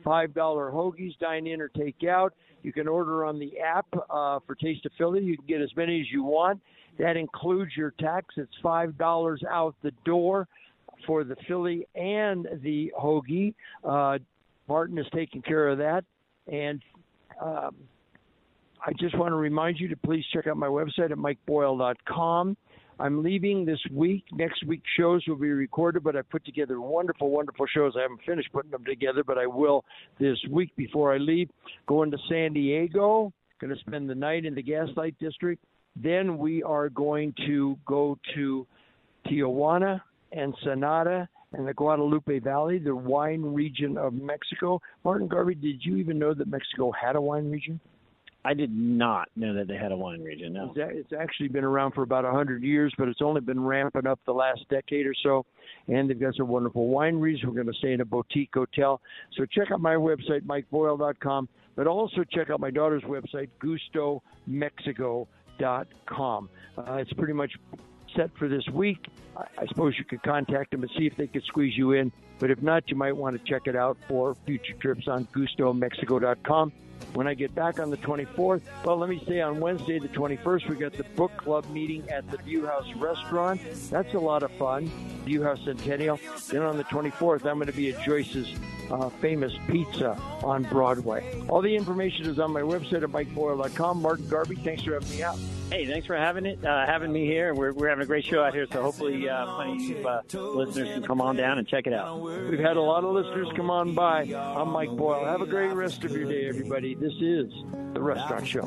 five 0.03 0.33
dollar 0.33 0.71
hoagies, 0.71 1.17
dine 1.19 1.45
in 1.45 1.61
or 1.61 1.67
take 1.69 2.03
out. 2.09 2.33
You 2.63 2.73
can 2.73 2.87
order 2.87 3.25
on 3.25 3.39
the 3.39 3.59
app 3.59 3.85
uh, 4.09 4.39
for 4.45 4.55
Taste 4.55 4.85
of 4.85 4.91
Philly. 4.97 5.21
You 5.21 5.37
can 5.37 5.45
get 5.45 5.61
as 5.61 5.69
many 5.75 6.01
as 6.01 6.07
you 6.11 6.23
want. 6.23 6.59
That 6.97 7.17
includes 7.17 7.71
your 7.77 7.91
tax. 7.99 8.33
It's 8.35 8.51
five 8.63 8.97
dollars 8.97 9.43
out 9.49 9.75
the 9.83 9.91
door 10.05 10.47
for 11.05 11.23
the 11.23 11.35
Philly 11.47 11.87
and 11.95 12.47
the 12.63 12.91
hoagie. 12.99 13.53
Uh, 13.83 14.17
Martin 14.67 14.97
is 14.97 15.05
taking 15.13 15.41
care 15.41 15.67
of 15.67 15.77
that, 15.77 16.03
and 16.51 16.81
um, 17.39 17.75
I 18.85 18.93
just 18.93 19.17
want 19.17 19.31
to 19.31 19.35
remind 19.35 19.79
you 19.79 19.87
to 19.89 19.97
please 19.97 20.23
check 20.33 20.47
out 20.47 20.57
my 20.57 20.67
website 20.67 21.11
at 21.11 21.17
mikeboyle.com. 21.17 22.57
I'm 22.99 23.23
leaving 23.23 23.65
this 23.65 23.79
week. 23.93 24.25
Next 24.31 24.65
week's 24.65 24.89
shows 24.97 25.23
will 25.27 25.37
be 25.37 25.49
recorded, 25.49 26.03
but 26.03 26.15
I 26.15 26.21
put 26.21 26.45
together 26.45 26.81
wonderful, 26.81 27.29
wonderful 27.29 27.65
shows. 27.73 27.93
I 27.97 28.01
haven't 28.01 28.21
finished 28.25 28.51
putting 28.51 28.71
them 28.71 28.83
together, 28.85 29.23
but 29.23 29.37
I 29.37 29.47
will 29.47 29.85
this 30.19 30.37
week 30.49 30.75
before 30.75 31.13
I 31.13 31.17
leave. 31.17 31.49
Going 31.87 32.11
to 32.11 32.17
San 32.29 32.53
Diego, 32.53 33.31
going 33.61 33.73
to 33.73 33.79
spend 33.79 34.09
the 34.09 34.15
night 34.15 34.45
in 34.45 34.53
the 34.53 34.63
Gaslight 34.63 35.17
District. 35.19 35.63
Then 35.95 36.37
we 36.37 36.61
are 36.63 36.89
going 36.89 37.33
to 37.47 37.77
go 37.85 38.17
to 38.35 38.67
Tijuana, 39.27 40.01
and 40.31 40.53
Ensenada, 40.53 41.27
and 41.53 41.67
the 41.67 41.73
Guadalupe 41.73 42.39
Valley, 42.39 42.79
the 42.79 42.95
wine 42.95 43.41
region 43.41 43.97
of 43.97 44.13
Mexico. 44.13 44.79
Martin 45.03 45.27
Garvey, 45.27 45.55
did 45.55 45.83
you 45.83 45.97
even 45.97 46.19
know 46.19 46.33
that 46.33 46.47
Mexico 46.47 46.91
had 46.91 47.15
a 47.15 47.21
wine 47.21 47.49
region? 47.49 47.79
I 48.45 48.53
did 48.53 48.71
not 48.71 49.27
know 49.35 49.53
that 49.53 49.67
they 49.67 49.75
had 49.75 49.91
a 49.91 49.97
wine 49.97 50.21
region. 50.21 50.53
No. 50.53 50.71
It's 50.75 51.11
actually 51.11 51.49
been 51.49 51.65
around 51.65 51.93
for 51.93 52.03
about 52.03 52.23
a 52.23 52.29
100 52.29 52.63
years, 52.63 52.93
but 52.97 53.09
it's 53.09 53.21
only 53.21 53.41
been 53.41 53.61
ramping 53.61 54.07
up 54.07 54.21
the 54.25 54.31
last 54.31 54.61
decade 54.69 55.05
or 55.05 55.13
so. 55.23 55.45
And 55.87 56.09
they've 56.09 56.17
got 56.19 56.35
some 56.35 56.47
wonderful 56.47 56.89
wineries. 56.89 57.45
We're 57.45 57.51
going 57.51 57.67
to 57.67 57.73
stay 57.73 57.91
in 57.91 58.01
a 58.01 58.05
boutique 58.05 58.51
hotel. 58.53 59.01
So 59.37 59.45
check 59.45 59.71
out 59.71 59.81
my 59.81 59.95
website, 59.95 60.43
mikeboyle.com, 60.43 61.49
but 61.75 61.85
also 61.85 62.23
check 62.23 62.49
out 62.49 62.61
my 62.61 62.71
daughter's 62.71 63.03
website, 63.03 63.49
gustomexico.com. 63.61 66.49
Uh, 66.77 66.93
it's 66.93 67.11
pretty 67.13 67.33
much 67.33 67.51
set 68.15 68.29
for 68.37 68.47
this 68.47 68.65
week. 68.73 69.05
I, 69.35 69.47
I 69.57 69.65
suppose 69.67 69.95
you 69.97 70.05
could 70.05 70.23
contact 70.23 70.71
them 70.71 70.83
and 70.83 70.91
see 70.97 71.05
if 71.05 71.17
they 71.17 71.27
could 71.27 71.43
squeeze 71.43 71.77
you 71.77 71.91
in. 71.91 72.09
But 72.39 72.51
if 72.51 72.61
not, 72.61 72.89
you 72.89 72.95
might 72.95 73.15
want 73.15 73.37
to 73.37 73.49
check 73.49 73.67
it 73.67 73.75
out 73.75 73.97
for 74.07 74.35
future 74.45 74.73
trips 74.73 75.07
on 75.07 75.25
gustomexico.com. 75.27 76.71
When 77.13 77.27
I 77.27 77.33
get 77.33 77.55
back 77.55 77.79
on 77.79 77.89
the 77.89 77.97
24th, 77.97 78.61
well, 78.83 78.97
let 78.97 79.09
me 79.09 79.21
say 79.27 79.41
on 79.41 79.59
Wednesday, 79.59 79.99
the 79.99 80.09
21st, 80.09 80.69
we 80.69 80.75
got 80.75 80.93
the 80.93 81.03
book 81.15 81.35
club 81.37 81.67
meeting 81.71 82.07
at 82.09 82.29
the 82.29 82.37
View 82.37 82.67
House 82.67 82.87
Restaurant. 82.95 83.59
That's 83.89 84.13
a 84.13 84.19
lot 84.19 84.43
of 84.43 84.51
fun. 84.51 84.91
View 85.25 85.41
House 85.43 85.63
Centennial. 85.63 86.19
Then 86.51 86.61
on 86.61 86.77
the 86.77 86.83
24th, 86.83 87.45
I'm 87.45 87.55
going 87.55 87.67
to 87.67 87.73
be 87.73 87.91
at 87.91 88.03
Joyce's 88.03 88.53
uh, 88.91 89.09
famous 89.09 89.53
pizza 89.67 90.11
on 90.43 90.63
Broadway. 90.63 91.41
All 91.47 91.61
the 91.61 91.75
information 91.75 92.25
is 92.27 92.37
on 92.37 92.51
my 92.51 92.61
website 92.61 93.03
at 93.03 93.09
mikeboyle.com. 93.09 94.01
Martin 94.01 94.27
Garvey, 94.27 94.55
thanks 94.55 94.83
for 94.83 94.93
having 94.93 95.09
me 95.09 95.23
out. 95.23 95.37
Hey, 95.71 95.85
thanks 95.85 96.07
for 96.07 96.15
having 96.15 96.47
it, 96.47 96.65
uh, 96.65 96.85
having 96.87 97.11
me 97.11 97.25
here. 97.25 97.53
We're 97.53 97.73
we're 97.73 97.89
having 97.89 98.01
a 98.01 98.07
great 98.07 98.25
show 98.25 98.43
out 98.43 98.55
here, 98.55 98.65
so 98.71 98.81
hopefully 98.81 99.29
uh, 99.29 99.45
plenty 99.55 99.99
of 99.99 100.05
uh, 100.05 100.21
listeners 100.33 100.89
can 100.89 101.03
come 101.03 101.21
on 101.21 101.35
down 101.35 101.59
and 101.59 101.67
check 101.67 101.85
it 101.85 101.93
out. 101.93 102.19
We've 102.29 102.59
had 102.59 102.77
a 102.77 102.81
lot 102.81 103.03
of 103.03 103.13
listeners 103.13 103.47
come 103.55 103.71
on 103.71 103.95
by. 103.95 104.21
I'm 104.23 104.69
Mike 104.69 104.95
Boyle. 104.95 105.25
Have 105.25 105.41
a 105.41 105.47
great 105.47 105.73
rest 105.73 106.03
of 106.03 106.11
your 106.11 106.25
day, 106.25 106.47
everybody. 106.47 106.93
This 106.93 107.13
is 107.19 107.51
The 107.93 108.01
Restaurant 108.01 108.47
Show. 108.47 108.65